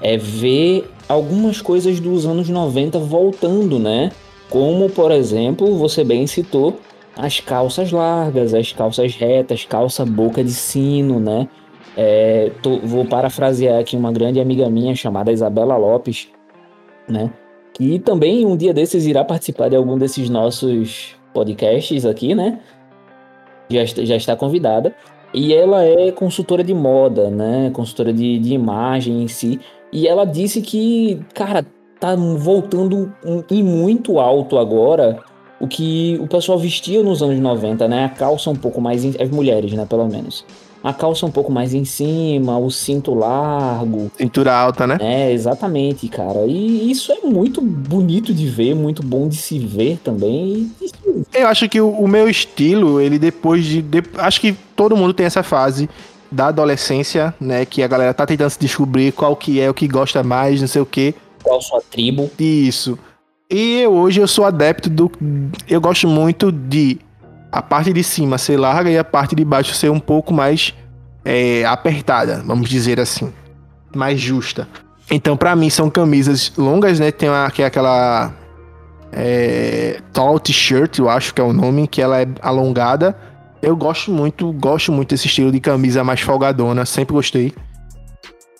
É 0.00 0.16
ver 0.16 0.90
algumas 1.08 1.60
coisas 1.60 1.98
dos 2.00 2.26
anos 2.26 2.48
90 2.48 2.98
voltando, 2.98 3.78
né? 3.78 4.10
Como, 4.50 4.88
por 4.88 5.10
exemplo, 5.12 5.76
você 5.76 6.02
bem 6.04 6.26
citou, 6.26 6.80
as 7.16 7.40
calças 7.40 7.90
largas, 7.90 8.54
as 8.54 8.72
calças 8.72 9.14
retas, 9.16 9.64
calça 9.64 10.04
boca 10.06 10.42
de 10.42 10.52
sino, 10.52 11.18
né? 11.20 11.48
É, 11.96 12.52
tô- 12.62 12.78
vou 12.78 13.04
parafrasear 13.04 13.80
aqui 13.80 13.96
uma 13.96 14.12
grande 14.12 14.40
amiga 14.40 14.70
minha 14.70 14.94
chamada 14.94 15.32
Isabela 15.32 15.76
Lopes, 15.76 16.28
né? 17.08 17.30
Que 17.78 18.00
também 18.00 18.44
um 18.44 18.56
dia 18.56 18.74
desses 18.74 19.06
irá 19.06 19.24
participar 19.24 19.68
de 19.68 19.76
algum 19.76 19.96
desses 19.96 20.28
nossos 20.28 21.14
podcasts 21.32 22.04
aqui, 22.04 22.34
né? 22.34 22.58
Já, 23.70 23.84
já 23.84 24.16
está 24.16 24.34
convidada. 24.34 24.94
E 25.32 25.54
ela 25.54 25.84
é 25.84 26.10
consultora 26.10 26.64
de 26.64 26.74
moda, 26.74 27.30
né? 27.30 27.70
Consultora 27.72 28.12
de, 28.12 28.40
de 28.40 28.52
imagem 28.52 29.22
em 29.22 29.28
si. 29.28 29.60
E 29.92 30.08
ela 30.08 30.24
disse 30.24 30.60
que, 30.60 31.20
cara, 31.32 31.64
tá 32.00 32.16
voltando 32.16 33.12
em 33.48 33.62
muito 33.62 34.18
alto 34.18 34.58
agora 34.58 35.20
o 35.60 35.68
que 35.68 36.18
o 36.20 36.26
pessoal 36.26 36.58
vestia 36.58 37.02
nos 37.02 37.22
anos 37.22 37.38
90, 37.38 37.86
né? 37.86 38.06
A 38.06 38.08
calça 38.08 38.50
um 38.50 38.56
pouco 38.56 38.80
mais. 38.80 39.04
As 39.20 39.30
mulheres, 39.30 39.72
né? 39.72 39.86
Pelo 39.86 40.08
menos. 40.08 40.44
A 40.88 40.94
calça 40.94 41.26
um 41.26 41.30
pouco 41.30 41.52
mais 41.52 41.74
em 41.74 41.84
cima, 41.84 42.56
o 42.56 42.70
cinto 42.70 43.12
largo. 43.12 44.10
Cintura 44.16 44.54
alta, 44.54 44.86
né? 44.86 44.96
É, 44.98 45.30
exatamente, 45.30 46.08
cara. 46.08 46.46
E 46.46 46.90
isso 46.90 47.12
é 47.12 47.26
muito 47.26 47.60
bonito 47.60 48.32
de 48.32 48.46
ver, 48.46 48.74
muito 48.74 49.02
bom 49.02 49.28
de 49.28 49.36
se 49.36 49.58
ver 49.58 49.98
também. 50.02 50.72
Eu 51.34 51.46
acho 51.46 51.68
que 51.68 51.78
o, 51.78 51.90
o 51.90 52.08
meu 52.08 52.26
estilo, 52.26 53.02
ele 53.02 53.18
depois 53.18 53.66
de, 53.66 53.82
de. 53.82 54.02
Acho 54.16 54.40
que 54.40 54.56
todo 54.74 54.96
mundo 54.96 55.12
tem 55.12 55.26
essa 55.26 55.42
fase 55.42 55.90
da 56.32 56.46
adolescência, 56.46 57.34
né? 57.38 57.66
Que 57.66 57.82
a 57.82 57.86
galera 57.86 58.14
tá 58.14 58.24
tentando 58.24 58.48
se 58.48 58.58
descobrir 58.58 59.12
qual 59.12 59.36
que 59.36 59.60
é 59.60 59.68
o 59.68 59.74
que 59.74 59.86
gosta 59.86 60.22
mais, 60.22 60.58
não 60.58 60.68
sei 60.68 60.80
o 60.80 60.86
quê. 60.86 61.14
Qual 61.42 61.60
sua 61.60 61.82
tribo. 61.82 62.30
Isso. 62.38 62.98
E 63.50 63.86
hoje 63.86 64.22
eu 64.22 64.26
sou 64.26 64.46
adepto 64.46 64.88
do. 64.88 65.12
Eu 65.68 65.82
gosto 65.82 66.08
muito 66.08 66.50
de 66.50 66.98
a 67.50 67.62
parte 67.62 67.92
de 67.92 68.02
cima 68.02 68.38
ser 68.38 68.58
larga 68.58 68.90
e 68.90 68.98
a 68.98 69.04
parte 69.04 69.34
de 69.34 69.44
baixo 69.44 69.74
ser 69.74 69.90
um 69.90 70.00
pouco 70.00 70.32
mais 70.32 70.74
é, 71.24 71.64
apertada, 71.64 72.42
vamos 72.44 72.68
dizer 72.68 73.00
assim. 73.00 73.32
Mais 73.94 74.20
justa. 74.20 74.68
Então, 75.10 75.36
para 75.36 75.56
mim, 75.56 75.70
são 75.70 75.88
camisas 75.88 76.52
longas, 76.56 77.00
né? 77.00 77.10
Tem 77.10 77.28
uma, 77.28 77.50
que 77.50 77.62
é 77.62 77.66
aquela. 77.66 78.32
É, 79.10 80.00
tall 80.12 80.38
t-shirt, 80.38 80.98
eu 80.98 81.08
acho 81.08 81.32
que 81.32 81.40
é 81.40 81.44
o 81.44 81.52
nome, 81.52 81.88
que 81.88 82.02
ela 82.02 82.20
é 82.20 82.26
alongada. 82.42 83.16
Eu 83.62 83.74
gosto 83.74 84.10
muito, 84.10 84.52
gosto 84.52 84.92
muito 84.92 85.10
desse 85.10 85.26
estilo 85.26 85.50
de 85.50 85.60
camisa 85.60 86.04
mais 86.04 86.20
folgadona, 86.20 86.84
sempre 86.84 87.14
gostei. 87.14 87.54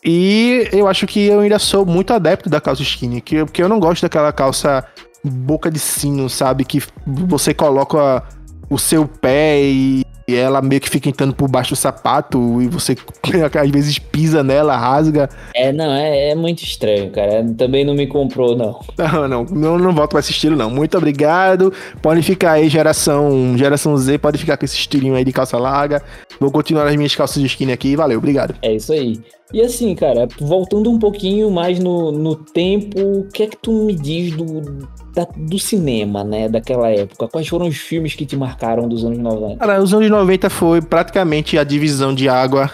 E 0.03 0.68
eu 0.72 0.89
acho 0.89 1.07
que 1.07 1.26
eu 1.26 1.41
ainda 1.41 1.59
sou 1.59 1.84
muito 1.84 2.12
adepto 2.12 2.49
da 2.49 2.61
calça 2.61 2.82
skinny, 2.82 3.20
que, 3.20 3.45
porque 3.45 3.62
eu 3.62 3.68
não 3.68 3.78
gosto 3.78 4.03
daquela 4.03 4.32
calça 4.32 4.84
boca 5.22 5.70
de 5.70 5.78
sino, 5.78 6.30
sabe? 6.30 6.64
Que 6.64 6.82
você 7.07 7.53
coloca 7.53 8.24
o 8.71 8.79
seu 8.79 9.07
pé 9.07 9.61
e 9.62 10.05
ela 10.37 10.61
meio 10.61 10.81
que 10.81 10.91
fica 10.91 11.09
entrando 11.09 11.35
por 11.35 11.49
baixo 11.49 11.71
do 11.71 11.77
sapato 11.77 12.61
e 12.61 12.69
você 12.69 12.95
às 13.62 13.71
vezes 13.71 13.99
pisa 13.99 14.43
nela, 14.43 14.77
rasga. 14.77 15.29
É, 15.55 15.73
não, 15.73 15.91
é, 15.91 16.31
é 16.31 16.35
muito 16.35 16.62
estranho, 16.62 17.11
cara. 17.11 17.47
Também 17.57 17.85
não 17.85 17.95
me 17.95 18.07
comprou, 18.07 18.57
não. 18.57 18.79
Não, 18.99 19.29
não, 19.29 19.45
não, 19.45 19.79
não 19.79 19.93
volto 19.95 20.11
pra 20.11 20.21
esse 20.21 20.33
estilo, 20.33 20.55
não. 20.57 20.69
Muito 20.69 20.97
obrigado. 20.99 21.73
Pode 22.03 22.21
ficar 22.23 22.53
aí, 22.53 22.69
geração, 22.69 23.57
geração 23.57 23.97
Z, 23.97 24.19
pode 24.19 24.37
ficar 24.37 24.57
com 24.57 24.64
esse 24.64 24.77
estilinho 24.77 25.14
aí 25.14 25.25
de 25.25 25.33
calça 25.33 25.57
larga. 25.57 26.03
Vou 26.39 26.51
continuar 26.51 26.87
as 26.87 26.97
minhas 26.97 27.14
calças 27.14 27.41
de 27.41 27.47
skinny 27.47 27.73
aqui. 27.73 27.97
Valeu, 27.97 28.19
obrigado. 28.19 28.55
É 28.61 28.75
isso 28.75 28.93
aí. 28.93 29.21
E 29.53 29.63
assim, 29.63 29.95
cara, 29.95 30.29
voltando 30.39 30.91
um 30.91 30.99
pouquinho 30.99 31.51
mais 31.51 31.79
no, 31.79 32.13
no 32.13 32.37
tempo, 32.37 33.01
o 33.01 33.29
que 33.29 33.45
é 33.45 33.47
que 33.47 33.57
tu 33.57 33.73
me 33.73 33.95
diz 33.95 34.37
do, 34.37 34.87
da, 35.15 35.27
do 35.37 35.59
cinema, 35.59 36.23
né, 36.23 36.49
daquela 36.51 36.91
época? 36.91 37.29
Quais 37.29 37.49
foram 37.49 37.67
os 37.67 37.79
filmes 37.79 38.15
que 38.15 38.27
te 38.27 38.37
marcaram 38.37 38.87
dos 38.87 39.05
anos 39.05 39.19
90? 39.19 39.57
Cara, 39.57 39.83
os 39.83 39.95
anos 39.95 40.11
90 40.11 40.51
foi 40.51 40.83
praticamente 40.83 41.57
a 41.57 41.65
divisão 41.65 42.15
de 42.15 42.29
água 42.29 42.71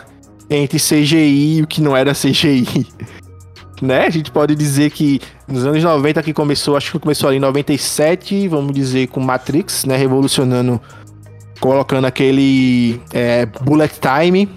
entre 0.51 0.79
CGI 0.79 1.59
e 1.59 1.63
o 1.63 1.67
que 1.67 1.81
não 1.81 1.97
era 1.97 2.13
CGI. 2.13 2.67
né? 3.81 4.07
A 4.07 4.11
gente 4.11 4.33
pode 4.33 4.57
dizer 4.57 4.91
que 4.91 5.21
nos 5.47 5.65
anos 5.65 5.83
90 5.83 6.25
que 6.25 6.33
começou, 6.33 6.77
acho 6.77 6.91
que 6.91 6.99
começou 6.99 7.29
ali 7.29 7.37
em 7.37 7.41
97, 7.41 8.49
vamos 8.49 8.73
dizer, 8.73 9.07
com 9.07 9.21
Matrix, 9.21 9.85
né, 9.85 9.97
revolucionando, 9.97 10.81
colocando 11.61 12.07
aquele 12.07 13.01
é, 13.13 13.47
bullet 13.47 13.95
time, 14.01 14.49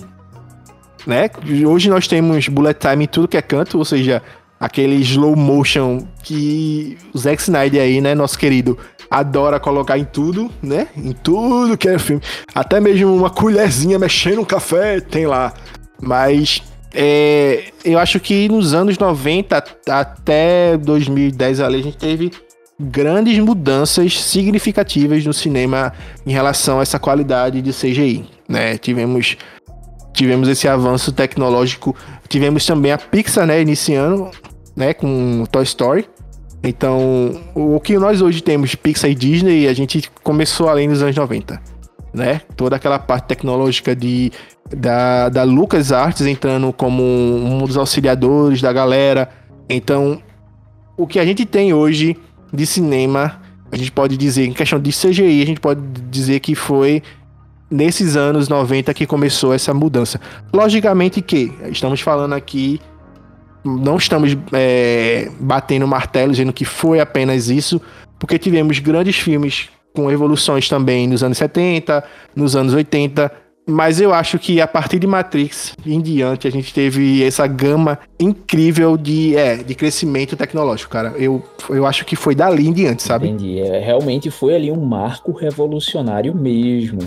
né? 1.07 1.29
Hoje 1.65 1.89
nós 1.89 2.07
temos 2.07 2.49
bullet 2.49 2.77
time 2.77 3.05
em 3.05 3.07
tudo 3.07 3.29
que 3.29 3.37
é 3.37 3.41
canto, 3.41 3.77
ou 3.77 3.85
seja, 3.85 4.21
aquele 4.59 4.95
slow 4.95 5.35
motion 5.35 6.05
que 6.21 6.97
o 7.13 7.17
Zack 7.17 7.41
Snyder 7.41 7.81
aí, 7.81 8.01
né, 8.01 8.13
nosso 8.13 8.37
querido, 8.37 8.77
adora 9.09 9.57
colocar 9.57 9.97
em 9.97 10.03
tudo, 10.03 10.51
né? 10.61 10.87
Em 10.97 11.13
tudo 11.13 11.77
que 11.77 11.87
é 11.87 11.97
filme. 11.97 12.21
Até 12.53 12.81
mesmo 12.81 13.15
uma 13.15 13.29
colherzinha 13.29 13.97
mexendo 13.97 14.41
um 14.41 14.45
café, 14.45 14.99
tem 14.99 15.25
lá. 15.25 15.53
Mas 16.01 16.61
é, 16.93 17.71
eu 17.85 17.97
acho 17.97 18.19
que 18.19 18.49
nos 18.49 18.73
anos 18.73 18.97
90 18.97 19.63
até 19.89 20.75
2010 20.77 21.61
ali 21.61 21.79
a 21.79 21.83
gente 21.83 21.97
teve 21.97 22.31
grandes 22.79 23.39
mudanças 23.39 24.21
significativas 24.21 25.25
no 25.25 25.33
cinema 25.33 25.93
em 26.25 26.31
relação 26.31 26.79
a 26.79 26.83
essa 26.83 26.99
qualidade 26.99 27.61
de 27.61 27.71
CGI, 27.71 28.25
né? 28.47 28.77
Tivemos 28.77 29.37
tivemos 30.17 30.49
esse 30.49 30.67
avanço 30.67 31.11
tecnológico. 31.11 31.95
Tivemos 32.27 32.65
também 32.65 32.91
a 32.91 32.97
Pixar, 32.97 33.45
né, 33.45 33.61
iniciando, 33.61 34.31
né, 34.75 34.93
com 34.93 35.45
Toy 35.51 35.63
Story. 35.63 36.09
Então, 36.63 37.39
o 37.53 37.79
que 37.79 37.97
nós 37.99 38.21
hoje 38.21 38.41
temos 38.41 38.73
Pixar 38.73 39.11
e 39.11 39.15
Disney, 39.15 39.67
a 39.67 39.73
gente 39.73 40.09
começou 40.23 40.69
além 40.69 40.89
dos 40.89 41.03
anos 41.03 41.15
90, 41.15 41.61
né? 42.13 42.41
Toda 42.55 42.75
aquela 42.75 42.97
parte 42.97 43.27
tecnológica 43.27 43.95
de 43.95 44.31
da, 44.75 45.29
da 45.29 45.43
Lucas 45.43 45.91
Arts 45.91 46.25
entrando 46.25 46.73
como 46.73 47.03
um 47.03 47.59
dos 47.59 47.77
auxiliadores 47.77 48.59
da 48.59 48.73
galera. 48.73 49.29
Então, 49.69 50.19
o 50.97 51.05
que 51.05 51.19
a 51.19 51.25
gente 51.25 51.45
tem 51.45 51.73
hoje 51.73 52.17
de 52.51 52.65
cinema, 52.65 53.39
a 53.71 53.77
gente 53.77 53.91
pode 53.91 54.17
dizer, 54.17 54.45
em 54.45 54.51
questão 54.51 54.79
de 54.79 54.89
CGI, 54.89 55.43
a 55.43 55.45
gente 55.45 55.59
pode 55.59 55.79
dizer 56.09 56.39
que 56.39 56.55
foi 56.55 57.03
nesses 57.69 58.15
anos 58.15 58.47
90 58.47 58.93
que 58.93 59.05
começou 59.05 59.53
essa 59.53 59.73
mudança. 59.73 60.19
Logicamente 60.53 61.21
que 61.21 61.51
estamos 61.69 62.01
falando 62.01 62.33
aqui, 62.33 62.79
não 63.63 63.97
estamos 63.97 64.37
é, 64.53 65.29
batendo 65.39 65.87
martelo 65.87 66.31
dizendo 66.31 66.53
que 66.53 66.65
foi 66.65 66.99
apenas 66.99 67.49
isso, 67.49 67.81
porque 68.17 68.39
tivemos 68.39 68.79
grandes 68.79 69.17
filmes 69.17 69.69
com 69.93 70.11
evoluções 70.11 70.69
também 70.69 71.07
nos 71.07 71.23
anos 71.23 71.37
70, 71.37 72.03
nos 72.35 72.55
anos 72.55 72.73
80, 72.73 73.31
mas 73.69 73.99
eu 73.99 74.13
acho 74.13 74.39
que 74.39 74.61
a 74.61 74.67
partir 74.67 74.97
de 74.97 75.05
Matrix 75.05 75.75
em 75.85 75.99
diante 75.99 76.47
a 76.47 76.51
gente 76.51 76.73
teve 76.73 77.21
essa 77.21 77.45
gama 77.45 77.99
incrível 78.17 78.95
de, 78.95 79.35
é, 79.35 79.57
de 79.57 79.75
crescimento 79.75 80.37
tecnológico, 80.37 80.89
cara. 80.89 81.13
Eu, 81.17 81.43
eu 81.69 81.85
acho 81.85 82.05
que 82.05 82.15
foi 82.15 82.33
dali 82.33 82.65
em 82.65 82.71
diante, 82.71 83.03
sabe? 83.03 83.27
Entendi. 83.27 83.59
É, 83.59 83.79
realmente 83.79 84.31
foi 84.31 84.55
ali 84.55 84.71
um 84.71 84.85
marco 84.85 85.33
revolucionário 85.33 86.33
mesmo. 86.33 86.99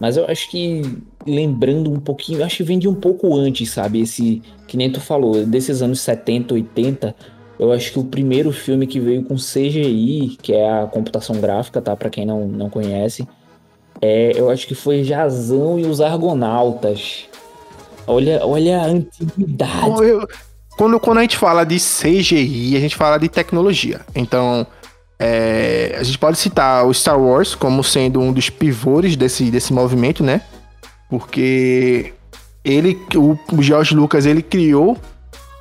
Mas 0.00 0.16
eu 0.16 0.24
acho 0.26 0.48
que, 0.48 0.80
lembrando 1.26 1.92
um 1.92 2.00
pouquinho, 2.00 2.42
acho 2.42 2.56
que 2.56 2.62
vem 2.62 2.78
de 2.78 2.88
um 2.88 2.94
pouco 2.94 3.36
antes, 3.36 3.70
sabe? 3.70 4.00
Esse, 4.00 4.42
que 4.66 4.76
nem 4.76 4.90
tu 4.90 5.00
falou, 5.00 5.44
desses 5.44 5.82
anos 5.82 6.00
70, 6.00 6.54
80, 6.54 7.14
eu 7.58 7.70
acho 7.70 7.92
que 7.92 7.98
o 7.98 8.04
primeiro 8.04 8.50
filme 8.50 8.86
que 8.86 8.98
veio 8.98 9.22
com 9.22 9.34
CGI, 9.34 10.38
que 10.40 10.54
é 10.54 10.80
a 10.80 10.86
computação 10.86 11.38
gráfica, 11.38 11.82
tá? 11.82 11.94
Pra 11.94 12.08
quem 12.08 12.24
não, 12.24 12.48
não 12.48 12.70
conhece, 12.70 13.28
é, 14.00 14.32
eu 14.34 14.48
acho 14.48 14.66
que 14.66 14.74
foi 14.74 15.04
Jazão 15.04 15.78
e 15.78 15.84
os 15.84 16.00
Argonautas. 16.00 17.26
Olha, 18.06 18.40
olha 18.44 18.80
a 18.80 18.86
antiguidade. 18.86 20.26
Quando, 20.78 20.98
quando 20.98 21.18
a 21.18 21.20
gente 21.20 21.36
fala 21.36 21.64
de 21.64 21.76
CGI, 21.76 22.74
a 22.74 22.80
gente 22.80 22.96
fala 22.96 23.18
de 23.18 23.28
tecnologia. 23.28 24.00
Então, 24.14 24.66
é, 25.22 25.96
a 25.98 26.02
gente 26.02 26.18
pode 26.18 26.38
citar 26.38 26.86
o 26.86 26.94
Star 26.94 27.20
Wars 27.20 27.54
como 27.54 27.84
sendo 27.84 28.18
um 28.18 28.32
dos 28.32 28.48
pivôs 28.48 29.16
desse, 29.16 29.50
desse 29.50 29.70
movimento, 29.70 30.24
né? 30.24 30.40
Porque 31.10 32.14
ele, 32.64 32.98
o, 33.14 33.36
George 33.60 33.94
Lucas, 33.94 34.24
ele 34.24 34.40
criou 34.40 34.96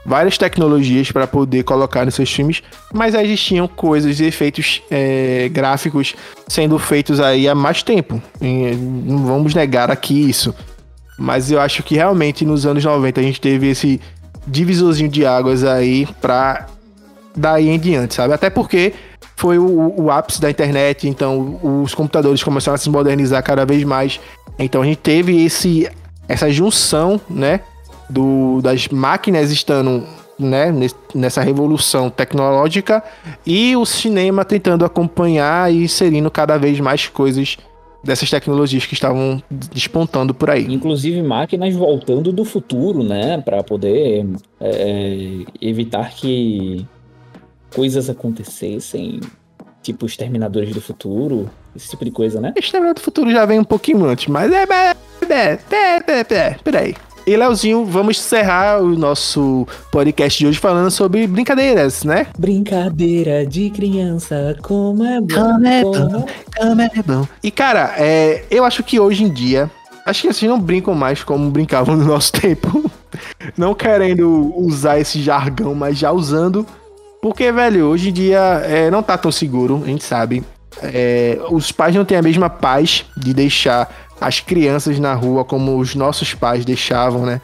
várias 0.05 0.37
tecnologias 0.37 1.11
para 1.11 1.27
poder 1.27 1.63
colocar 1.63 2.05
nos 2.05 2.15
seus 2.15 2.31
filmes, 2.31 2.63
mas 2.93 3.13
existiam 3.13 3.67
coisas 3.67 4.21
e 4.21 4.23
efeitos 4.23 4.81
é, 4.89 5.49
gráficos 5.51 6.15
sendo 6.47 6.79
feitos 6.79 7.19
aí 7.19 7.49
há 7.49 7.53
mais 7.53 7.83
tempo. 7.83 8.21
E 8.41 8.71
não 8.73 9.25
vamos 9.25 9.53
negar 9.53 9.91
aqui 9.91 10.29
isso. 10.29 10.55
Mas 11.17 11.51
eu 11.51 11.59
acho 11.59 11.83
que 11.83 11.95
realmente 11.95 12.45
nos 12.45 12.65
anos 12.65 12.85
90 12.85 13.19
a 13.19 13.23
gente 13.23 13.41
teve 13.41 13.71
esse 13.71 13.99
divisorzinho 14.47 15.09
de 15.09 15.25
águas 15.25 15.65
aí 15.65 16.07
para 16.21 16.67
daí 17.35 17.67
em 17.67 17.77
diante, 17.77 18.15
sabe? 18.15 18.33
Até 18.33 18.49
porque 18.49 18.93
foi 19.39 19.57
o, 19.57 19.93
o, 19.97 20.11
ápice 20.11 20.41
da 20.41 20.51
internet, 20.51 21.07
então 21.07 21.57
os 21.63 21.95
computadores 21.95 22.43
começaram 22.43 22.75
a 22.75 22.77
se 22.77 22.89
modernizar 22.89 23.41
cada 23.41 23.65
vez 23.65 23.85
mais. 23.85 24.19
Então 24.59 24.81
a 24.81 24.85
gente 24.85 24.97
teve 24.97 25.45
esse, 25.45 25.89
essa 26.27 26.51
junção, 26.51 27.21
né, 27.29 27.61
do, 28.09 28.59
das 28.61 28.89
máquinas 28.89 29.49
estando 29.49 30.03
né, 30.37 30.73
nessa 31.15 31.41
revolução 31.41 32.09
tecnológica 32.09 33.01
e 33.45 33.77
o 33.77 33.85
cinema 33.85 34.43
tentando 34.43 34.83
acompanhar 34.83 35.71
e 35.71 35.85
inserindo 35.85 36.29
cada 36.29 36.57
vez 36.57 36.77
mais 36.81 37.07
coisas 37.07 37.55
dessas 38.03 38.29
tecnologias 38.29 38.85
que 38.85 38.93
estavam 38.93 39.41
despontando 39.49 40.33
por 40.33 40.49
aí. 40.49 40.65
Inclusive 40.69 41.21
máquinas 41.23 41.73
voltando 41.73 42.33
do 42.33 42.43
futuro, 42.43 43.03
né, 43.03 43.37
para 43.37 43.63
poder 43.63 44.27
é, 44.59 45.45
evitar 45.61 46.09
que 46.09 46.85
coisas 47.73 48.09
acontecessem, 48.09 49.19
tipo 49.81 50.05
os 50.05 50.15
Terminadores 50.17 50.73
do 50.73 50.81
Futuro, 50.81 51.49
esse 51.75 51.89
tipo 51.89 52.03
de 52.05 52.11
coisa, 52.11 52.39
né? 52.41 52.53
Exterminador 52.57 52.95
do 52.95 53.01
Futuro 53.01 53.31
já 53.31 53.45
vem 53.45 53.59
um 53.59 53.63
pouquinho 53.63 54.05
antes, 54.05 54.27
mas 54.27 54.51
é. 54.51 54.63
é, 55.29 55.59
é, 55.71 56.25
é, 56.33 56.55
peraí. 56.63 56.95
E 57.27 57.35
Leozinho, 57.37 57.85
vamos 57.85 58.17
encerrar 58.17 58.81
o 58.81 58.97
nosso 58.97 59.67
podcast 59.91 60.39
de 60.39 60.47
hoje 60.47 60.57
falando 60.57 60.89
sobre 60.89 61.27
brincadeiras, 61.27 62.03
né? 62.03 62.25
Brincadeira 62.39 63.45
de 63.45 63.69
criança, 63.69 64.57
como 64.63 65.03
é 65.03 65.21
bom. 65.21 65.35
Como 65.35 65.67
é 65.67 65.81
como- 65.83 66.25
Como 66.57 66.81
é 66.81 66.89
bom. 67.05 67.27
E 67.43 67.51
cara, 67.51 67.93
é, 67.97 68.45
eu 68.49 68.63
acho 68.65 68.83
que 68.83 68.99
hoje 68.99 69.23
em 69.23 69.29
dia 69.29 69.69
as 70.05 70.19
crianças 70.19 70.41
não 70.49 70.59
brincam 70.59 70.95
mais 70.95 71.23
como 71.23 71.51
brincavam 71.51 71.95
no 71.95 72.05
nosso 72.05 72.31
tempo. 72.39 72.89
Não 73.55 73.75
querendo 73.75 74.51
usar 74.57 74.99
esse 74.99 75.21
jargão, 75.21 75.75
mas 75.75 75.99
já 75.99 76.11
usando. 76.11 76.65
Porque, 77.21 77.51
velho, 77.51 77.85
hoje 77.87 78.09
em 78.09 78.13
dia 78.13 78.39
é, 78.65 78.89
não 78.89 79.03
tá 79.03 79.17
tão 79.17 79.31
seguro, 79.31 79.81
a 79.83 79.87
gente 79.87 80.03
sabe. 80.03 80.43
É, 80.81 81.39
os 81.49 81.71
pais 81.71 81.95
não 81.95 82.05
têm 82.05 82.17
a 82.17 82.21
mesma 82.21 82.49
paz 82.49 83.05
de 83.17 83.33
deixar 83.33 83.93
as 84.21 84.39
crianças 84.39 84.99
na 84.99 85.13
rua 85.13 85.43
como 85.43 85.77
os 85.77 85.95
nossos 85.95 86.33
pais 86.33 86.63
deixavam, 86.63 87.25
né? 87.25 87.41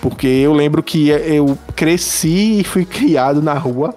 Porque 0.00 0.26
eu 0.26 0.52
lembro 0.52 0.82
que 0.82 1.08
eu 1.08 1.58
cresci 1.74 2.60
e 2.60 2.64
fui 2.64 2.84
criado 2.84 3.40
na 3.40 3.54
rua. 3.54 3.94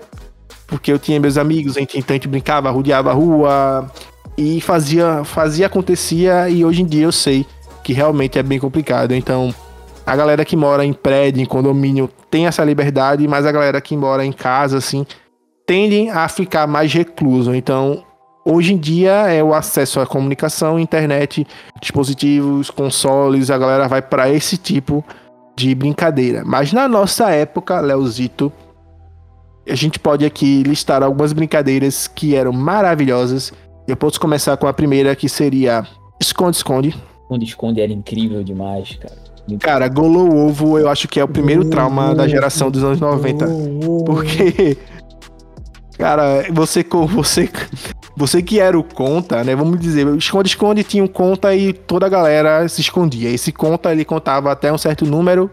Porque 0.66 0.92
eu 0.92 1.00
tinha 1.00 1.20
meus 1.20 1.38
amigos, 1.38 1.78
a 1.78 1.80
gente, 1.80 1.98
então 1.98 2.14
a 2.14 2.18
gente 2.18 2.28
brincava, 2.28 2.70
rodeava 2.70 3.10
a 3.10 3.14
rua 3.14 3.90
e 4.38 4.60
fazia, 4.62 5.24
fazia, 5.24 5.68
acontecia. 5.68 6.50
E 6.50 6.66
hoje 6.66 6.82
em 6.82 6.86
dia 6.86 7.04
eu 7.04 7.12
sei 7.12 7.46
que 7.84 7.94
realmente 7.94 8.38
é 8.38 8.44
bem 8.44 8.60
complicado. 8.60 9.14
Então, 9.14 9.54
a 10.06 10.16
galera 10.16 10.44
que 10.44 10.56
mora 10.56 10.86
em 10.86 10.94
prédio, 10.94 11.42
em 11.42 11.46
condomínio, 11.46 12.10
tem 12.30 12.48
essa 12.48 12.64
liberdade, 12.64 13.28
mas 13.28 13.46
a 13.46 13.52
galera 13.52 13.82
que 13.82 13.96
mora 13.96 14.26
em 14.26 14.32
casa, 14.32 14.78
assim, 14.78 15.06
tendem 15.66 16.10
a 16.10 16.28
ficar 16.28 16.68
mais 16.68 16.94
recluso. 16.94 17.54
Então, 17.54 18.04
hoje 18.46 18.74
em 18.74 18.78
dia 18.78 19.12
é 19.28 19.44
o 19.44 19.54
acesso 19.54 20.00
à 20.00 20.08
comunicação, 20.08 20.80
internet, 20.80 21.46
dispositivos, 21.82 22.70
consoles, 22.70 23.50
a 23.50 23.58
galera 23.58 23.88
vai 23.88 24.02
para 24.02 24.30
esse 24.30 24.58
tipo 24.58 25.04
de 25.56 25.74
brincadeira. 25.74 26.44
Mas 26.46 26.72
na 26.72 26.88
nossa 26.88 27.30
época, 27.32 27.80
Leozito, 27.80 28.52
a 29.68 29.76
gente 29.76 30.00
pode 30.00 30.26
aqui 30.26 30.64
listar 30.64 31.04
algumas 31.04 31.34
brincadeiras 31.34 32.08
que 32.08 32.36
eram 32.36 32.54
maravilhosas. 32.54 33.52
Eu 33.88 33.98
posso 33.98 34.20
começar 34.20 34.56
com 34.56 34.68
a 34.68 34.74
primeira, 34.74 35.16
que 35.16 35.28
seria 35.28 35.86
esconde-esconde. 36.22 36.96
Onde 37.30 37.46
esconde 37.46 37.82
era 37.82 37.92
incrível 37.92 38.44
demais, 38.44 38.96
cara. 38.96 39.27
Cara, 39.60 39.88
golou 39.88 40.48
ovo, 40.48 40.78
eu 40.78 40.90
acho 40.90 41.08
que 41.08 41.20
é 41.20 41.24
o 41.24 41.28
primeiro 41.28 41.66
trauma 41.66 42.14
da 42.14 42.28
geração 42.28 42.70
dos 42.70 42.84
anos 42.84 43.00
90. 43.00 43.46
bom. 43.46 44.04
Porque, 44.04 44.78
cara, 45.98 46.46
você 46.52 46.86
você 47.10 47.50
você 48.18 48.42
que 48.42 48.60
era 48.60 48.78
o 48.78 48.84
conta, 48.84 49.44
né? 49.44 49.56
Vamos 49.56 49.80
dizer, 49.80 50.08
o 50.08 50.18
esconde-esconde 50.18 50.84
tinha 50.84 51.04
um 51.04 51.08
conta 51.08 51.56
e 51.56 51.72
toda 51.72 52.08
a 52.08 52.10
galera 52.10 52.68
se 52.68 52.82
escondia. 52.82 53.30
Esse 53.30 53.52
conta 53.52 53.92
ele 53.92 54.04
contava 54.04 54.52
até 54.52 54.74
um 54.74 54.78
certo 54.78 55.06
número 55.06 55.50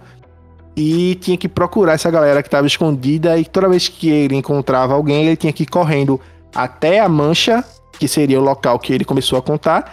e 0.76 1.14
tinha 1.16 1.36
que 1.36 1.48
procurar 1.48 1.92
essa 1.92 2.10
galera 2.10 2.42
que 2.42 2.48
estava 2.48 2.66
escondida 2.66 3.38
e 3.38 3.44
toda 3.44 3.68
vez 3.68 3.86
que 3.88 4.08
ele 4.08 4.34
encontrava 4.34 4.94
alguém, 4.94 5.26
ele 5.26 5.36
tinha 5.36 5.52
que 5.52 5.62
ir 5.62 5.66
correndo 5.66 6.20
até 6.54 7.00
a 7.00 7.08
mancha, 7.08 7.62
que 7.98 8.08
seria 8.08 8.40
o 8.40 8.42
local 8.42 8.78
que 8.78 8.92
ele 8.92 9.04
começou 9.04 9.38
a 9.38 9.42
contar. 9.42 9.92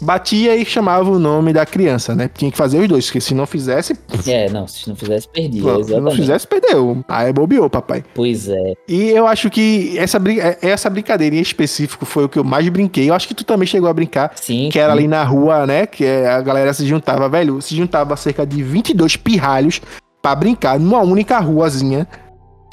Batia 0.00 0.54
e 0.54 0.64
chamava 0.64 1.10
o 1.10 1.18
nome 1.18 1.52
da 1.52 1.64
criança, 1.64 2.14
né? 2.14 2.28
Tinha 2.32 2.50
que 2.50 2.56
fazer 2.56 2.78
os 2.80 2.86
dois, 2.88 3.06
porque 3.06 3.20
se 3.20 3.34
não 3.34 3.46
fizesse, 3.46 3.98
É, 4.26 4.48
não, 4.50 4.66
se 4.68 4.86
não 4.88 4.94
fizesse, 4.94 5.26
perdia. 5.28 5.84
se 5.84 5.98
não 6.00 6.10
fizesse, 6.10 6.46
perdeu. 6.46 7.02
Aí 7.08 7.32
bobeou, 7.32 7.70
papai. 7.70 8.04
Pois 8.14 8.48
é. 8.48 8.74
E 8.86 9.10
eu 9.10 9.26
acho 9.26 9.48
que 9.48 9.96
essa, 9.98 10.18
brin- 10.18 10.38
é- 10.38 10.58
essa 10.60 10.90
brincadeira 10.90 11.34
em 11.36 11.40
específico 11.40 12.04
foi 12.04 12.24
o 12.24 12.28
que 12.28 12.38
eu 12.38 12.44
mais 12.44 12.68
brinquei. 12.68 13.08
Eu 13.08 13.14
acho 13.14 13.26
que 13.26 13.34
tu 13.34 13.44
também 13.44 13.66
chegou 13.66 13.88
a 13.88 13.92
brincar. 13.94 14.32
Sim. 14.36 14.68
Que 14.70 14.78
era 14.78 14.92
sim. 14.92 14.98
ali 14.98 15.08
na 15.08 15.24
rua, 15.24 15.66
né? 15.66 15.86
Que 15.86 16.04
é- 16.04 16.28
a 16.28 16.42
galera 16.42 16.74
se 16.74 16.86
juntava, 16.86 17.28
velho. 17.28 17.62
Se 17.62 17.74
juntava 17.74 18.14
cerca 18.16 18.46
de 18.46 18.62
22 18.62 19.16
pirralhos 19.16 19.80
pra 20.20 20.34
brincar 20.34 20.78
numa 20.78 21.00
única 21.00 21.38
ruazinha 21.38 22.06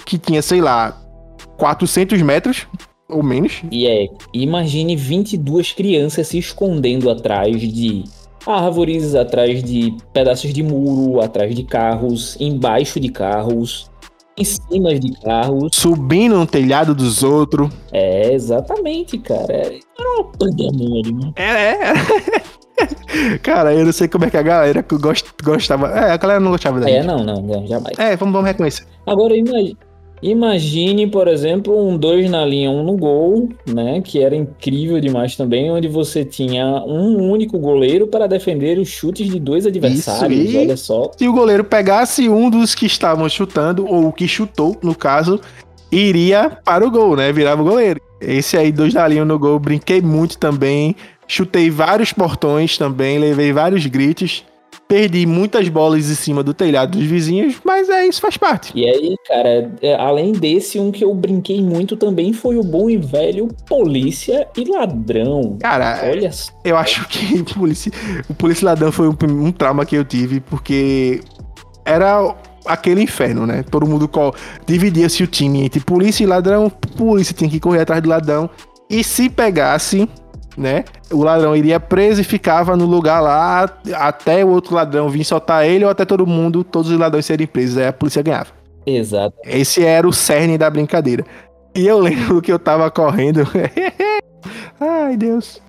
que 0.05 0.17
tinha, 0.17 0.41
sei 0.41 0.59
lá, 0.59 0.97
400 1.57 2.21
metros 2.21 2.67
ou 3.13 3.23
menos. 3.23 3.61
E 3.71 3.87
é, 3.87 4.07
imagine 4.33 4.95
22 4.95 5.71
crianças 5.71 6.27
se 6.27 6.37
escondendo 6.37 7.09
atrás 7.09 7.59
de 7.61 8.03
árvores, 8.45 9.15
atrás 9.15 9.63
de 9.63 9.95
pedaços 10.11 10.53
de 10.53 10.61
muro, 10.63 11.21
atrás 11.21 11.53
de 11.55 11.63
carros, 11.63 12.35
embaixo 12.39 12.99
de 12.99 13.09
carros, 13.09 13.89
em 14.37 14.43
cima 14.43 14.93
de 14.99 15.11
carros. 15.21 15.69
Subindo 15.73 16.37
no 16.37 16.45
telhado 16.47 16.93
dos 16.95 17.23
outros. 17.23 17.69
É, 17.91 18.33
exatamente, 18.33 19.17
cara. 19.19 19.53
Era 19.53 20.09
uma 20.17 20.25
pandemônio, 20.31 21.15
né? 21.17 21.33
É, 21.35 21.89
é. 21.89 21.93
Cara, 23.43 23.73
eu 23.73 23.85
não 23.85 23.93
sei 23.93 24.07
como 24.07 24.25
é 24.25 24.29
que 24.29 24.35
a 24.35 24.41
galera 24.41 24.83
gost- 24.99 25.27
gostava. 25.43 25.87
É, 25.89 26.11
a 26.11 26.17
galera 26.17 26.39
não 26.39 26.51
gostava 26.51 26.79
da 26.79 26.89
É, 26.89 26.95
gente. 26.95 27.05
não, 27.05 27.23
não, 27.23 27.67
jamais. 27.67 27.97
É, 27.99 28.15
vamos, 28.15 28.33
vamos 28.33 28.47
reconhecer. 28.49 28.85
Agora 29.05 29.35
imagine, 29.37 29.77
imagine, 30.23 31.07
por 31.07 31.27
exemplo, 31.27 31.77
um 31.87 31.97
dois 31.97 32.29
na 32.29 32.45
linha, 32.45 32.69
um 32.71 32.83
no 32.83 32.95
gol, 32.97 33.49
né? 33.67 34.01
Que 34.01 34.23
era 34.23 34.35
incrível 34.35 34.99
demais 34.99 35.35
também, 35.35 35.69
onde 35.71 35.87
você 35.87 36.23
tinha 36.25 36.65
um 36.85 37.29
único 37.29 37.59
goleiro 37.59 38.07
para 38.07 38.25
defender 38.27 38.77
os 38.79 38.87
chutes 38.87 39.27
de 39.27 39.39
dois 39.39 39.65
adversários. 39.65 40.53
e- 40.53 40.57
Olha 40.57 40.77
só. 40.77 41.11
Se 41.17 41.27
o 41.27 41.33
goleiro 41.33 41.63
pegasse 41.63 42.27
um 42.29 42.49
dos 42.49 42.73
que 42.73 42.85
estavam 42.85 43.27
chutando, 43.29 43.85
ou 43.87 44.07
o 44.07 44.13
que 44.13 44.27
chutou, 44.27 44.75
no 44.81 44.95
caso, 44.95 45.39
iria 45.91 46.57
para 46.63 46.85
o 46.87 46.91
gol, 46.91 47.15
né? 47.15 47.31
Virava 47.31 47.61
o 47.61 47.65
goleiro. 47.65 47.99
Esse 48.21 48.57
aí, 48.57 48.71
dois 48.71 48.93
da 48.93 49.07
linha 49.07 49.25
no 49.25 49.37
gol, 49.37 49.59
brinquei 49.59 50.01
muito 50.01 50.37
também. 50.37 50.95
Chutei 51.27 51.69
vários 51.69 52.11
portões 52.13 52.77
também, 52.77 53.17
levei 53.19 53.51
vários 53.53 53.85
gritos. 53.85 54.43
Perdi 54.93 55.25
muitas 55.25 55.67
bolas 55.69 56.07
em 56.07 56.13
cima 56.13 56.43
do 56.43 56.53
telhado 56.53 56.99
dos 56.99 57.07
vizinhos, 57.07 57.55
mas 57.65 57.89
é 57.89 58.05
isso, 58.05 58.21
faz 58.21 58.37
parte. 58.37 58.71
E 58.75 58.87
aí, 58.87 59.15
cara, 59.27 59.71
é, 59.81 59.95
além 59.95 60.33
desse, 60.33 60.79
um 60.79 60.91
que 60.91 61.03
eu 61.03 61.11
brinquei 61.15 61.63
muito 61.63 61.97
também 61.97 62.31
foi 62.31 62.57
o 62.57 62.63
bom 62.63 62.87
e 62.87 62.97
velho 62.97 63.47
Polícia 63.67 64.47
e 64.55 64.65
Ladrão. 64.65 65.57
Cara, 65.59 65.99
Olha 66.03 66.31
só. 66.31 66.51
eu 66.63 66.77
acho 66.77 67.07
que 67.07 67.39
o 67.41 67.43
polícia, 67.43 67.91
o 68.29 68.35
polícia 68.35 68.65
ladrão 68.65 68.91
foi 68.91 69.09
um, 69.09 69.15
um 69.23 69.51
trauma 69.51 69.83
que 69.83 69.95
eu 69.95 70.05
tive, 70.05 70.39
porque 70.41 71.21
era 71.83 72.35
aquele 72.63 73.01
inferno, 73.01 73.47
né? 73.47 73.63
Todo 73.63 73.87
mundo 73.87 74.07
dividia-se 74.67 75.23
o 75.23 75.27
time 75.27 75.63
entre 75.63 75.79
polícia 75.79 76.23
e 76.23 76.27
ladrão, 76.27 76.69
polícia 76.69 77.33
tinha 77.33 77.49
que 77.49 77.59
correr 77.59 77.81
atrás 77.81 77.99
do 77.99 78.09
ladrão, 78.09 78.47
e 78.87 79.03
se 79.03 79.27
pegasse, 79.27 80.07
né? 80.57 80.83
O 81.11 81.23
ladrão 81.23 81.55
iria 81.55 81.79
preso 81.79 82.21
e 82.21 82.23
ficava 82.23 82.75
no 82.75 82.85
lugar 82.85 83.19
lá 83.19 83.69
até 83.95 84.43
o 84.43 84.49
outro 84.49 84.75
ladrão 84.75 85.09
vir 85.09 85.23
soltar 85.23 85.65
ele 85.65 85.83
ou 85.83 85.89
até 85.89 86.05
todo 86.05 86.25
mundo, 86.25 86.63
todos 86.63 86.91
os 86.91 86.99
ladrões 86.99 87.25
serem 87.25 87.47
presos, 87.47 87.77
aí 87.77 87.87
a 87.87 87.93
polícia 87.93 88.21
ganhava. 88.21 88.51
Exato. 88.85 89.35
Esse 89.45 89.83
era 89.83 90.07
o 90.07 90.13
cerne 90.13 90.57
da 90.57 90.69
brincadeira. 90.69 91.25
E 91.75 91.87
eu 91.87 91.99
lembro 91.99 92.41
que 92.41 92.51
eu 92.51 92.59
tava 92.59 92.89
correndo. 92.91 93.47
Ai, 94.79 95.17
Deus. 95.17 95.61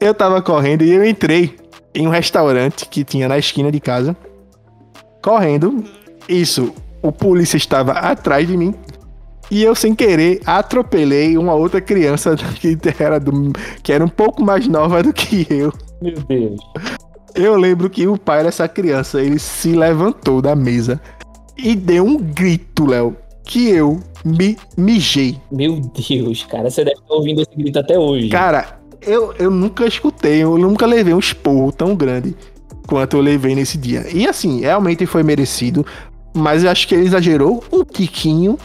Eu 0.00 0.14
tava 0.14 0.40
correndo 0.40 0.82
e 0.82 0.92
eu 0.92 1.04
entrei 1.04 1.56
em 1.94 2.06
um 2.06 2.10
restaurante 2.10 2.86
que 2.88 3.04
tinha 3.04 3.28
na 3.28 3.38
esquina 3.38 3.70
de 3.70 3.80
casa. 3.80 4.16
Correndo. 5.22 5.84
Isso, 6.28 6.72
o 7.02 7.12
polícia 7.12 7.56
estava 7.56 7.92
atrás 7.92 8.46
de 8.46 8.56
mim. 8.56 8.74
E 9.52 9.62
eu, 9.64 9.74
sem 9.74 9.94
querer, 9.94 10.40
atropelei 10.46 11.36
uma 11.36 11.52
outra 11.52 11.78
criança 11.78 12.34
que 12.58 12.78
era, 12.98 13.20
do, 13.20 13.52
que 13.82 13.92
era 13.92 14.02
um 14.02 14.08
pouco 14.08 14.42
mais 14.42 14.66
nova 14.66 15.02
do 15.02 15.12
que 15.12 15.46
eu. 15.50 15.70
Meu 16.00 16.14
Deus. 16.26 16.58
Eu 17.34 17.56
lembro 17.56 17.90
que 17.90 18.06
o 18.06 18.16
pai 18.16 18.42
dessa 18.42 18.66
criança, 18.66 19.20
ele 19.20 19.38
se 19.38 19.72
levantou 19.72 20.40
da 20.40 20.56
mesa 20.56 20.98
e 21.54 21.76
deu 21.76 22.02
um 22.02 22.16
grito, 22.16 22.86
Léo, 22.86 23.14
que 23.44 23.68
eu 23.68 24.00
me 24.24 24.56
mijei. 24.74 25.38
Meu 25.50 25.78
Deus, 25.80 26.44
cara. 26.44 26.70
Você 26.70 26.82
deve 26.82 26.98
estar 26.98 27.14
ouvindo 27.14 27.42
esse 27.42 27.54
grito 27.54 27.78
até 27.78 27.98
hoje. 27.98 28.30
Cara, 28.30 28.80
eu, 29.02 29.34
eu 29.38 29.50
nunca 29.50 29.86
escutei, 29.86 30.42
eu 30.42 30.56
nunca 30.56 30.86
levei 30.86 31.12
um 31.12 31.18
esporro 31.18 31.70
tão 31.70 31.94
grande 31.94 32.34
quanto 32.86 33.18
eu 33.18 33.20
levei 33.20 33.54
nesse 33.54 33.76
dia. 33.76 34.06
E 34.14 34.26
assim, 34.26 34.62
realmente 34.62 35.04
foi 35.04 35.22
merecido, 35.22 35.84
mas 36.34 36.64
eu 36.64 36.70
acho 36.70 36.88
que 36.88 36.94
ele 36.94 37.04
exagerou 37.04 37.62
um 37.70 37.84
tiquinho. 37.84 38.56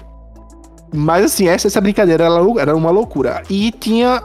Mas 0.93 1.25
assim, 1.25 1.47
essa, 1.47 1.67
essa 1.67 1.81
brincadeira 1.81 2.25
era, 2.59 2.75
uma 2.75 2.91
loucura. 2.91 3.43
E 3.49 3.71
tinha 3.71 4.21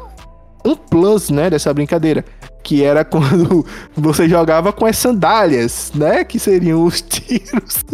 um 0.65 0.77
plus, 0.77 1.31
né, 1.31 1.51
dessa 1.51 1.73
brincadeira. 1.73 2.25
Que 2.63 2.85
era 2.85 3.05
quando 3.07 3.67
você 3.97 4.29
jogava 4.29 4.73
com 4.73 4.87
as 4.87 4.97
sandálias, 4.97 5.93
né? 5.95 6.25
Que 6.25 6.39
seriam 6.39 6.85
os 6.85 7.01
tiros. 7.01 7.85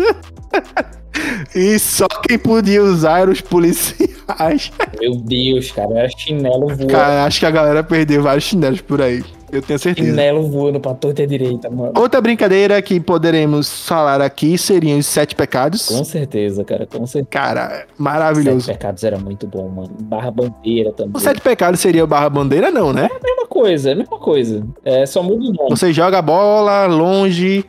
e 1.54 1.78
só 1.78 2.06
quem 2.06 2.38
podia 2.38 2.82
usar 2.82 3.20
eram 3.20 3.32
os 3.32 3.40
policiais. 3.40 4.70
Meu 5.00 5.16
Deus, 5.16 5.70
cara. 5.72 5.98
Era 5.98 6.08
chinelo 6.10 6.68
voando. 6.68 6.86
Cara, 6.88 7.24
acho 7.24 7.40
que 7.40 7.46
a 7.46 7.50
galera 7.50 7.82
perdeu 7.82 8.22
vários 8.22 8.44
chinelos 8.44 8.80
por 8.82 9.00
aí. 9.00 9.24
Eu 9.50 9.62
tenho 9.62 9.78
certeza. 9.78 10.08
Chinelo 10.08 10.48
voando 10.48 10.78
pra 10.78 10.94
torta 10.94 11.26
direita, 11.26 11.70
mano. 11.70 11.92
Outra 11.96 12.20
brincadeira 12.20 12.80
que 12.82 13.00
poderemos 13.00 13.86
falar 13.86 14.20
aqui 14.20 14.58
seriam 14.58 14.98
os 14.98 15.06
sete 15.06 15.34
pecados. 15.34 15.86
Com 15.86 16.04
certeza, 16.04 16.64
cara. 16.64 16.86
Com 16.86 17.06
certeza. 17.06 17.28
Cara, 17.30 17.68
Sete 17.70 17.86
maravilhoso. 17.98 18.66
Pecados 18.66 19.04
era 19.04 19.18
muito 19.18 19.46
bom, 19.46 19.68
mano. 19.68 19.90
Barra 20.02 20.30
bandeira 20.30 20.92
também. 20.92 21.12
O 21.14 21.20
sete 21.20 21.40
pecados 21.40 21.80
seria 21.80 22.06
barra 22.06 22.28
bandeira, 22.28 22.70
não, 22.70 22.92
né? 22.92 23.08
Mesma 23.22 23.46
coisa, 23.46 23.90
é 23.90 23.92
a 23.92 23.96
mesma 23.96 24.18
coisa. 24.18 24.66
É, 24.84 25.06
só 25.06 25.22
muda 25.22 25.44
o 25.48 25.52
nome. 25.52 25.70
Você 25.70 25.92
joga 25.92 26.18
a 26.18 26.22
bola 26.22 26.86
longe, 26.86 27.64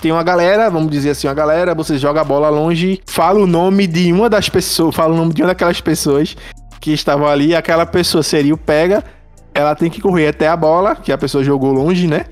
tem 0.00 0.12
uma 0.12 0.22
galera, 0.22 0.68
vamos 0.70 0.90
dizer 0.90 1.10
assim, 1.10 1.26
uma 1.26 1.34
galera, 1.34 1.74
você 1.74 1.98
joga 1.98 2.20
a 2.20 2.24
bola 2.24 2.48
longe, 2.48 3.00
fala 3.06 3.40
o 3.40 3.46
nome 3.46 3.86
de 3.86 4.12
uma 4.12 4.28
das 4.30 4.48
pessoas, 4.48 4.94
fala 4.94 5.14
o 5.14 5.16
nome 5.16 5.32
de 5.32 5.42
uma 5.42 5.48
daquelas 5.48 5.80
pessoas 5.80 6.36
que 6.80 6.92
estavam 6.92 7.26
ali, 7.26 7.54
aquela 7.54 7.86
pessoa 7.86 8.22
seria 8.22 8.52
o 8.54 8.58
pega, 8.58 9.02
ela 9.54 9.74
tem 9.74 9.88
que 9.88 10.00
correr 10.00 10.28
até 10.28 10.48
a 10.48 10.56
bola, 10.56 10.96
que 10.96 11.12
a 11.12 11.18
pessoa 11.18 11.44
jogou 11.44 11.72
longe, 11.72 12.06
né? 12.06 12.26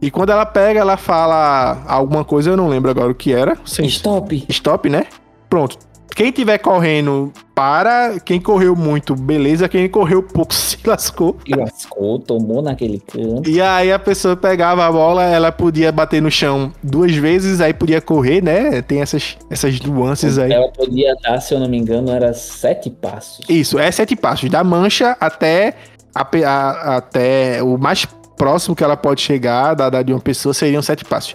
E 0.00 0.10
quando 0.10 0.30
ela 0.30 0.44
pega, 0.44 0.80
ela 0.80 0.96
fala 0.96 1.84
alguma 1.86 2.24
coisa, 2.24 2.50
eu 2.50 2.56
não 2.56 2.68
lembro 2.68 2.90
agora 2.90 3.10
o 3.10 3.14
que 3.14 3.32
era. 3.32 3.56
Sim. 3.64 3.84
Stop. 3.84 4.44
Stop, 4.48 4.88
né? 4.88 5.06
Pronto. 5.48 5.78
Quem 6.14 6.30
tiver 6.30 6.58
correndo, 6.58 7.32
para. 7.54 8.20
Quem 8.20 8.40
correu 8.40 8.76
muito, 8.76 9.14
beleza. 9.14 9.68
Quem 9.68 9.88
correu 9.88 10.22
pouco, 10.22 10.52
se 10.54 10.76
lascou. 10.84 11.36
E 11.46 11.54
lascou, 11.54 12.18
tomou 12.18 12.60
naquele 12.60 13.00
canto. 13.00 13.48
E 13.48 13.60
aí 13.60 13.90
a 13.90 13.98
pessoa 13.98 14.36
pegava 14.36 14.84
a 14.84 14.92
bola, 14.92 15.24
ela 15.24 15.50
podia 15.50 15.90
bater 15.90 16.20
no 16.20 16.30
chão 16.30 16.72
duas 16.82 17.14
vezes, 17.14 17.60
aí 17.60 17.72
podia 17.72 18.00
correr, 18.00 18.42
né? 18.42 18.82
Tem 18.82 19.00
essas, 19.00 19.36
essas 19.48 19.80
nuances 19.80 20.38
aí. 20.38 20.52
Ela 20.52 20.68
podia 20.68 21.14
dar, 21.22 21.40
se 21.40 21.54
eu 21.54 21.60
não 21.60 21.68
me 21.68 21.78
engano, 21.78 22.10
era 22.10 22.34
sete 22.34 22.90
passos. 22.90 23.44
Isso, 23.48 23.78
é 23.78 23.90
sete 23.90 24.14
passos. 24.14 24.50
Da 24.50 24.62
mancha 24.62 25.16
até, 25.18 25.74
a 26.14 26.22
a- 26.46 26.96
até 26.96 27.62
o 27.62 27.76
mais 27.78 28.04
próximo 28.36 28.74
que 28.74 28.82
ela 28.84 28.96
pode 28.96 29.20
chegar 29.20 29.74
da, 29.74 29.88
da 29.88 30.02
de 30.02 30.12
uma 30.12 30.20
pessoa 30.20 30.52
seriam 30.52 30.82
sete 30.82 31.04
passos. 31.04 31.34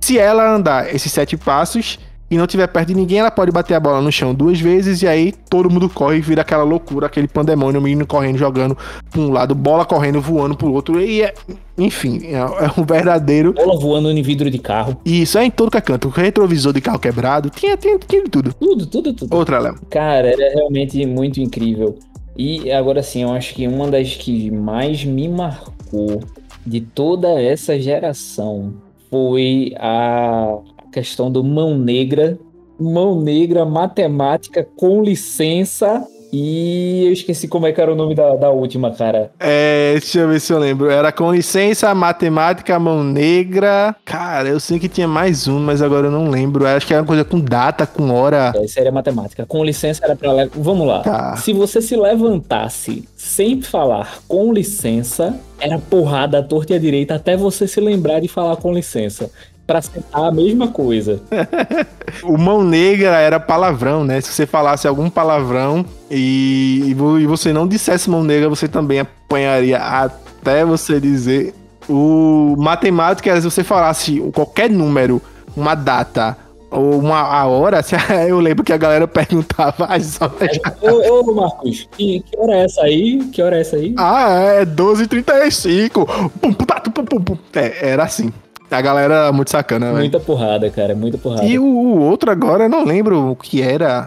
Se 0.00 0.18
ela 0.18 0.54
andar 0.54 0.94
esses 0.94 1.10
sete 1.10 1.36
passos 1.36 1.98
e 2.30 2.36
não 2.36 2.46
tiver 2.46 2.66
perto 2.66 2.88
de 2.88 2.94
ninguém, 2.94 3.18
ela 3.20 3.30
pode 3.30 3.50
bater 3.50 3.74
a 3.74 3.80
bola 3.80 4.00
no 4.00 4.10
chão 4.12 4.34
duas 4.34 4.60
vezes 4.60 5.02
e 5.02 5.06
aí 5.08 5.32
todo 5.48 5.70
mundo 5.70 5.88
corre 5.88 6.18
e 6.18 6.20
vira 6.20 6.42
aquela 6.42 6.62
loucura, 6.62 7.06
aquele 7.06 7.28
pandemônio, 7.28 7.80
o 7.80 7.82
menino 7.82 8.06
correndo, 8.06 8.38
jogando 8.38 8.76
pra 9.10 9.20
um 9.20 9.30
lado, 9.30 9.54
bola 9.54 9.84
correndo, 9.84 10.20
voando 10.20 10.56
pro 10.56 10.72
outro. 10.72 11.00
E 11.00 11.22
é, 11.22 11.34
enfim, 11.78 12.20
é, 12.26 12.34
é 12.34 12.80
um 12.80 12.84
verdadeiro. 12.84 13.52
Bola 13.52 13.78
voando 13.80 14.10
em 14.10 14.22
vidro 14.22 14.50
de 14.50 14.58
carro. 14.58 14.96
Isso 15.04 15.38
é 15.38 15.44
em 15.44 15.50
todo 15.50 15.70
que 15.70 15.76
é 15.76 15.80
canto. 15.80 16.08
Retrovisor 16.08 16.72
de 16.72 16.80
carro 16.80 16.98
quebrado, 16.98 17.50
tinha, 17.50 17.76
tinha, 17.76 17.98
tinha 17.98 18.24
tudo. 18.28 18.52
Tudo, 18.54 18.86
tudo, 18.86 19.12
tudo. 19.12 19.34
Outra, 19.36 19.58
Léo. 19.58 19.76
Cara, 19.90 20.28
era 20.28 20.54
realmente 20.54 21.04
muito 21.06 21.40
incrível. 21.40 21.98
E 22.36 22.70
agora 22.72 23.02
sim, 23.02 23.22
eu 23.22 23.32
acho 23.32 23.54
que 23.54 23.66
uma 23.66 23.88
das 23.90 24.16
que 24.16 24.50
mais 24.50 25.04
me 25.04 25.28
marcou 25.28 26.20
de 26.66 26.80
toda 26.80 27.40
essa 27.40 27.78
geração 27.78 28.74
foi 29.10 29.72
a 29.78 30.58
questão 30.92 31.30
do 31.30 31.44
mão 31.44 31.78
negra. 31.78 32.38
Mão 32.78 33.20
negra, 33.20 33.64
matemática, 33.64 34.66
com 34.76 35.00
licença. 35.00 36.04
E 36.36 37.06
eu 37.06 37.12
esqueci 37.12 37.46
como 37.46 37.64
é 37.64 37.72
que 37.72 37.80
era 37.80 37.92
o 37.92 37.94
nome 37.94 38.12
da, 38.12 38.34
da 38.34 38.50
última, 38.50 38.90
cara. 38.90 39.30
É, 39.38 39.92
deixa 39.92 40.18
eu 40.18 40.28
ver 40.28 40.40
se 40.40 40.52
eu 40.52 40.58
lembro. 40.58 40.90
Era 40.90 41.12
com 41.12 41.32
licença, 41.32 41.94
matemática, 41.94 42.76
mão 42.76 43.04
negra. 43.04 43.94
Cara, 44.04 44.48
eu 44.48 44.58
sei 44.58 44.80
que 44.80 44.88
tinha 44.88 45.06
mais 45.06 45.46
um, 45.46 45.60
mas 45.60 45.80
agora 45.80 46.08
eu 46.08 46.10
não 46.10 46.28
lembro. 46.28 46.66
Acho 46.66 46.88
que 46.88 46.92
era 46.92 47.02
uma 47.02 47.06
coisa 47.06 47.24
com 47.24 47.38
data, 47.38 47.86
com 47.86 48.10
hora. 48.10 48.52
Essa 48.56 48.80
era 48.80 48.90
matemática. 48.90 49.46
Com 49.46 49.62
licença 49.62 50.04
era 50.04 50.16
pra. 50.16 50.48
Vamos 50.56 50.88
lá. 50.88 51.02
Tá. 51.02 51.36
Se 51.36 51.52
você 51.52 51.80
se 51.80 51.94
levantasse 51.94 53.08
sem 53.16 53.62
falar 53.62 54.18
com 54.26 54.52
licença, 54.52 55.38
era 55.60 55.78
porrada 55.78 56.40
à 56.40 56.42
torta 56.42 56.72
e 56.72 56.76
à 56.76 56.80
direita 56.80 57.14
até 57.14 57.36
você 57.36 57.68
se 57.68 57.80
lembrar 57.80 58.18
de 58.18 58.26
falar 58.26 58.56
com 58.56 58.72
licença. 58.74 59.30
Pra 59.66 59.80
sentar 59.80 60.24
a 60.24 60.32
mesma 60.32 60.68
coisa. 60.68 61.20
O 62.22 62.38
mão 62.38 62.62
negra 62.62 63.18
era 63.18 63.40
palavrão, 63.40 64.04
né? 64.04 64.20
Se 64.20 64.28
você 64.30 64.46
falasse 64.46 64.86
algum 64.86 65.10
palavrão 65.10 65.84
e, 66.08 66.82
e 66.86 66.94
vo- 66.94 67.18
você 67.26 67.52
não 67.52 67.66
dissesse 67.66 68.08
mão 68.08 68.22
negra, 68.22 68.48
você 68.48 68.68
também 68.68 69.00
apanharia 69.00 69.78
até 69.78 70.64
você 70.64 71.00
dizer. 71.00 71.52
O 71.88 72.54
matemática 72.56 73.30
era 73.30 73.40
se 73.40 73.50
você 73.50 73.64
falasse 73.64 74.20
qualquer 74.32 74.70
número, 74.70 75.20
uma 75.56 75.74
data 75.74 76.36
ou 76.70 76.98
uma 76.98 77.20
a 77.20 77.46
hora, 77.46 77.80
eu 78.28 78.38
lembro 78.38 78.62
que 78.64 78.72
a 78.72 78.76
galera 78.76 79.08
perguntava 79.08 79.86
as 79.86 80.20
horas. 80.20 80.58
ô, 80.82 81.20
ô, 81.30 81.34
Marcos, 81.34 81.88
que, 81.96 82.20
que 82.20 82.36
hora 82.38 82.54
é 82.58 82.64
essa 82.64 82.82
aí? 82.82 83.24
Que 83.32 83.42
hora 83.42 83.56
é 83.56 83.60
essa 83.60 83.76
aí? 83.76 83.92
Ah, 83.98 84.30
é 84.60 84.64
12h35. 84.64 86.30
Pum, 86.40 86.52
pum, 86.52 86.64
pum, 86.92 87.04
pum, 87.04 87.20
pum. 87.22 87.38
É, 87.54 87.88
era 87.90 88.04
assim. 88.04 88.32
A 88.70 88.80
galera 88.80 89.14
era 89.14 89.32
muito 89.32 89.50
sacana, 89.50 89.86
velho. 89.86 89.98
Muita 89.98 90.18
porrada, 90.20 90.68
cara, 90.70 90.94
muita 90.94 91.18
porrada. 91.18 91.44
E 91.44 91.58
o, 91.58 91.64
o 91.64 92.00
outro 92.00 92.30
agora, 92.30 92.64
eu 92.64 92.68
não 92.68 92.84
lembro 92.84 93.30
o 93.30 93.36
que 93.36 93.62
era. 93.62 94.06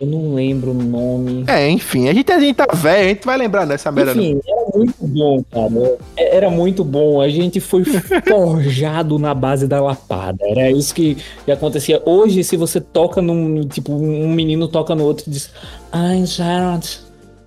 Eu 0.00 0.06
não 0.06 0.32
lembro 0.34 0.70
o 0.70 0.74
nome. 0.74 1.44
É, 1.46 1.68
enfim, 1.68 2.08
a 2.08 2.14
gente, 2.14 2.32
a 2.32 2.40
gente 2.40 2.56
tá 2.56 2.66
velho, 2.72 3.04
a 3.04 3.08
gente 3.08 3.26
vai 3.26 3.36
lembrar 3.36 3.66
dessa 3.66 3.92
merda. 3.92 4.12
Enfim, 4.12 4.40
era 4.48 4.78
muito 4.78 4.94
bom, 5.06 5.44
cara. 5.50 5.98
É- 6.16 6.36
Era 6.36 6.50
muito 6.50 6.82
bom. 6.82 7.20
A 7.20 7.28
gente 7.28 7.60
foi 7.60 7.84
forjado 8.26 9.18
na 9.18 9.34
base 9.34 9.66
da 9.68 9.78
lapada. 9.82 10.38
Era 10.42 10.70
isso 10.70 10.94
que, 10.94 11.18
que 11.44 11.52
acontecia. 11.52 12.00
Hoje, 12.06 12.42
se 12.42 12.56
você 12.56 12.80
toca 12.80 13.20
num. 13.20 13.66
Tipo, 13.68 13.92
um 13.92 14.32
menino 14.32 14.68
toca 14.68 14.94
no 14.94 15.04
outro 15.04 15.24
e 15.26 15.30
diz: 15.32 15.50
Ai, 15.92 16.24
Gerard, 16.24 16.88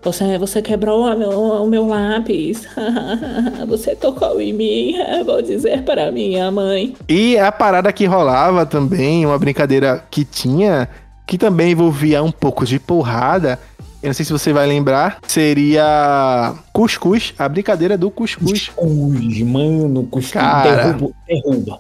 você, 0.04 0.38
você 0.38 0.62
quebrou 0.62 1.06
o 1.06 1.18
meu, 1.18 1.32
o 1.32 1.68
meu 1.68 1.88
lápis. 1.88 2.68
você 3.68 3.96
tocou 3.96 4.40
em 4.42 4.52
mim. 4.52 4.96
Vou 5.26 5.42
dizer 5.42 5.84
para 5.84 6.12
minha 6.12 6.52
mãe. 6.52 6.96
E 7.08 7.38
a 7.38 7.52
parada 7.52 7.92
que 7.94 8.06
rolava 8.06 8.66
também, 8.66 9.26
uma 9.26 9.40
brincadeira 9.40 10.04
que 10.12 10.26
tinha, 10.26 10.90
que 11.26 11.38
também 11.38 11.72
envolvia 11.72 12.22
um 12.22 12.32
pouco 12.32 12.66
de 12.66 12.80
porrada. 12.80 13.58
Eu 14.02 14.08
não 14.08 14.14
sei 14.14 14.26
se 14.26 14.34
você 14.34 14.52
vai 14.52 14.68
lembrar, 14.68 15.20
seria 15.26 16.54
cuscuz, 16.74 17.34
a 17.40 17.48
brincadeira 17.48 17.98
do 17.98 18.12
cuscuz. 18.12 18.68
Cuscuz, 18.68 19.42
mano, 19.42 20.04
cuscuz. 20.04 20.34
Cara. 20.34 20.92
Derruba, 20.92 21.14
derruba. 21.26 21.80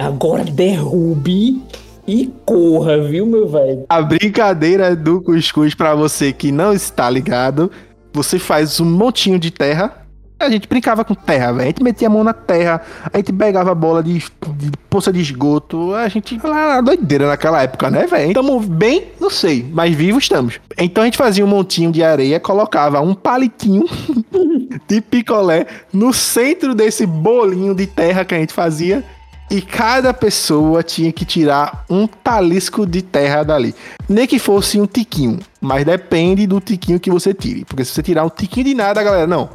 Agora 0.00 0.44
derrube 0.44 1.62
e 2.08 2.32
corra, 2.46 3.02
viu, 3.02 3.26
meu 3.26 3.46
velho? 3.46 3.84
A 3.86 4.00
brincadeira 4.00 4.96
do 4.96 5.20
cuscuz, 5.20 5.74
pra 5.74 5.94
você 5.94 6.32
que 6.32 6.50
não 6.50 6.72
está 6.72 7.10
ligado, 7.10 7.70
você 8.14 8.38
faz 8.38 8.80
um 8.80 8.86
montinho 8.86 9.38
de 9.38 9.50
terra. 9.50 10.06
A 10.40 10.48
gente 10.48 10.66
brincava 10.66 11.04
com 11.04 11.14
terra, 11.14 11.52
velho. 11.52 11.64
A 11.64 11.66
gente 11.66 11.82
metia 11.82 12.08
a 12.08 12.10
mão 12.10 12.24
na 12.24 12.32
terra, 12.32 12.80
a 13.12 13.18
gente 13.18 13.30
pegava 13.32 13.72
a 13.72 13.74
bola 13.74 14.02
de, 14.02 14.14
de 14.14 14.70
poça 14.88 15.12
de 15.12 15.20
esgoto. 15.20 15.94
A 15.94 16.08
gente 16.08 16.40
lá 16.42 16.80
doideira 16.80 17.28
naquela 17.28 17.62
época, 17.62 17.90
né, 17.90 18.06
velho? 18.06 18.28
Estamos 18.28 18.64
bem, 18.64 19.08
não 19.20 19.28
sei, 19.28 19.66
mas 19.70 19.94
vivos 19.94 20.22
estamos. 20.22 20.58
Então 20.78 21.02
a 21.02 21.06
gente 21.06 21.18
fazia 21.18 21.44
um 21.44 21.48
montinho 21.48 21.92
de 21.92 22.02
areia, 22.02 22.40
colocava 22.40 23.02
um 23.02 23.14
palitinho 23.14 23.84
de 24.88 25.02
picolé 25.02 25.66
no 25.92 26.14
centro 26.14 26.74
desse 26.74 27.04
bolinho 27.04 27.74
de 27.74 27.86
terra 27.86 28.24
que 28.24 28.34
a 28.34 28.38
gente 28.38 28.54
fazia. 28.54 29.04
E 29.50 29.62
cada 29.62 30.12
pessoa 30.12 30.82
tinha 30.82 31.10
que 31.10 31.24
tirar 31.24 31.84
um 31.88 32.06
talisco 32.06 32.86
de 32.86 33.00
terra 33.00 33.42
dali. 33.42 33.74
Nem 34.08 34.26
que 34.26 34.38
fosse 34.38 34.80
um 34.80 34.86
tiquinho. 34.86 35.38
Mas 35.60 35.84
depende 35.86 36.46
do 36.46 36.60
tiquinho 36.60 37.00
que 37.00 37.10
você 37.10 37.32
tire. 37.32 37.64
Porque 37.64 37.84
se 37.84 37.92
você 37.92 38.02
tirar 38.02 38.24
um 38.24 38.30
tiquinho 38.30 38.66
de 38.66 38.74
nada, 38.74 39.02
galera, 39.02 39.26
não. 39.26 39.48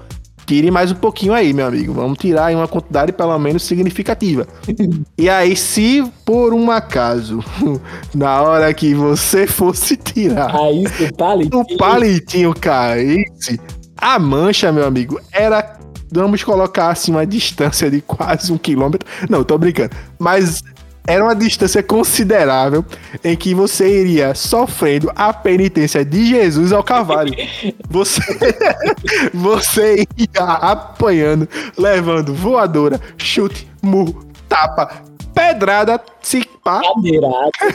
Tire 0.45 0.69
mais 0.71 0.91
um 0.91 0.95
pouquinho 0.95 1.33
aí, 1.33 1.53
meu 1.53 1.67
amigo. 1.67 1.93
Vamos 1.93 2.17
tirar 2.17 2.51
em 2.51 2.55
uma 2.55 2.67
quantidade 2.67 3.13
pelo 3.13 3.37
menos 3.39 3.63
significativa. 3.63 4.47
e 5.17 5.29
aí, 5.29 5.55
se 5.55 6.03
por 6.25 6.53
um 6.53 6.69
acaso, 6.69 7.43
na 8.13 8.41
hora 8.41 8.73
que 8.73 8.93
você 8.93 9.47
fosse 9.47 9.95
tirar 9.95 10.53
Aí 10.55 10.83
você 10.83 11.11
tá 11.11 11.29
ali. 11.29 11.49
o 11.53 11.77
palitinho 11.77 12.53
caísse, 12.53 13.59
a 13.95 14.19
mancha, 14.19 14.71
meu 14.71 14.85
amigo, 14.85 15.19
era. 15.31 15.82
Vamos 16.13 16.43
colocar 16.43 16.89
assim 16.89 17.11
uma 17.11 17.25
distância 17.25 17.89
de 17.89 18.01
quase 18.01 18.51
um 18.51 18.57
quilômetro. 18.57 19.07
Não, 19.29 19.43
tô 19.43 19.57
brincando. 19.57 19.95
Mas 20.19 20.61
era 21.05 21.23
uma 21.23 21.35
distância 21.35 21.83
considerável 21.83 22.85
em 23.23 23.35
que 23.35 23.53
você 23.53 24.01
iria 24.01 24.33
sofrendo 24.33 25.11
a 25.15 25.33
penitência 25.33 26.03
de 26.05 26.25
Jesus 26.27 26.71
ao 26.71 26.83
cavalo. 26.83 27.31
Você, 27.89 28.21
você 29.33 30.07
ia 30.17 30.43
apanhando, 30.43 31.47
levando 31.77 32.33
voadora, 32.33 32.99
chute, 33.17 33.67
murro, 33.83 34.25
tapa, 34.49 35.03
pedrada, 35.47 35.99
se 36.21 36.45
pá, 36.63 36.81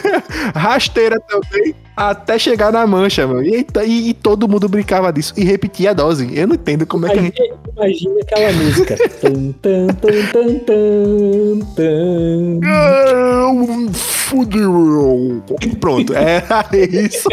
rasteira 0.55 1.19
também, 1.21 1.75
até 1.95 2.39
chegar 2.39 2.71
na 2.71 2.85
mancha, 2.87 3.27
mano. 3.27 3.43
E, 3.43 3.65
e- 3.85 4.09
e 4.09 4.13
todo 4.13 4.47
mundo 4.47 4.67
brincava 4.67 5.11
disso 5.13 5.33
e 5.37 5.43
repetia 5.43 5.91
a 5.91 5.93
dose. 5.93 6.29
Eu 6.33 6.47
não 6.47 6.55
entendo 6.55 6.85
como 6.85 7.05
é 7.05 7.09
que 7.11 7.19
a 7.19 7.21
gente. 7.21 7.41
Imagina, 7.41 7.59
imagina 7.77 8.19
aquela 8.21 8.51
música. 8.53 8.95
Tum, 9.21 9.51
tum, 9.53 9.87
tum, 10.01 10.23
tum, 10.31 10.59
tum, 10.65 12.59
tum. 12.59 13.93
Fudeu. 13.93 15.43
Pronto, 15.79 16.13
era 16.13 16.65
isso. 16.73 17.27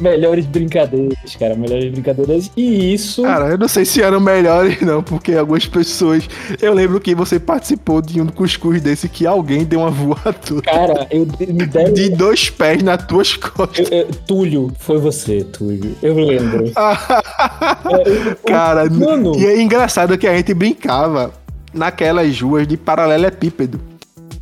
Melhores 0.00 0.44
brincadeiras, 0.44 1.16
cara. 1.38 1.54
Melhores 1.54 1.90
brincadeiras. 1.90 2.50
E 2.56 2.92
isso. 2.92 3.22
Cara, 3.22 3.48
eu 3.48 3.58
não 3.58 3.66
sei 3.66 3.84
se 3.84 4.02
eram 4.02 4.20
melhores, 4.20 4.80
não, 4.82 5.02
porque 5.02 5.32
algumas 5.32 5.66
pessoas. 5.66 6.28
Eu 6.60 6.74
lembro 6.74 7.00
que 7.00 7.14
você 7.14 7.38
participou 7.40 8.02
de 8.02 8.20
um 8.20 8.26
cuscuz 8.26 8.82
desse 8.82 9.08
que 9.08 9.26
alguém 9.26 9.64
deu 9.64 9.80
uma 9.80 9.90
voadora 9.90 10.62
Cara, 10.62 11.06
eu 11.10 11.26
me 11.48 11.66
deram. 11.66 11.94
de 11.94 12.10
dois 12.10 12.50
pés 12.50 12.82
nas 12.82 13.04
tuas 13.06 13.36
costas. 13.36 13.90
eu- 13.90 13.98
eu- 14.00 14.06
Túlio, 14.26 14.70
foi 14.78 14.98
você, 14.98 15.42
Túlio. 15.44 15.96
Eu 16.02 16.14
lembro. 16.14 16.66
É, 16.66 16.70
eu- 18.30 18.36
Cara, 18.46 18.90
Mano. 18.90 19.34
e 19.38 19.46
é 19.46 19.60
engraçado 19.62 20.18
que 20.18 20.26
a 20.26 20.36
gente 20.36 20.52
brincava 20.52 21.32
naquelas 21.72 22.38
ruas 22.40 22.66
de 22.66 22.76
paralelepípedo. 22.76 23.80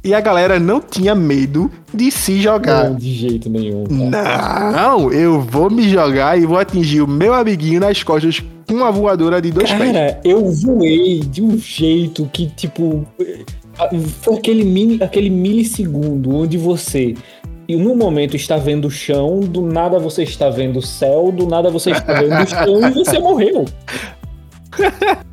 E 0.05 0.13
a 0.13 0.21
galera 0.21 0.61
não 0.61 0.83
tinha 0.83 1.15
medo 1.15 1.71
de 1.93 2.11
se 2.11 2.39
jogar. 2.39 2.91
Não, 2.91 2.97
de 2.97 3.15
jeito 3.15 3.49
nenhum. 3.49 3.85
cara. 4.11 4.71
Não, 4.71 5.11
eu 5.11 5.41
vou 5.41 5.71
me 5.71 5.89
jogar 5.89 6.39
e 6.39 6.45
vou 6.45 6.59
atingir 6.59 7.01
o 7.01 7.07
meu 7.07 7.33
amiguinho 7.33 7.81
nas 7.81 8.03
costas 8.03 8.43
com 8.69 8.75
uma 8.75 8.93
voadora 8.93 9.41
de 9.41 9.51
dois 9.51 9.73
pés. 9.73 9.93
Cara, 9.93 10.21
eu 10.23 10.45
voei 10.51 11.21
de 11.21 11.41
um 11.43 11.57
jeito 11.57 12.29
que, 12.31 12.49
tipo. 12.49 13.07
Foi 14.21 14.37
aquele, 14.37 14.63
mini, 14.63 15.03
aquele 15.03 15.31
milissegundo 15.31 16.37
onde 16.37 16.59
você. 16.59 17.15
E 17.67 17.75
no 17.75 17.97
momento 17.97 18.37
está 18.37 18.59
vendo 18.59 18.89
o 18.89 18.91
chão, 18.91 19.41
do 19.41 19.63
nada 19.63 19.99
você 19.99 20.23
está 20.23 20.51
vendo 20.51 20.81
o 20.81 20.83
céu, 20.83 21.33
do 21.33 21.47
nada 21.47 21.71
você 21.71 21.93
está 21.93 22.13
vendo 22.21 22.43
o 22.43 22.47
chão 22.47 22.89
e 22.89 22.93
você 22.93 23.19
morreu. 23.19 23.65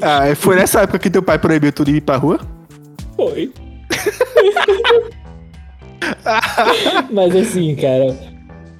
Ah, 0.00 0.32
foi 0.36 0.54
nessa 0.54 0.82
época 0.82 1.00
que 1.00 1.10
teu 1.10 1.20
pai 1.20 1.36
proibiu 1.36 1.72
tu 1.72 1.84
de 1.84 1.96
ir 1.96 2.00
pra 2.00 2.16
rua? 2.16 2.38
Foi. 3.20 3.52
Mas 7.10 7.36
assim, 7.36 7.74
cara, 7.76 8.16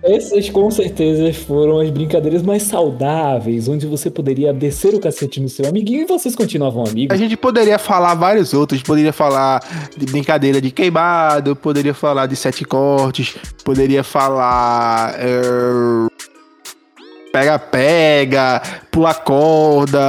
essas 0.03 0.49
com 0.49 0.70
certeza 0.70 1.32
foram 1.45 1.80
as 1.80 1.91
brincadeiras 1.91 2.43
mais 2.43 2.62
saudáveis, 2.62 3.68
onde 3.68 3.86
você 3.86 4.11
poderia 4.11 4.53
descer 4.53 4.95
o 4.95 5.01
cacete 5.01 5.41
no 5.41 5.49
seu 5.49 5.66
amiguinho 5.66 6.03
e 6.03 6.07
vocês 6.07 6.34
continuavam 6.34 6.84
A 6.84 6.88
amigos. 6.88 7.18
gente 7.18 7.36
poderia 7.36 7.78
falar 7.78 8.14
vários 8.14 8.55
outros, 8.55 8.82
poderia 8.82 9.12
falar 9.12 9.61
de 9.97 10.07
brincadeira 10.07 10.61
de 10.61 10.70
queimado, 10.70 11.55
poderia 11.55 11.93
falar 11.93 12.26
de 12.26 12.36
sete 12.36 12.64
cortes, 12.64 13.36
poderia 13.62 14.03
falar. 14.03 15.14
eh, 15.18 16.09
Pega-pega, 17.33 18.61
pular 18.91 19.14
corda, 19.14 20.01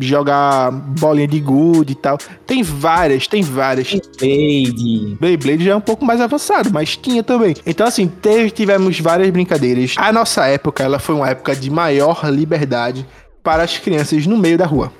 jogar 0.00 0.70
bolinha 0.70 1.28
de 1.28 1.38
gude 1.38 1.92
e 1.92 1.96
tal. 1.96 2.16
Tem 2.46 2.62
várias, 2.62 3.26
tem 3.26 3.42
várias. 3.42 3.90
Blade. 3.90 5.16
Beyblade 5.20 5.64
já 5.64 5.72
é 5.72 5.76
um 5.76 5.82
pouco 5.82 6.04
mais 6.04 6.20
avançado, 6.20 6.70
mas 6.72 6.96
tinha 6.96 7.22
também. 7.22 7.54
Então, 7.66 7.86
assim, 7.86 8.08
teve, 8.08 8.50
tivemos 8.50 8.98
várias 9.00 9.28
brincadeiras. 9.30 9.94
A 9.98 10.12
nossa 10.12 10.46
época, 10.46 10.82
ela 10.82 10.98
foi 10.98 11.14
uma 11.14 11.28
época 11.28 11.54
de 11.54 11.70
maior 11.70 12.24
liberdade 12.30 13.06
para 13.42 13.62
as 13.62 13.76
crianças 13.76 14.26
no 14.26 14.38
meio 14.38 14.56
da 14.56 14.64
rua. 14.64 14.90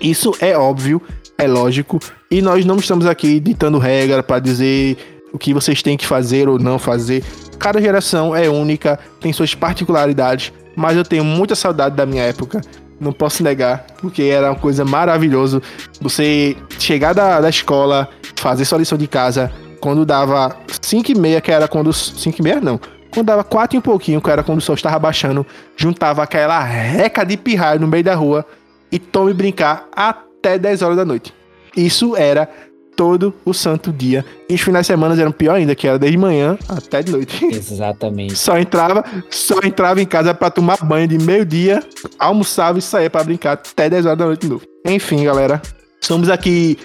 Isso 0.00 0.32
é 0.40 0.56
óbvio, 0.56 1.00
é 1.38 1.46
lógico, 1.46 1.98
e 2.30 2.42
nós 2.42 2.64
não 2.64 2.76
estamos 2.76 3.06
aqui 3.06 3.38
ditando 3.38 3.78
regra 3.78 4.22
para 4.22 4.40
dizer 4.40 5.11
o 5.32 5.38
que 5.38 5.54
vocês 5.54 5.82
têm 5.82 5.96
que 5.96 6.06
fazer 6.06 6.48
ou 6.48 6.58
não 6.58 6.78
fazer. 6.78 7.24
Cada 7.58 7.80
geração 7.80 8.34
é 8.34 8.48
única, 8.48 8.98
tem 9.20 9.32
suas 9.32 9.54
particularidades, 9.54 10.52
mas 10.76 10.96
eu 10.96 11.04
tenho 11.04 11.24
muita 11.24 11.54
saudade 11.54 11.96
da 11.96 12.04
minha 12.04 12.22
época. 12.22 12.60
Não 13.00 13.12
posso 13.12 13.42
negar, 13.42 13.84
porque 14.00 14.22
era 14.22 14.50
uma 14.50 14.58
coisa 14.58 14.84
maravilhosa. 14.84 15.60
Você 16.00 16.56
chegar 16.78 17.12
da, 17.12 17.40
da 17.40 17.48
escola, 17.48 18.08
fazer 18.36 18.64
sua 18.64 18.78
lição 18.78 18.96
de 18.96 19.08
casa, 19.08 19.50
quando 19.80 20.06
dava 20.06 20.56
5 20.80 21.10
e 21.10 21.14
meia, 21.14 21.40
que 21.40 21.50
era 21.50 21.66
quando... 21.66 21.92
5 21.92 22.38
e 22.38 22.42
meia 22.42 22.60
não. 22.60 22.78
Quando 23.10 23.26
dava 23.26 23.42
4 23.42 23.76
e 23.76 23.78
um 23.78 23.82
pouquinho, 23.82 24.20
que 24.20 24.30
era 24.30 24.42
quando 24.42 24.58
o 24.58 24.62
sol 24.62 24.74
estava 24.74 24.98
baixando, 24.98 25.44
juntava 25.76 26.22
aquela 26.22 26.62
reca 26.62 27.24
de 27.24 27.36
pirraia 27.36 27.78
no 27.78 27.88
meio 27.88 28.04
da 28.04 28.14
rua 28.14 28.46
e 28.90 28.98
tome 28.98 29.34
brincar 29.34 29.88
até 29.94 30.58
10 30.58 30.82
horas 30.82 30.96
da 30.96 31.04
noite. 31.04 31.34
Isso 31.76 32.16
era 32.16 32.48
todo 32.96 33.34
o 33.44 33.52
santo 33.52 33.92
dia. 33.92 34.24
E 34.48 34.54
os 34.54 34.60
finais 34.60 34.86
de 34.86 34.92
semana 34.92 35.20
eram 35.20 35.32
pior 35.32 35.54
ainda, 35.54 35.74
que 35.74 35.86
era 35.86 35.98
desde 35.98 36.18
manhã 36.18 36.58
até 36.68 37.02
de 37.02 37.12
noite. 37.12 37.44
Exatamente. 37.46 38.36
Só 38.36 38.58
entrava, 38.58 39.04
só 39.30 39.60
entrava 39.62 40.00
em 40.00 40.06
casa 40.06 40.34
pra 40.34 40.50
tomar 40.50 40.84
banho 40.84 41.08
de 41.08 41.18
meio-dia, 41.18 41.82
almoçava 42.18 42.78
e 42.78 42.82
saía 42.82 43.10
pra 43.10 43.24
brincar 43.24 43.52
até 43.52 43.88
10 43.88 44.06
horas 44.06 44.18
da 44.18 44.26
noite 44.26 44.42
de 44.42 44.48
novo. 44.48 44.62
Enfim, 44.86 45.24
galera. 45.24 45.60
Somos 46.00 46.28
aqui 46.28 46.76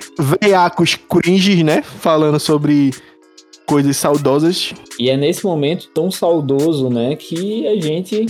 veiacos 0.42 0.96
cringes, 0.96 1.64
né? 1.64 1.82
Falando 1.82 2.40
sobre 2.40 2.92
coisas 3.68 3.98
saudosas. 3.98 4.74
E 4.98 5.10
é 5.10 5.18
nesse 5.18 5.44
momento 5.44 5.90
tão 5.94 6.10
saudoso, 6.10 6.90
né, 6.90 7.16
que 7.16 7.68
a 7.68 7.80
gente 7.80 8.26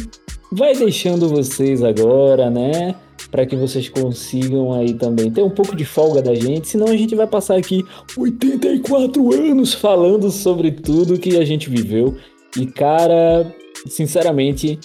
vai 0.52 0.74
deixando 0.74 1.30
vocês 1.30 1.84
agora, 1.84 2.50
né, 2.50 2.96
para 3.30 3.46
que 3.46 3.56
vocês 3.56 3.90
consigam 3.90 4.74
aí 4.74 4.94
também 4.94 5.32
ter 5.32 5.44
um 5.44 5.50
pouco 5.50 5.76
de 5.76 5.86
folga 5.86 6.22
da 6.22 6.34
gente, 6.34 6.68
senão 6.68 6.88
a 6.88 6.96
gente 6.96 7.16
vai 7.16 7.28
passar 7.28 7.58
aqui 7.58 7.84
84 8.16 9.34
anos 9.34 9.74
falando 9.74 10.32
sobre 10.32 10.72
tudo 10.72 11.20
que 11.20 11.38
a 11.38 11.46
gente 11.46 11.70
viveu. 11.70 12.16
E 12.58 12.66
cara, 12.66 13.54
sinceramente, 13.86 14.80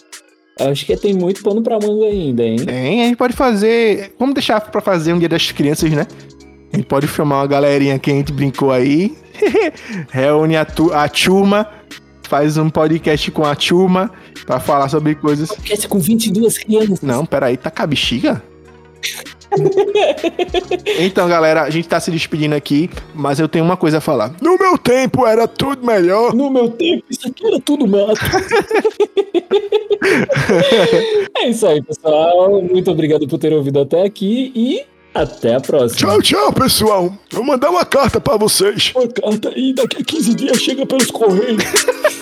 acho 0.58 0.84
que 0.84 0.96
tem 0.96 1.14
muito 1.14 1.42
pano 1.42 1.62
pra 1.62 1.78
manga 1.78 2.06
ainda, 2.06 2.42
hein? 2.42 2.56
Tem, 2.56 3.02
a 3.02 3.04
gente 3.06 3.16
pode 3.16 3.34
fazer. 3.34 4.14
Vamos 4.18 4.34
deixar 4.34 4.60
pra 4.60 4.80
fazer 4.80 5.12
um 5.12 5.18
dia 5.18 5.28
das 5.28 5.50
crianças, 5.50 5.90
né? 5.90 6.06
A 6.72 6.76
gente 6.76 6.86
pode 6.86 7.06
filmar 7.06 7.40
uma 7.40 7.46
galerinha 7.46 7.98
que 7.98 8.10
a 8.10 8.14
gente 8.14 8.32
brincou 8.32 8.70
aí. 8.70 9.14
Reúne 10.10 10.56
a, 10.56 10.64
tu, 10.64 10.92
a 10.92 11.08
turma, 11.08 11.68
faz 12.32 12.56
um 12.56 12.70
podcast 12.70 13.30
com 13.30 13.44
a 13.44 13.54
turma 13.54 14.10
pra 14.46 14.58
falar 14.58 14.88
sobre 14.88 15.14
coisas. 15.14 15.50
Podcast 15.50 15.86
com 15.86 15.98
22 15.98 16.56
crianças. 16.56 17.02
Não, 17.02 17.26
peraí, 17.26 17.58
tá 17.58 17.70
com 17.70 17.82
a 17.82 17.86
bexiga? 17.86 18.42
então, 20.98 21.28
galera, 21.28 21.60
a 21.60 21.68
gente 21.68 21.86
tá 21.86 22.00
se 22.00 22.10
despedindo 22.10 22.54
aqui, 22.54 22.88
mas 23.14 23.38
eu 23.38 23.46
tenho 23.46 23.66
uma 23.66 23.76
coisa 23.76 23.98
a 23.98 24.00
falar. 24.00 24.34
No 24.40 24.56
meu 24.56 24.78
tempo 24.78 25.26
era 25.26 25.46
tudo 25.46 25.84
melhor. 25.84 26.32
No 26.32 26.50
meu 26.50 26.70
tempo, 26.70 27.04
isso 27.10 27.28
aqui 27.28 27.46
era 27.46 27.60
tudo 27.60 27.86
mato. 27.86 28.14
é 31.36 31.50
isso 31.50 31.66
aí, 31.66 31.82
pessoal. 31.82 32.62
Muito 32.62 32.90
obrigado 32.90 33.28
por 33.28 33.38
ter 33.38 33.52
ouvido 33.52 33.78
até 33.78 34.06
aqui 34.06 34.50
e 34.56 34.86
até 35.14 35.56
a 35.56 35.60
próxima. 35.60 35.98
Tchau, 35.98 36.22
tchau, 36.22 36.52
pessoal. 36.54 37.12
Vou 37.30 37.44
mandar 37.44 37.68
uma 37.68 37.84
carta 37.84 38.18
pra 38.18 38.38
vocês. 38.38 38.92
Uma 38.96 39.06
carta 39.08 39.50
aí, 39.50 39.74
daqui 39.74 40.00
a 40.00 40.04
15 40.04 40.34
dias 40.34 40.56
chega 40.56 40.86
pelos 40.86 41.10
correios. 41.10 41.62